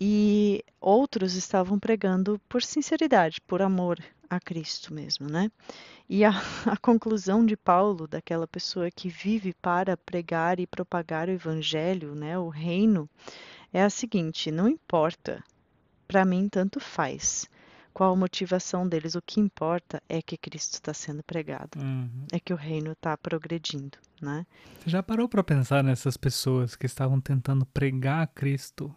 E 0.04 0.64
outros 0.80 1.36
estavam 1.36 1.78
pregando 1.78 2.41
por 2.49 2.64
sinceridade, 2.64 3.39
por 3.41 3.62
amor 3.62 4.04
a 4.28 4.39
Cristo 4.39 4.91
mesmo, 4.91 5.30
né? 5.30 5.52
E 6.10 6.26
a, 6.26 6.32
a 6.66 6.76
conclusão 6.76 7.45
de 7.45 7.56
Paulo, 7.56 8.08
daquela 8.08 8.47
pessoa 8.47 8.89
que 8.89 9.10
vive 9.10 9.54
para 9.62 9.95
pregar 9.95 10.60
e 10.60 10.66
propagar 10.66 11.28
o 11.28 11.32
evangelho, 11.32 12.16
né, 12.16 12.36
o 12.39 12.49
reino, 12.49 13.08
é 13.72 13.84
a 13.84 13.91
seguinte: 13.91 14.49
não 14.49 14.68
importa, 14.68 15.43
para 16.08 16.26
mim 16.26 16.49
tanto 16.49 16.80
faz 16.80 17.47
qual 17.93 18.14
a 18.14 18.16
motivação 18.16 18.88
deles, 18.88 19.14
o 19.14 19.22
que 19.22 19.39
importa 19.39 20.02
é 20.10 20.20
que 20.20 20.36
Cristo 20.36 20.74
está 20.74 20.95
sendo 20.95 21.22
pregado, 21.22 21.78
Uhum. 21.78 22.26
é 22.32 22.39
que 22.39 22.54
o 22.54 22.58
reino 22.58 22.93
está 22.93 23.16
progredindo, 23.16 23.99
né? 24.20 24.47
Você 24.80 24.89
já 24.89 25.04
parou 25.04 25.30
para 25.30 25.43
pensar 25.43 25.84
nessas 25.84 26.18
pessoas 26.18 26.76
que 26.76 26.88
estavam 26.88 27.22
tentando 27.22 27.68
pregar 27.68 28.24
a 28.24 28.28
Cristo 28.28 28.95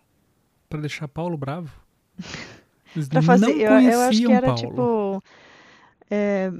para 0.74 0.80
deixar 0.80 1.06
Paulo 1.06 1.36
bravo? 1.38 1.70
Eles 2.96 3.08
Para 3.08 3.22
fazer, 3.22 3.46
não 3.46 3.52
eu, 3.52 3.68
conheciam 3.70 3.92
eu 3.92 4.08
acho 4.08 4.20
que 4.20 4.32
era 4.32 4.46
Paulo. 4.46 4.60
tipo. 4.60 5.22
É, 6.10 6.50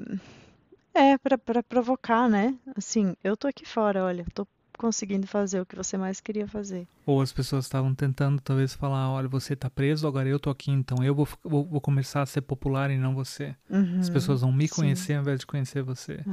é 0.94 1.18
para 1.18 1.62
provocar, 1.62 2.28
né? 2.28 2.56
Assim, 2.76 3.16
eu 3.22 3.36
tô 3.36 3.48
aqui 3.48 3.66
fora, 3.66 4.04
olha, 4.04 4.24
tô 4.32 4.46
conseguindo 4.78 5.26
fazer 5.26 5.60
o 5.60 5.66
que 5.66 5.76
você 5.76 5.96
mais 5.96 6.20
queria 6.20 6.46
fazer. 6.46 6.86
Ou 7.06 7.20
as 7.20 7.32
pessoas 7.32 7.64
estavam 7.64 7.94
tentando 7.94 8.40
talvez 8.40 8.74
falar, 8.74 9.10
olha, 9.10 9.28
você 9.28 9.54
tá 9.54 9.68
preso, 9.68 10.06
agora 10.06 10.28
eu 10.28 10.38
tô 10.38 10.50
aqui, 10.50 10.70
então 10.70 11.02
eu 11.04 11.14
vou, 11.14 11.28
vou, 11.42 11.64
vou 11.64 11.80
começar 11.80 12.22
a 12.22 12.26
ser 12.26 12.40
popular 12.40 12.90
e 12.90 12.96
não 12.96 13.14
você. 13.14 13.54
Uhum, 13.68 13.98
As 14.00 14.08
pessoas 14.08 14.40
vão 14.40 14.52
me 14.52 14.66
sim. 14.68 14.74
conhecer 14.74 15.14
ao 15.14 15.22
invés 15.22 15.40
de 15.40 15.46
conhecer 15.46 15.82
você. 15.82 16.24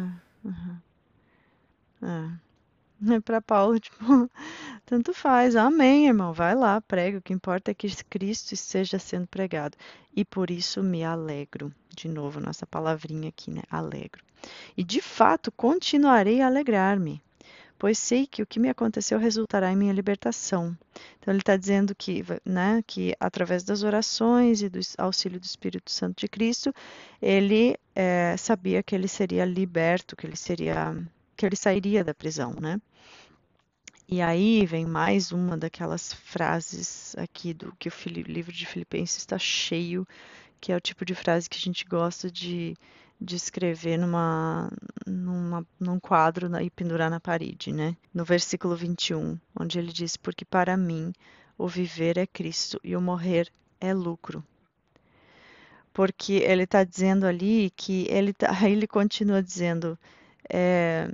É. 2.02 2.51
É 3.18 3.20
para 3.20 3.42
Paulo, 3.42 3.80
tipo, 3.80 3.98
tanto 4.86 5.14
faz. 5.14 5.56
Amém, 5.56 6.08
irmão. 6.08 6.34
Vai 6.34 6.56
lá, 6.56 6.80
prega. 6.82 7.18
O 7.18 7.22
que 7.22 7.34
importa 7.34 7.72
é 7.72 7.74
que 7.74 7.90
Cristo 8.06 8.54
esteja 8.54 9.00
sendo 9.00 9.28
pregado. 9.28 9.76
E 10.16 10.24
por 10.24 10.52
isso 10.52 10.84
me 10.84 11.04
alegro. 11.04 11.74
De 11.96 12.08
novo, 12.08 12.40
nossa 12.40 12.66
palavrinha 12.66 13.30
aqui, 13.30 13.52
né? 13.52 13.64
Alegro. 13.70 14.24
E 14.76 14.84
de 14.84 15.02
fato 15.02 15.52
continuarei 15.52 16.42
a 16.42 16.48
alegrar-me, 16.48 17.22
pois 17.78 17.98
sei 17.98 18.26
que 18.26 18.42
o 18.42 18.46
que 18.46 18.60
me 18.60 18.70
aconteceu 18.70 19.20
resultará 19.20 19.72
em 19.72 19.76
minha 19.76 19.94
libertação. 19.94 20.76
Então 21.20 21.32
ele 21.32 21.42
está 21.42 21.56
dizendo 21.56 21.94
que, 21.96 22.24
né, 22.46 22.84
que 22.88 23.16
através 23.20 23.64
das 23.64 23.84
orações 23.84 24.62
e 24.62 24.70
do 24.70 24.80
auxílio 24.98 25.40
do 25.40 25.46
Espírito 25.46 25.92
Santo 25.92 26.22
de 26.22 26.28
Cristo, 26.28 26.74
ele 27.22 27.78
eh, 27.96 28.36
sabia 28.38 28.82
que 28.82 28.96
ele 28.96 29.08
seria 29.08 29.46
liberto, 29.46 30.16
que 30.16 30.26
ele 30.26 30.36
seria, 30.36 30.96
que 31.42 31.46
ele 31.48 31.56
sairia 31.56 32.04
da 32.04 32.14
prisão, 32.14 32.54
né? 32.62 32.80
E 34.08 34.22
aí 34.22 34.64
vem 34.64 34.86
mais 34.86 35.32
uma 35.32 35.58
daquelas 35.58 36.14
frases 36.14 37.16
aqui 37.18 37.52
do 37.52 37.76
que 37.80 37.90
o 37.90 37.94
livro 38.28 38.52
de 38.52 38.68
Filipenses 38.68 39.18
está 39.18 39.40
cheio, 39.40 40.08
que 40.60 40.72
é 40.72 40.76
o 40.76 40.80
tipo 40.80 41.04
de 41.04 41.16
frase 41.16 41.50
que 41.50 41.58
a 41.58 41.60
gente 41.60 41.84
gosta 41.84 42.30
de, 42.30 42.78
de 43.20 43.36
escrever 43.36 43.98
numa, 43.98 44.72
numa, 45.08 45.66
num 45.80 46.00
quadro 46.00 46.48
e 46.62 46.70
pendurar 46.70 47.10
na 47.10 47.20
parede, 47.20 47.74
né? 47.74 47.98
No 48.14 48.24
versículo 48.24 48.76
21, 48.76 49.36
onde 49.60 49.80
ele 49.80 49.92
diz: 49.92 50.16
Porque 50.16 50.46
para 50.46 50.78
mim 50.78 51.12
o 51.58 51.68
viver 51.68 52.20
é 52.20 52.28
Cristo 52.28 52.80
e 52.84 52.96
o 52.96 53.02
morrer 53.02 53.52
é 53.80 53.96
lucro. 53.96 54.44
Porque 55.92 56.34
ele 56.34 56.64
está 56.64 56.84
dizendo 56.84 57.26
ali 57.26 57.74
que 57.76 58.06
ele, 58.12 58.32
tá, 58.32 58.52
ele 58.70 58.86
continua 58.86 59.42
dizendo: 59.42 59.98
é, 60.54 61.10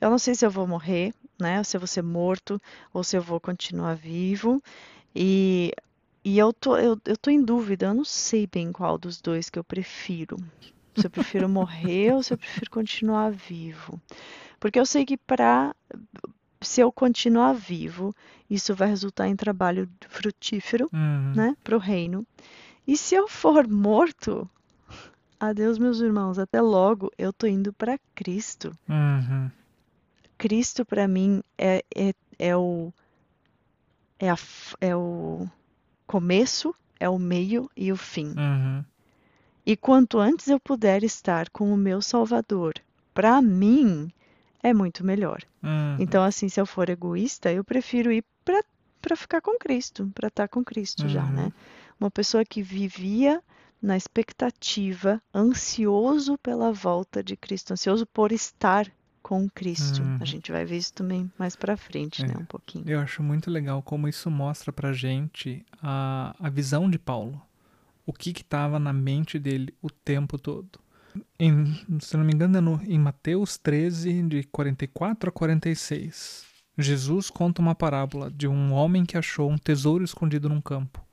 Eu 0.00 0.10
não 0.10 0.18
sei 0.18 0.34
se 0.34 0.44
eu 0.46 0.50
vou 0.50 0.66
morrer, 0.66 1.12
né? 1.38 1.58
Ou 1.58 1.64
se 1.64 1.76
eu 1.76 1.80
vou 1.80 1.86
ser 1.86 2.02
morto, 2.02 2.60
ou 2.92 3.04
se 3.04 3.16
eu 3.16 3.22
vou 3.22 3.38
continuar 3.40 3.94
vivo. 3.94 4.62
E, 5.14 5.72
e 6.24 6.38
eu, 6.38 6.52
tô, 6.52 6.76
eu, 6.76 6.98
eu 7.04 7.16
tô 7.16 7.30
em 7.30 7.42
dúvida, 7.42 7.86
eu 7.86 7.94
não 7.94 8.04
sei 8.04 8.46
bem 8.46 8.72
qual 8.72 8.96
dos 8.96 9.20
dois 9.20 9.50
que 9.50 9.58
eu 9.58 9.64
prefiro. 9.64 10.36
Se 10.96 11.06
eu 11.06 11.10
prefiro 11.10 11.48
morrer 11.48 12.14
ou 12.14 12.22
se 12.22 12.32
eu 12.32 12.38
prefiro 12.38 12.70
continuar 12.70 13.30
vivo. 13.30 14.00
Porque 14.58 14.78
eu 14.78 14.86
sei 14.86 15.04
que 15.04 15.16
para 15.16 15.74
se 16.60 16.80
eu 16.80 16.92
continuar 16.92 17.54
vivo, 17.54 18.14
isso 18.48 18.74
vai 18.74 18.88
resultar 18.88 19.28
em 19.28 19.36
trabalho 19.36 19.88
frutífero, 20.08 20.90
Uhum. 20.92 21.32
né, 21.34 21.56
para 21.64 21.76
o 21.76 21.78
reino. 21.78 22.26
E 22.86 22.96
se 22.96 23.14
eu 23.14 23.28
for 23.28 23.66
morto, 23.66 24.48
adeus 25.38 25.78
meus 25.78 26.00
irmãos, 26.00 26.38
até 26.38 26.60
logo, 26.60 27.10
eu 27.16 27.32
tô 27.32 27.46
indo 27.46 27.72
para 27.72 27.98
Cristo. 28.14 28.72
Uhum. 28.88 29.50
Cristo 30.40 30.86
para 30.86 31.06
mim 31.06 31.42
é, 31.58 31.84
é, 31.94 32.14
é 32.38 32.56
o 32.56 32.90
é, 34.18 34.30
a, 34.30 34.38
é 34.80 34.96
o 34.96 35.46
começo, 36.06 36.74
é 36.98 37.08
o 37.08 37.18
meio 37.18 37.70
e 37.76 37.92
o 37.92 37.96
fim. 37.96 38.28
Uhum. 38.36 38.82
E 39.66 39.76
quanto 39.76 40.18
antes 40.18 40.48
eu 40.48 40.58
puder 40.58 41.04
estar 41.04 41.50
com 41.50 41.72
o 41.72 41.76
meu 41.76 42.00
Salvador, 42.00 42.72
para 43.12 43.40
mim 43.42 44.10
é 44.62 44.72
muito 44.72 45.04
melhor. 45.04 45.42
Uhum. 45.62 45.96
Então, 45.98 46.24
assim, 46.24 46.48
se 46.48 46.58
eu 46.58 46.64
for 46.64 46.88
egoísta, 46.88 47.52
eu 47.52 47.62
prefiro 47.62 48.10
ir 48.10 48.24
para 48.44 49.16
ficar 49.16 49.42
com 49.42 49.58
Cristo, 49.58 50.10
para 50.14 50.28
estar 50.28 50.48
com 50.48 50.64
Cristo 50.64 51.06
já, 51.06 51.24
Uhum. 51.24 51.32
né? 51.32 51.52
Uma 52.00 52.10
pessoa 52.10 52.44
que 52.46 52.62
vivia 52.62 53.42
na 53.80 53.96
expectativa, 53.96 55.22
ansioso 55.34 56.38
pela 56.38 56.72
volta 56.72 57.22
de 57.22 57.36
Cristo, 57.36 57.72
ansioso 57.72 58.06
por 58.06 58.32
estar 58.32 58.90
com 59.22 59.48
Cristo. 59.48 60.02
Uhum. 60.02 60.18
A 60.20 60.24
gente 60.24 60.50
vai 60.50 60.64
ver 60.64 60.76
isso 60.78 60.92
também 60.92 61.30
mais 61.38 61.54
para 61.56 61.76
frente, 61.76 62.22
É. 62.24 62.26
né? 62.28 62.34
Um 62.38 62.44
pouquinho. 62.44 62.84
Eu 62.88 63.00
acho 63.00 63.22
muito 63.22 63.50
legal 63.50 63.82
como 63.82 64.08
isso 64.08 64.30
mostra 64.30 64.72
pra 64.72 64.92
gente 64.92 65.64
a, 65.82 66.34
a 66.38 66.48
visão 66.50 66.88
de 66.90 66.98
Paulo. 66.98 67.40
O 68.06 68.12
que 68.12 68.32
que 68.32 68.42
estava 68.42 68.78
na 68.78 68.92
mente 68.92 69.38
dele 69.38 69.74
o 69.80 69.88
tempo 69.90 70.38
todo. 70.38 70.80
Em, 71.38 71.64
se 72.00 72.16
não 72.16 72.24
me 72.24 72.32
engano, 72.32 72.56
é 72.56 72.60
no, 72.60 72.80
em 72.84 72.98
Mateus 72.98 73.58
13, 73.58 74.22
de 74.24 74.44
44 74.44 75.28
a 75.28 75.32
46, 75.32 76.44
Jesus 76.78 77.28
conta 77.30 77.60
uma 77.60 77.74
parábola 77.74 78.30
de 78.30 78.46
um 78.48 78.72
homem 78.72 79.04
que 79.04 79.18
achou 79.18 79.50
um 79.50 79.58
tesouro 79.58 80.04
escondido 80.04 80.48
num 80.48 80.60
campo. 80.60 81.04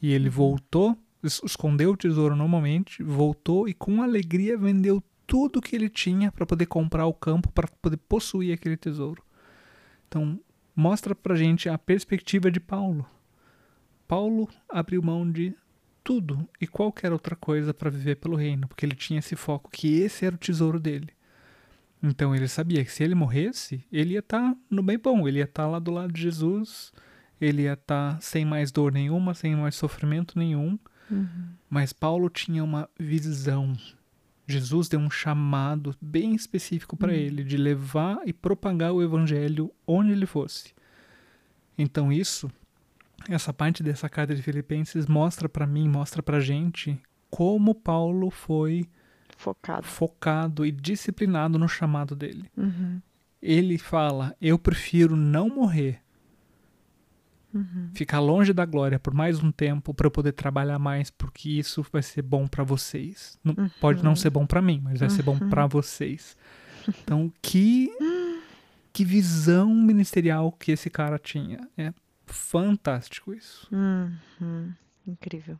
E 0.00 0.12
ele 0.12 0.28
voltou, 0.30 0.96
es- 1.22 1.40
escondeu 1.44 1.92
o 1.92 1.96
tesouro 1.96 2.36
normalmente, 2.36 3.02
voltou 3.02 3.68
e 3.68 3.74
com 3.74 4.00
alegria 4.02 4.56
vendeu 4.56 5.02
tudo 5.26 5.60
que 5.60 5.74
ele 5.74 5.88
tinha 5.88 6.30
para 6.30 6.46
poder 6.46 6.66
comprar 6.66 7.06
o 7.06 7.14
campo, 7.14 7.50
para 7.52 7.68
poder 7.68 7.96
possuir 7.96 8.52
aquele 8.54 8.76
tesouro. 8.76 9.22
Então, 10.06 10.38
mostra 10.74 11.14
pra 11.14 11.34
gente 11.34 11.68
a 11.68 11.76
perspectiva 11.76 12.50
de 12.50 12.60
Paulo. 12.60 13.06
Paulo 14.06 14.48
abriu 14.68 15.02
mão 15.02 15.30
de 15.30 15.54
tudo 16.04 16.48
e 16.60 16.66
qualquer 16.66 17.12
outra 17.12 17.34
coisa 17.34 17.74
para 17.74 17.90
viver 17.90 18.16
pelo 18.16 18.36
reino, 18.36 18.68
porque 18.68 18.86
ele 18.86 18.94
tinha 18.94 19.18
esse 19.18 19.34
foco 19.34 19.70
que 19.70 19.98
esse 19.98 20.24
era 20.24 20.36
o 20.36 20.38
tesouro 20.38 20.78
dele. 20.78 21.08
Então 22.00 22.34
ele 22.34 22.46
sabia 22.46 22.84
que 22.84 22.92
se 22.92 23.02
ele 23.02 23.14
morresse, 23.14 23.84
ele 23.90 24.12
ia 24.14 24.20
estar 24.20 24.54
no 24.70 24.82
bem 24.82 24.98
bom, 24.98 25.26
ele 25.26 25.38
ia 25.38 25.44
estar 25.44 25.66
lá 25.66 25.80
do 25.80 25.90
lado 25.90 26.12
de 26.12 26.22
Jesus, 26.22 26.92
ele 27.40 27.62
ia 27.62 27.72
estar 27.72 28.20
sem 28.22 28.44
mais 28.44 28.70
dor 28.70 28.92
nenhuma, 28.92 29.34
sem 29.34 29.56
mais 29.56 29.74
sofrimento 29.74 30.38
nenhum. 30.38 30.78
Uhum. 31.10 31.48
Mas 31.68 31.92
Paulo 31.92 32.28
tinha 32.28 32.62
uma 32.62 32.88
visão. 32.98 33.76
Jesus 34.46 34.88
deu 34.88 35.00
um 35.00 35.10
chamado 35.10 35.94
bem 36.00 36.34
específico 36.34 36.96
para 36.96 37.12
ele 37.12 37.42
de 37.42 37.56
levar 37.56 38.20
e 38.24 38.32
propagar 38.32 38.92
o 38.92 39.02
evangelho 39.02 39.72
onde 39.86 40.12
ele 40.12 40.26
fosse. 40.26 40.72
Então 41.76 42.12
isso, 42.12 42.50
essa 43.28 43.52
parte 43.52 43.82
dessa 43.82 44.08
carta 44.08 44.34
de 44.34 44.42
Filipenses 44.42 45.06
mostra 45.06 45.48
para 45.48 45.66
mim, 45.66 45.88
mostra 45.88 46.22
pra 46.22 46.40
gente 46.40 46.98
como 47.28 47.74
Paulo 47.74 48.30
foi 48.30 48.88
Focado. 49.36 49.86
focado 49.86 50.64
e 50.64 50.70
disciplinado 50.70 51.58
no 51.58 51.68
chamado 51.68 52.14
dele. 52.14 52.48
Uhum. 52.56 53.00
Ele 53.42 53.76
fala: 53.76 54.34
"Eu 54.40 54.58
prefiro 54.58 55.14
não 55.16 55.48
morrer 55.48 56.00
Uhum. 57.54 57.90
ficar 57.94 58.18
longe 58.20 58.52
da 58.52 58.66
glória 58.66 58.98
por 58.98 59.14
mais 59.14 59.42
um 59.42 59.50
tempo 59.50 59.94
para 59.94 60.06
eu 60.06 60.10
poder 60.10 60.32
trabalhar 60.32 60.78
mais, 60.78 61.10
porque 61.10 61.48
isso 61.48 61.84
vai 61.90 62.02
ser 62.02 62.20
bom 62.22 62.46
para 62.46 62.62
vocês. 62.64 63.38
Não- 63.42 63.54
Pode 63.80 64.02
não 64.04 64.14
ser 64.14 64.28
bom 64.30 64.44
para 64.46 64.60
mim, 64.60 64.80
mas 64.82 65.00
vai 65.00 65.08
ser 65.08 65.22
bom 65.22 65.38
para 65.38 65.66
vocês. 65.66 66.36
Então, 66.88 67.32
que 67.40 67.90
que 68.92 69.04
visão 69.04 69.74
ministerial 69.74 70.50
que 70.52 70.72
esse 70.72 70.88
cara 70.90 71.18
tinha. 71.18 71.68
É 71.76 71.92
fantástico 72.26 73.32
isso. 73.34 73.68
Uhum. 73.72 74.72
Incrível. 75.06 75.58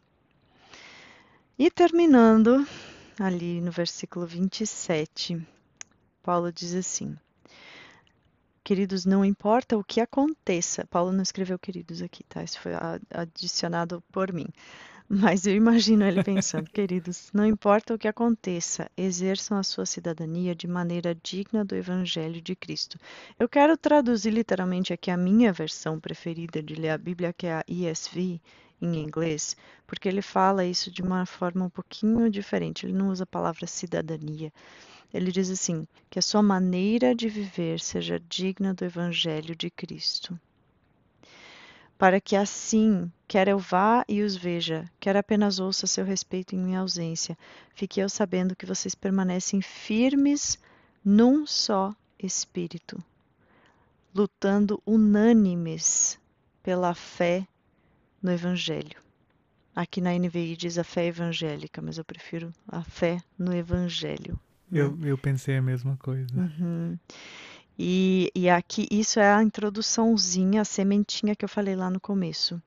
E 1.59 1.71
terminando 1.71 2.67
ali 3.19 3.61
no 3.61 3.71
versículo 3.71 4.27
27, 4.27 5.41
Paulo 6.23 6.53
diz 6.53 6.75
assim: 6.75 7.17
Queridos, 8.67 9.07
não 9.07 9.25
importa 9.25 9.79
o 9.79 9.85
que 9.85 10.01
aconteça. 10.01 10.85
Paulo 10.89 11.13
não 11.13 11.23
escreveu 11.23 11.57
queridos 11.57 12.03
aqui, 12.03 12.25
tá? 12.25 12.43
Isso 12.43 12.59
foi 12.59 12.73
adicionado 13.15 14.03
por 14.11 14.33
mim. 14.33 14.49
Mas 15.09 15.47
eu 15.47 15.55
imagino 15.55 16.05
ele 16.05 16.25
pensando, 16.25 16.69
queridos, 16.75 17.31
não 17.33 17.47
importa 17.47 17.95
o 17.95 17.99
que 17.99 18.09
aconteça, 18.09 18.91
exerçam 18.97 19.57
a 19.57 19.63
sua 19.63 19.87
cidadania 19.87 20.53
de 20.53 20.67
maneira 20.67 21.15
digna 21.15 21.65
do 21.65 21.77
Evangelho 21.77 22.43
de 22.43 22.57
Cristo. 22.57 22.99
Eu 23.39 23.49
quero 23.49 23.77
traduzir 23.77 24.33
literalmente 24.33 24.93
aqui 24.93 25.13
a 25.13 25.17
minha 25.17 25.53
versão 25.53 26.01
preferida 26.01 26.61
de 26.61 26.75
ler 26.75 26.91
a 26.91 26.99
Bíblia, 26.99 27.33
que 27.33 27.47
é 27.47 27.55
a 27.55 27.65
ESV 27.69 28.41
em 28.83 28.97
inglês, 28.97 29.57
porque 29.87 30.09
ele 30.09 30.21
fala 30.21 30.65
isso 30.65 30.91
de 30.91 31.03
uma 31.03 31.25
forma 31.25 31.65
um 31.65 31.71
pouquinho 31.71 32.29
diferente. 32.29 32.85
Ele 32.85 32.95
não 32.95 33.11
usa 33.11 33.23
a 33.23 33.29
palavra 33.29 33.65
cidadania. 33.69 34.53
Ele 35.13 35.33
diz 35.33 35.51
assim: 35.51 35.87
que 36.11 36.19
a 36.19 36.23
sua 36.23 36.43
maneira 36.43 37.15
de 37.15 37.29
viver 37.29 37.81
seja 37.81 38.21
digna 38.29 38.75
do 38.75 38.85
Evangelho 38.85 39.55
de 39.55 39.71
Cristo. 39.71 40.39
Para 41.99 42.21
que 42.21 42.37
assim, 42.37 43.11
quer 43.27 43.49
eu 43.49 43.59
vá 43.59 44.05
e 44.07 44.23
os 44.23 44.37
veja, 44.37 44.85
quer 45.01 45.17
apenas 45.17 45.59
ouça 45.59 45.87
seu 45.87 46.05
respeito 46.05 46.55
em 46.55 46.59
minha 46.59 46.81
ausência, 46.81 47.39
fique 47.75 48.01
eu 48.01 48.09
sabendo 48.09 48.55
que 48.55 48.67
vocês 48.67 48.95
permanecem 48.95 49.63
firmes 49.63 50.59
num 51.03 51.47
só 51.47 51.95
espírito, 52.19 53.03
lutando 54.15 54.83
unânimes 54.85 56.19
pela 56.63 56.95
fé 56.95 57.47
no 58.23 58.31
Evangelho. 58.31 59.01
Aqui 59.75 60.01
na 60.01 60.13
NVI 60.13 60.57
diz 60.57 60.79
a 60.79 60.85
fé 60.85 61.07
evangélica, 61.07 61.81
mas 61.81 61.97
eu 61.97 62.05
prefiro 62.05 62.53
a 62.67 62.83
fé 62.83 63.23
no 63.39 63.55
Evangelho. 63.55 64.39
Eu, 64.73 64.99
eu 65.03 65.17
pensei 65.19 65.57
a 65.57 65.63
mesma 65.63 65.97
coisa. 65.97 66.27
Uhum. 66.35 66.99
E, 67.79 68.31
e 68.35 68.49
aqui, 68.49 68.87
isso 68.91 69.21
é 69.21 69.33
a 69.33 69.43
introduçãozinha, 69.43 70.63
a 70.63 70.65
sementinha 70.65 71.37
que 71.37 71.45
eu 71.45 71.49
falei 71.49 71.77
lá 71.77 71.91
no 71.91 72.01
começo. 72.01 72.61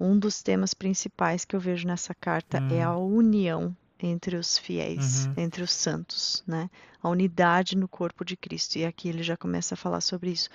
Um 0.00 0.18
dos 0.18 0.42
temas 0.42 0.74
principais 0.74 1.44
que 1.44 1.54
eu 1.54 1.60
vejo 1.60 1.86
nessa 1.86 2.14
carta 2.14 2.62
é 2.70 2.82
a 2.82 2.96
união 2.96 3.76
entre 4.02 4.36
os 4.36 4.58
fiéis, 4.58 5.26
Uhum. 5.26 5.34
entre 5.44 5.62
os 5.62 5.70
santos, 5.70 6.42
né? 6.46 6.68
A 7.02 7.08
unidade 7.08 7.76
no 7.76 7.86
corpo 7.86 8.24
de 8.24 8.36
Cristo. 8.36 8.76
E 8.76 8.84
aqui 8.84 9.08
ele 9.08 9.22
já 9.22 9.36
começa 9.36 9.74
a 9.74 9.76
falar 9.76 10.00
sobre 10.00 10.30
isso. 10.30 10.48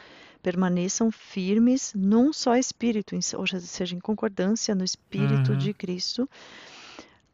Permaneçam 0.43 1.09
firmes 1.11 1.93
num 1.95 2.33
só 2.33 2.55
espírito, 2.55 3.15
ou 3.37 3.47
seja, 3.47 3.95
em 3.95 3.99
concordância 3.99 4.75
no 4.75 4.83
espírito 4.83 5.51
Uhum. 5.51 5.57
de 5.57 5.73
Cristo, 5.73 6.29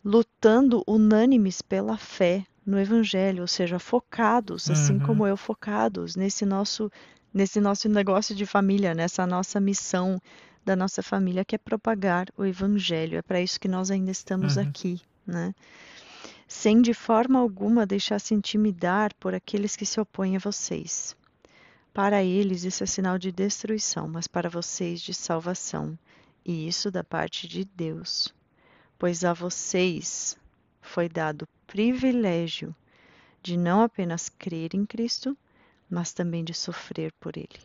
lutando 0.03 0.83
unânimes 0.87 1.61
pela 1.61 1.97
fé 1.97 2.45
no 2.65 2.79
evangelho, 2.79 3.41
ou 3.41 3.47
seja, 3.47 3.79
focados, 3.79 4.69
assim 4.71 4.95
Uhum. 4.95 4.99
como 4.99 5.27
eu 5.27 5.37
focados 5.37 6.15
nesse 6.15 6.45
nosso 6.45 6.91
nesse 7.33 7.59
nosso 7.59 7.89
negócio 7.89 8.33
de 8.35 8.45
família, 8.45 8.93
nessa 8.95 9.27
nossa 9.27 9.59
missão 9.59 10.21
da 10.65 10.75
nossa 10.75 11.03
família 11.03 11.43
que 11.45 11.55
é 11.55 11.57
propagar 11.57 12.27
o 12.37 12.45
evangelho. 12.45 13.17
É 13.17 13.21
para 13.21 13.41
isso 13.41 13.59
que 13.59 13.67
nós 13.67 13.91
ainda 13.91 14.09
estamos 14.11 14.55
Uhum. 14.55 14.63
aqui, 14.63 15.01
né? 15.27 15.53
Sem 16.47 16.81
de 16.81 16.93
forma 16.93 17.39
alguma 17.39 17.85
deixar 17.85 18.19
se 18.19 18.33
intimidar 18.33 19.13
por 19.19 19.33
aqueles 19.35 19.75
que 19.75 19.85
se 19.85 19.99
opõem 19.99 20.35
a 20.35 20.39
vocês. 20.39 21.15
Para 21.93 22.23
eles 22.23 22.63
isso 22.63 22.83
é 22.83 22.87
sinal 22.87 23.17
de 23.17 23.31
destruição, 23.31 24.07
mas 24.07 24.27
para 24.27 24.49
vocês 24.49 25.01
de 25.01 25.13
salvação, 25.13 25.97
e 26.45 26.67
isso 26.67 26.91
da 26.91 27.03
parte 27.03 27.47
de 27.47 27.65
Deus. 27.65 28.33
Pois 28.99 29.23
a 29.25 29.33
vocês 29.33 30.37
foi 30.85 31.09
dado 31.09 31.43
o 31.43 31.47
privilégio 31.67 32.75
de 33.41 33.57
não 33.57 33.81
apenas 33.81 34.29
crer 34.29 34.73
em 34.73 34.85
Cristo, 34.85 35.37
mas 35.89 36.13
também 36.13 36.43
de 36.43 36.53
sofrer 36.53 37.11
por 37.19 37.37
Ele, 37.37 37.59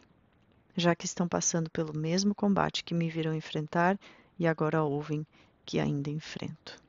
já 0.77 0.95
que 0.95 1.07
estão 1.07 1.29
passando 1.29 1.71
pelo 1.71 1.97
mesmo 1.97 2.35
combate 2.35 2.85
que 2.85 2.95
me 2.95 3.09
viram 3.09 3.35
enfrentar 3.35 3.99
e 4.39 4.47
agora 4.47 4.83
ouvem 4.83 5.27
que 5.64 5.79
ainda 5.79 6.11
enfrento. 6.11 6.83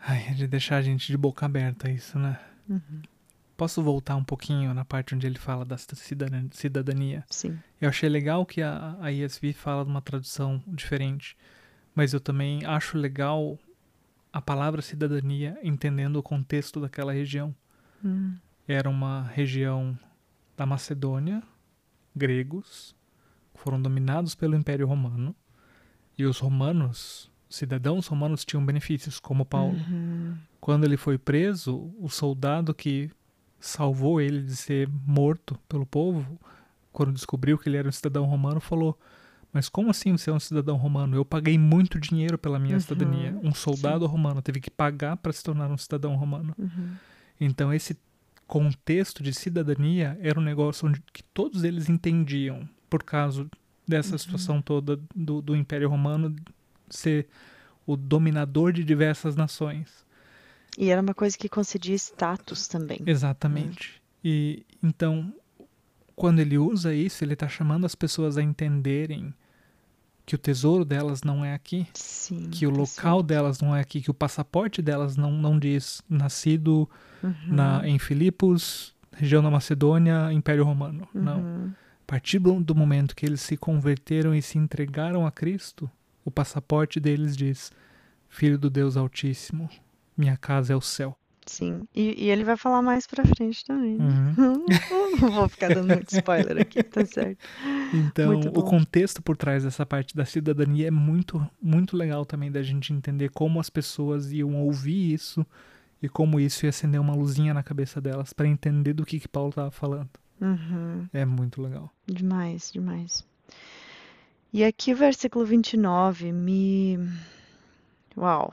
Ai, 0.00 0.26
é 0.28 0.34
de 0.34 0.46
deixar 0.46 0.76
a 0.76 0.82
gente 0.82 1.06
de 1.06 1.16
boca 1.16 1.46
aberta 1.46 1.90
isso, 1.90 2.18
né? 2.18 2.38
Uhum. 2.68 3.02
Posso 3.56 3.82
voltar 3.82 4.16
um 4.16 4.24
pouquinho 4.24 4.74
na 4.74 4.84
parte 4.84 5.14
onde 5.14 5.26
ele 5.26 5.38
fala 5.38 5.64
da 5.64 5.76
cidadania? 5.76 6.48
cidadania? 6.52 7.24
Sim. 7.28 7.58
Eu 7.80 7.88
achei 7.88 8.08
legal 8.08 8.44
que 8.44 8.62
a, 8.62 8.96
a 9.00 9.12
ESV 9.12 9.52
fala 9.52 9.84
de 9.84 9.90
uma 9.90 10.02
tradução 10.02 10.62
diferente, 10.66 11.36
mas 11.94 12.12
eu 12.12 12.20
também 12.20 12.64
acho 12.64 12.98
legal 12.98 13.58
a 14.32 14.40
palavra 14.40 14.80
cidadania 14.82 15.58
entendendo 15.62 16.16
o 16.16 16.22
contexto 16.22 16.80
daquela 16.80 17.12
região. 17.12 17.54
Hum, 18.04 18.34
Era 18.66 18.88
uma 18.88 19.22
região 19.22 19.98
da 20.56 20.64
Macedônia, 20.64 21.42
gregos, 22.14 22.94
foram 23.54 23.80
dominados 23.80 24.34
pelo 24.34 24.56
Império 24.56 24.86
Romano, 24.86 25.34
e 26.16 26.24
os 26.24 26.38
romanos, 26.38 27.30
cidadãos 27.48 28.06
romanos, 28.06 28.44
tinham 28.44 28.64
benefícios, 28.64 29.18
como 29.18 29.44
Paulo. 29.44 29.78
uhum, 29.88 30.36
Quando 30.60 30.84
ele 30.84 30.96
foi 30.96 31.18
preso, 31.18 31.92
o 31.98 32.08
soldado 32.08 32.74
que 32.74 33.10
salvou 33.58 34.20
ele 34.20 34.42
de 34.42 34.54
ser 34.56 34.88
morto 35.06 35.58
pelo 35.68 35.86
povo, 35.86 36.38
quando 36.92 37.12
descobriu 37.12 37.58
que 37.58 37.68
ele 37.68 37.76
era 37.76 37.88
um 37.88 37.92
cidadão 37.92 38.24
romano, 38.24 38.60
falou: 38.60 38.98
Mas 39.52 39.68
como 39.68 39.90
assim 39.90 40.16
você 40.16 40.30
é 40.30 40.32
um 40.32 40.40
cidadão 40.40 40.76
romano? 40.76 41.14
Eu 41.16 41.24
paguei 41.24 41.58
muito 41.58 42.00
dinheiro 42.00 42.38
pela 42.38 42.58
minha 42.58 42.76
Uhum, 42.76 42.80
cidadania. 42.80 43.38
Um 43.42 43.54
soldado 43.54 44.06
romano 44.06 44.40
teve 44.40 44.60
que 44.60 44.70
pagar 44.70 45.16
para 45.18 45.32
se 45.32 45.42
tornar 45.42 45.70
um 45.70 45.76
cidadão 45.76 46.16
romano. 46.16 46.54
uhum, 46.58 46.96
Então, 47.40 47.72
esse 47.72 47.96
contexto 48.46 49.22
de 49.22 49.32
cidadania 49.32 50.18
era 50.20 50.38
um 50.38 50.42
negócio 50.42 50.88
onde 50.88 51.02
que 51.12 51.22
todos 51.22 51.64
eles 51.64 51.88
entendiam, 51.88 52.68
por 52.88 53.02
causa 53.02 53.46
dessa 53.86 54.16
situação 54.16 54.62
toda 54.62 54.98
do, 55.14 55.42
do 55.42 55.56
Império 55.56 55.88
Romano 55.88 56.34
ser 56.88 57.26
o 57.86 57.96
dominador 57.96 58.72
de 58.72 58.84
diversas 58.84 59.36
nações. 59.36 60.06
E 60.78 60.88
era 60.90 61.02
uma 61.02 61.14
coisa 61.14 61.36
que 61.36 61.48
concedia 61.48 61.94
status 61.94 62.66
também. 62.68 63.00
Exatamente. 63.04 64.00
E 64.24 64.64
então, 64.82 65.34
quando 66.14 66.38
ele 66.40 66.56
usa 66.58 66.94
isso, 66.94 67.24
ele 67.24 67.34
está 67.34 67.48
chamando 67.48 67.84
as 67.84 67.94
pessoas 67.94 68.36
a 68.38 68.42
entenderem 68.42 69.34
que 70.24 70.34
o 70.34 70.38
tesouro 70.38 70.84
delas 70.84 71.22
não 71.22 71.44
é 71.44 71.54
aqui, 71.54 71.86
Sim. 71.94 72.48
que 72.50 72.66
o 72.66 72.70
local 72.70 73.22
delas 73.22 73.60
não 73.60 73.74
é 73.74 73.80
aqui, 73.80 74.00
que 74.00 74.10
o 74.10 74.14
passaporte 74.14 74.80
delas 74.80 75.16
não, 75.16 75.32
não 75.32 75.58
diz 75.58 76.02
nascido 76.08 76.88
Uhum. 77.22 77.34
na, 77.46 77.86
em 77.86 77.98
Filipos, 78.00 78.92
região 79.12 79.42
da 79.42 79.50
Macedônia, 79.50 80.32
Império 80.32 80.64
Romano. 80.64 81.06
Não. 81.14 81.40
Uhum. 81.40 81.72
A 82.02 82.04
partir 82.04 82.38
do 82.40 82.60
do 82.60 82.74
momento 82.74 83.14
que 83.14 83.24
eles 83.24 83.40
se 83.40 83.56
converteram 83.56 84.34
e 84.34 84.42
se 84.42 84.58
entregaram 84.58 85.24
a 85.24 85.30
Cristo, 85.30 85.88
o 86.24 86.30
passaporte 86.30 86.98
deles 86.98 87.36
diz: 87.36 87.70
Filho 88.28 88.58
do 88.58 88.68
Deus 88.68 88.96
Altíssimo, 88.96 89.70
minha 90.16 90.36
casa 90.36 90.72
é 90.72 90.76
o 90.76 90.80
céu. 90.80 91.16
Sim. 91.46 91.86
E, 91.94 92.24
e 92.24 92.30
ele 92.30 92.44
vai 92.44 92.56
falar 92.56 92.82
mais 92.82 93.06
pra 93.06 93.24
frente 93.24 93.64
também. 93.64 93.96
né? 93.96 94.34
Uhum. 94.38 94.64
Não 95.20 95.30
vou 95.32 95.48
ficar 95.48 95.74
dando 95.74 95.88
muito 95.88 96.12
spoiler 96.14 96.62
aqui, 96.62 96.82
tá 96.82 97.04
certo. 97.04 97.38
Então, 97.92 98.40
o 98.40 98.62
contexto 98.62 99.20
por 99.20 99.36
trás 99.36 99.64
dessa 99.64 99.84
parte 99.84 100.14
da 100.14 100.24
cidadania 100.24 100.88
é 100.88 100.90
muito, 100.90 101.44
muito 101.60 101.96
legal 101.96 102.24
também 102.24 102.50
da 102.50 102.62
gente 102.62 102.92
entender 102.92 103.30
como 103.30 103.60
as 103.60 103.68
pessoas 103.68 104.32
iam 104.32 104.54
ouvir 104.62 105.12
isso 105.12 105.44
e 106.02 106.08
como 106.08 106.40
isso 106.40 106.64
ia 106.64 106.70
acender 106.70 107.00
uma 107.00 107.14
luzinha 107.14 107.52
na 107.52 107.62
cabeça 107.62 108.00
delas 108.00 108.32
para 108.32 108.46
entender 108.48 108.92
do 108.92 109.04
que, 109.04 109.20
que 109.20 109.28
Paulo 109.28 109.50
estava 109.50 109.70
falando. 109.70 110.10
Uhum. 110.40 111.06
É 111.12 111.24
muito 111.24 111.60
legal. 111.62 111.90
Demais, 112.06 112.70
demais. 112.72 113.24
E 114.52 114.64
aqui 114.64 114.92
o 114.92 114.96
versículo 114.96 115.44
29 115.46 116.32
me. 116.32 116.98
Uau! 118.16 118.52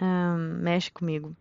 Ahn, 0.00 0.58
mexe 0.60 0.90
comigo. 0.90 1.34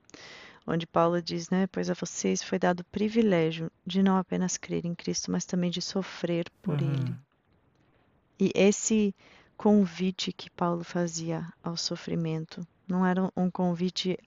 Onde 0.68 0.88
Paulo 0.88 1.22
diz, 1.22 1.49
né? 1.49 1.68
Pois 1.68 1.89
a 1.89 1.93
vocês 1.93 2.41
foi 2.41 2.58
dado 2.58 2.80
o 2.80 2.86
privilégio 2.86 3.72
de 3.86 4.01
não 4.01 4.18
apenas 4.18 4.58
crer 4.58 4.86
em 4.86 4.95
Cristo, 4.95 5.32
mas 5.32 5.45
também 5.45 5.70
de 5.70 5.82
sofrer 5.82 6.49
por 6.62 6.82
Uhum. 6.82 6.91
Ele. 6.91 7.16
E 8.39 8.51
esse 8.56 9.16
convite 9.56 10.34
que 10.34 10.49
Paulo 10.49 10.84
fazia 10.84 11.47
ao 11.64 11.78
sofrimento 11.78 12.66
não 12.88 13.06
era 13.06 13.32
um 13.36 13.49
convite 13.49 14.20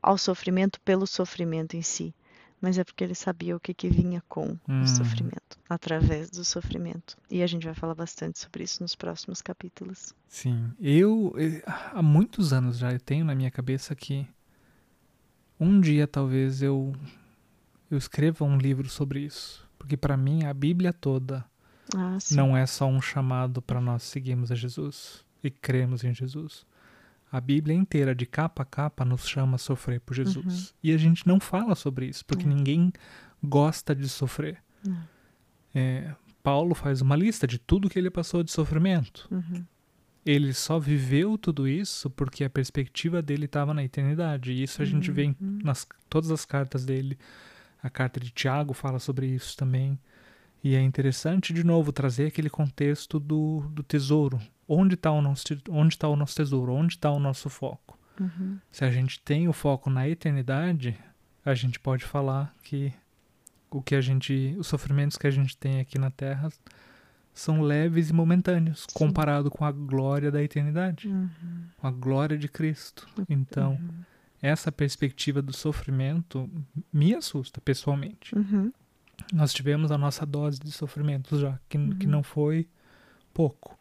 ao 0.00 0.16
sofrimento 0.16 0.80
pelo 0.80 1.06
sofrimento 1.06 1.76
em 1.76 1.82
si, 1.82 2.14
mas 2.62 2.78
é 2.78 2.84
porque 2.84 3.02
ele 3.04 3.14
sabia 3.14 3.54
o 3.56 3.60
que, 3.60 3.74
que 3.74 3.90
vinha 3.90 4.22
com 4.28 4.56
Hum. 4.68 4.82
o 4.82 4.86
sofrimento, 4.86 5.58
através 5.68 6.30
do 6.30 6.44
sofrimento. 6.44 7.16
E 7.28 7.42
a 7.42 7.46
gente 7.46 7.64
vai 7.66 7.74
falar 7.74 7.94
bastante 7.96 8.38
sobre 8.38 8.62
isso 8.64 8.82
nos 8.82 8.94
próximos 8.94 9.42
capítulos. 9.42 10.14
Sim, 10.28 10.70
eu 10.80 11.34
há 11.66 12.00
muitos 12.00 12.52
anos 12.52 12.78
já 12.78 12.92
eu 12.92 13.00
tenho 13.00 13.24
na 13.24 13.34
minha 13.34 13.50
cabeça 13.50 13.94
que 13.94 14.26
um 15.60 15.80
dia 15.80 16.06
talvez 16.06 16.62
eu 16.62 16.94
eu 17.90 17.98
escreva 17.98 18.44
um 18.44 18.56
livro 18.56 18.88
sobre 18.88 19.20
isso, 19.20 19.68
porque 19.78 19.96
para 19.98 20.16
mim 20.16 20.44
a 20.44 20.54
Bíblia 20.54 20.92
toda 20.92 21.44
Ah, 21.94 22.16
não 22.30 22.56
é 22.56 22.64
só 22.64 22.86
um 22.86 23.02
chamado 23.02 23.60
para 23.60 23.80
nós 23.80 24.02
seguirmos 24.04 24.50
a 24.50 24.54
Jesus 24.54 25.24
e 25.44 25.50
cremos 25.50 26.02
em 26.04 26.14
Jesus. 26.14 26.64
A 27.32 27.40
Bíblia 27.40 27.74
inteira, 27.74 28.14
de 28.14 28.26
capa 28.26 28.62
a 28.62 28.66
capa, 28.66 29.04
nos 29.06 29.26
chama 29.26 29.54
a 29.54 29.58
sofrer 29.58 30.00
por 30.00 30.14
Jesus. 30.14 30.74
E 30.82 30.92
a 30.92 30.98
gente 30.98 31.26
não 31.26 31.40
fala 31.40 31.74
sobre 31.74 32.06
isso, 32.06 32.24
porque 32.26 32.44
É. 32.44 32.46
ninguém 32.48 32.92
gosta 33.42 33.94
de 33.94 34.06
sofrer. 34.08 34.58
Não. 34.84 35.02
É, 35.74 36.14
Paulo 36.42 36.74
faz 36.74 37.00
uma 37.00 37.16
lista 37.16 37.46
de 37.46 37.58
tudo 37.58 37.88
que 37.88 37.98
ele 37.98 38.10
passou 38.10 38.42
de 38.42 38.50
sofrimento. 38.52 39.26
Uhum. 39.30 39.64
Ele 40.26 40.52
só 40.52 40.78
viveu 40.78 41.38
tudo 41.38 41.66
isso 41.66 42.10
porque 42.10 42.44
a 42.44 42.50
perspectiva 42.50 43.22
dele 43.22 43.46
estava 43.46 43.72
na 43.72 43.82
eternidade. 43.82 44.52
E 44.52 44.62
isso 44.62 44.82
a 44.82 44.84
gente 44.84 45.10
vê 45.10 45.24
em 45.24 45.36
Uhum. 45.40 45.58
nas 45.64 45.86
todas 46.10 46.30
as 46.30 46.44
cartas 46.44 46.84
dele. 46.84 47.18
A 47.82 47.88
carta 47.90 48.20
de 48.20 48.30
Tiago 48.30 48.72
fala 48.74 48.98
sobre 48.98 49.26
isso 49.26 49.56
também. 49.56 49.98
E 50.62 50.76
é 50.76 50.80
interessante, 50.80 51.52
de 51.52 51.64
novo, 51.64 51.90
trazer 51.90 52.26
aquele 52.26 52.48
contexto 52.50 53.18
do, 53.18 53.64
do 53.70 53.82
tesouro. 53.82 54.38
Onde 54.74 54.94
está 54.94 55.10
o, 55.10 55.20
nosso 55.20 55.44
onde 55.68 55.98
tá 55.98 56.08
o 56.08 56.16
nosso 56.16 56.34
tesouro? 56.34 56.72
Onde 56.72 56.94
está 56.94 57.10
o 57.10 57.18
nosso 57.18 57.50
foco? 57.50 57.98
Uhum. 58.18 58.58
Se 58.70 58.84
a 58.84 58.90
gente 58.90 59.20
tem 59.20 59.48
o 59.48 59.52
foco 59.52 59.90
na 59.90 60.08
eternidade, 60.08 60.98
a 61.44 61.54
gente 61.54 61.78
pode 61.78 62.04
falar 62.04 62.54
que 62.62 62.92
o 63.70 63.82
que 63.82 63.94
a 63.94 64.00
gente, 64.00 64.54
os 64.58 64.66
sofrimentos 64.66 65.16
que 65.16 65.26
a 65.26 65.30
gente 65.30 65.56
tem 65.56 65.80
aqui 65.80 65.98
na 65.98 66.10
Terra 66.10 66.50
são 67.34 67.62
leves 67.62 68.10
e 68.10 68.12
momentâneos, 68.12 68.86
comparado 68.92 69.50
com 69.50 69.64
a 69.64 69.72
glória 69.72 70.30
da 70.30 70.42
eternidade, 70.42 71.08
Uhum. 71.08 71.28
com 71.78 71.86
a 71.86 71.90
glória 71.90 72.36
de 72.38 72.48
Cristo. 72.48 73.06
Então, 73.28 73.78
essa 74.40 74.70
perspectiva 74.72 75.40
do 75.40 75.52
sofrimento 75.52 76.48
me 76.92 77.14
assusta 77.14 77.60
pessoalmente. 77.60 78.34
Uhum. 78.34 78.72
Nós 79.32 79.52
tivemos 79.52 79.90
a 79.90 79.98
nossa 79.98 80.26
dose 80.26 80.58
de 80.58 80.70
sofrimentos 80.72 81.40
já, 81.40 81.58
que, 81.68 81.78
que 81.96 82.06
não 82.06 82.22
foi 82.22 82.68
pouco. 83.32 83.78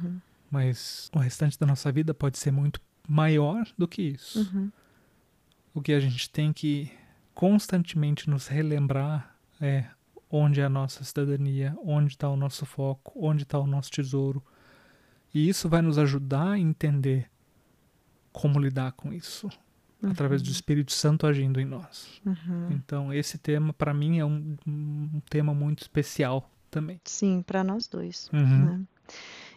Uhum. 0.00 0.20
Mas 0.50 1.10
o 1.14 1.18
restante 1.18 1.58
da 1.58 1.66
nossa 1.66 1.90
vida 1.90 2.12
pode 2.12 2.38
ser 2.38 2.50
muito 2.50 2.80
maior 3.08 3.66
do 3.76 3.88
que 3.88 4.02
isso. 4.02 4.40
Uhum. 4.40 4.70
O 5.74 5.80
que 5.80 5.92
a 5.92 6.00
gente 6.00 6.28
tem 6.28 6.52
que 6.52 6.92
constantemente 7.34 8.28
nos 8.28 8.46
relembrar 8.46 9.36
é 9.60 9.86
onde 10.30 10.60
é 10.60 10.64
a 10.64 10.68
nossa 10.68 11.04
cidadania, 11.04 11.76
onde 11.84 12.12
está 12.12 12.28
o 12.28 12.36
nosso 12.36 12.64
foco, 12.64 13.12
onde 13.16 13.42
está 13.42 13.58
o 13.58 13.66
nosso 13.66 13.90
tesouro. 13.90 14.42
E 15.32 15.48
isso 15.48 15.68
vai 15.68 15.82
nos 15.82 15.98
ajudar 15.98 16.52
a 16.52 16.58
entender 16.58 17.30
como 18.32 18.58
lidar 18.58 18.92
com 18.92 19.12
isso, 19.12 19.48
através 20.02 20.42
do 20.42 20.50
Espírito 20.50 20.92
Santo 20.92 21.26
agindo 21.26 21.60
em 21.60 21.64
nós. 21.64 22.20
Uhum. 22.24 22.68
Então, 22.70 23.12
esse 23.12 23.38
tema, 23.38 23.72
para 23.72 23.92
mim, 23.92 24.18
é 24.18 24.24
um, 24.24 24.56
um 24.66 25.20
tema 25.28 25.54
muito 25.54 25.82
especial 25.82 26.50
também. 26.70 27.00
Sim, 27.04 27.42
para 27.42 27.62
nós 27.62 27.86
dois. 27.86 28.30
Uhum. 28.32 28.64
né? 28.64 28.80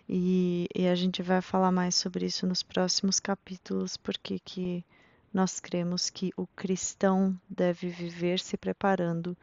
E, 0.07 0.67
e 0.75 0.87
a 0.87 0.95
gente 0.95 1.21
vai 1.23 1.41
falar 1.41 1.71
mais 1.71 1.95
sobre 1.95 2.25
isso 2.25 2.45
nos 2.47 2.63
próximos 2.63 3.19
capítulos, 3.19 3.97
porque 3.97 4.39
que 4.39 4.85
nós 5.33 5.59
cremos 5.59 6.09
que 6.09 6.31
o 6.37 6.47
cristão 6.47 7.37
deve 7.49 7.89
viver 7.89 8.39
se 8.39 8.57
preparando 8.57 9.35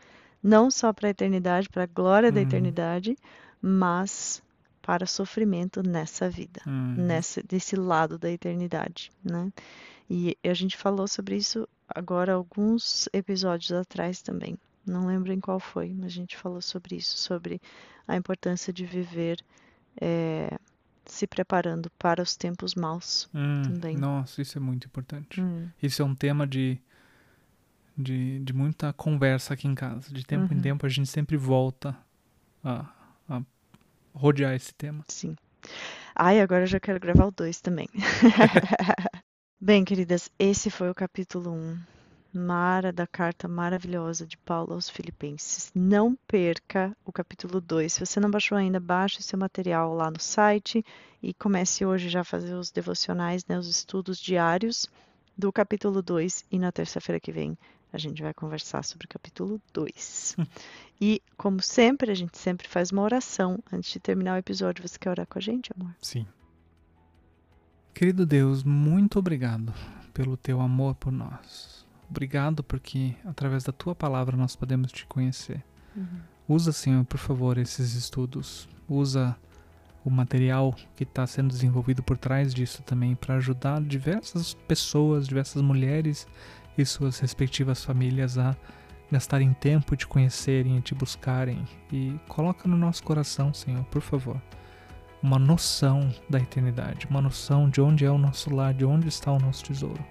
não 0.42 0.70
só 0.70 0.92
para 0.92 1.08
a 1.08 1.10
eternidade, 1.10 1.68
para 1.68 1.84
a 1.84 1.86
glória 1.86 2.32
da 2.32 2.40
Uhum. 2.40 2.42
eternidade, 2.42 3.16
mas 3.60 4.42
para 4.82 5.06
sofrimento 5.06 5.82
nessa 5.82 6.28
vida, 6.28 6.62
Hum, 6.66 6.96
nessa, 6.96 7.42
desse 7.42 7.76
lado 7.76 8.18
da 8.18 8.30
eternidade, 8.30 9.10
né? 9.24 9.52
E 10.10 10.36
a 10.44 10.54
gente 10.54 10.76
falou 10.76 11.08
sobre 11.08 11.36
isso 11.36 11.68
agora 11.88 12.34
alguns 12.34 13.08
episódios 13.12 13.72
atrás 13.72 14.22
também. 14.22 14.58
Não 14.86 15.06
lembro 15.06 15.32
em 15.32 15.40
qual 15.40 15.60
foi, 15.60 15.92
mas 15.94 16.06
a 16.06 16.16
gente 16.16 16.36
falou 16.36 16.60
sobre 16.60 16.96
isso, 16.96 17.18
sobre 17.18 17.60
a 18.06 18.16
importância 18.16 18.72
de 18.72 18.84
viver 18.84 19.38
eh, 20.00 20.50
se 21.06 21.26
preparando 21.26 21.90
para 21.98 22.22
os 22.22 22.36
tempos 22.36 22.74
maus. 22.74 23.28
hum, 23.34 23.62
também. 23.62 23.96
Nossa, 23.96 24.40
isso 24.42 24.58
é 24.58 24.60
muito 24.60 24.86
importante. 24.86 25.40
Hum, 25.40 25.68
Isso 25.82 26.02
é 26.02 26.04
um 26.04 26.14
tema 26.14 26.46
de, 26.46 26.78
de, 27.96 28.38
de 28.40 28.52
muita 28.52 28.92
conversa 28.92 29.54
aqui 29.54 29.66
em 29.68 29.74
casa. 29.74 30.12
De 30.12 30.24
tempo 30.24 30.52
em 30.52 30.56
Uhum. 30.56 30.62
tempo 30.62 30.86
a 30.86 30.88
gente 30.88 31.08
sempre 31.08 31.36
volta 31.36 31.96
a, 32.64 32.86
a 33.28 33.42
rodear 34.14 34.54
esse 34.54 34.74
tema. 34.74 35.04
sim. 35.08 35.36
Ai, 36.14 36.40
agora 36.40 36.64
eu 36.64 36.66
já 36.66 36.80
quero 36.80 37.00
gravar 37.00 37.26
o 37.26 37.30
2 37.30 37.60
também. 37.60 37.88
Bem, 39.60 39.84
queridas, 39.84 40.28
esse 40.38 40.70
foi 40.70 40.90
o 40.90 40.94
capítulo 40.94 41.52
1. 41.52 41.78
Mara 42.32 42.92
da 42.92 43.06
carta 43.06 43.46
maravilhosa 43.46 44.26
de 44.26 44.36
Paulo 44.38 44.72
aos 44.72 44.88
Filipenses. 44.88 45.70
Não 45.74 46.16
perca 46.26 46.96
o 47.04 47.12
capítulo 47.12 47.60
2. 47.60 47.92
Se 47.92 48.00
você 48.00 48.18
não 48.18 48.30
baixou 48.30 48.56
ainda, 48.56 48.80
baixe 48.80 49.20
o 49.20 49.22
seu 49.22 49.38
material 49.38 49.94
lá 49.94 50.10
no 50.10 50.20
site 50.20 50.84
e 51.22 51.34
comece 51.34 51.84
hoje 51.84 52.08
já 52.08 52.20
a 52.20 52.24
fazer 52.24 52.54
os 52.54 52.70
devocionais, 52.70 53.44
né, 53.46 53.58
os 53.58 53.68
estudos 53.68 54.18
diários 54.18 54.88
do 55.36 55.52
capítulo 55.52 56.02
2 56.02 56.44
e 56.50 56.58
na 56.58 56.72
terça-feira 56.72 57.20
que 57.20 57.32
vem 57.32 57.56
a 57.92 57.98
gente 57.98 58.22
vai 58.22 58.32
conversar 58.32 58.82
sobre 58.82 59.04
o 59.04 59.08
capítulo 59.08 59.60
2. 59.72 60.36
E, 61.04 61.20
como 61.36 61.60
sempre, 61.60 62.12
a 62.12 62.14
gente 62.14 62.38
sempre 62.38 62.68
faz 62.68 62.92
uma 62.92 63.02
oração 63.02 63.58
antes 63.72 63.90
de 63.90 63.98
terminar 63.98 64.36
o 64.36 64.38
episódio. 64.38 64.86
Você 64.86 64.96
quer 64.96 65.10
orar 65.10 65.26
com 65.26 65.36
a 65.36 65.42
gente, 65.42 65.72
amor? 65.76 65.92
Sim. 66.00 66.24
Querido 67.92 68.24
Deus, 68.24 68.62
muito 68.62 69.18
obrigado 69.18 69.74
pelo 70.14 70.36
teu 70.36 70.60
amor 70.60 70.94
por 70.94 71.10
nós. 71.10 71.84
Obrigado 72.08 72.62
porque 72.62 73.14
através 73.24 73.64
da 73.64 73.72
tua 73.72 73.94
palavra 73.94 74.36
nós 74.36 74.54
podemos 74.54 74.92
te 74.92 75.06
conhecer. 75.06 75.64
Usa, 76.48 76.72
Senhor, 76.72 77.04
por 77.04 77.18
favor, 77.18 77.56
esses 77.58 77.94
estudos. 77.94 78.68
Usa 78.88 79.36
o 80.04 80.10
material 80.10 80.74
que 80.96 81.04
está 81.04 81.26
sendo 81.26 81.48
desenvolvido 81.48 82.02
por 82.02 82.18
trás 82.18 82.52
disso 82.52 82.82
também 82.82 83.14
para 83.14 83.36
ajudar 83.36 83.80
diversas 83.80 84.54
pessoas, 84.54 85.28
diversas 85.28 85.62
mulheres 85.62 86.26
e 86.76 86.84
suas 86.84 87.18
respectivas 87.20 87.84
famílias 87.84 88.36
a 88.36 88.56
gastarem 89.10 89.52
tempo 89.52 89.96
de 89.96 90.06
conhecerem 90.06 90.78
e 90.78 90.80
te 90.80 90.94
buscarem. 90.94 91.64
E 91.92 92.18
coloca 92.28 92.66
no 92.68 92.76
nosso 92.76 93.02
coração, 93.02 93.52
Senhor, 93.54 93.84
por 93.84 94.02
favor, 94.02 94.40
uma 95.22 95.38
noção 95.38 96.12
da 96.28 96.38
eternidade, 96.38 97.06
uma 97.08 97.20
noção 97.20 97.70
de 97.70 97.80
onde 97.80 98.04
é 98.04 98.10
o 98.10 98.18
nosso 98.18 98.52
lar, 98.52 98.74
de 98.74 98.84
onde 98.84 99.08
está 99.08 99.30
o 99.30 99.38
nosso 99.38 99.64
tesouro, 99.64 100.04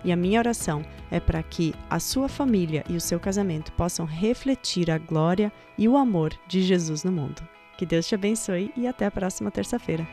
E 0.03 0.11
a 0.11 0.15
minha 0.15 0.39
oração 0.39 0.83
é 1.09 1.19
para 1.19 1.41
que 1.41 1.73
a 1.89 1.99
sua 1.99 2.27
família 2.27 2.83
e 2.89 2.95
o 2.95 3.01
seu 3.01 3.19
casamento 3.19 3.71
possam 3.73 4.05
refletir 4.05 4.91
a 4.91 4.97
glória 4.97 5.51
e 5.77 5.87
o 5.87 5.97
amor 5.97 6.33
de 6.47 6.61
Jesus 6.61 7.03
no 7.03 7.11
mundo. 7.11 7.52
Que 7.83 7.87
Deus 7.87 8.07
te 8.07 8.15
abençoe 8.15 8.71
e 8.77 8.87
até 8.87 9.05
a 9.05 9.11
próxima 9.11 9.51
terça-feira. 9.51 10.07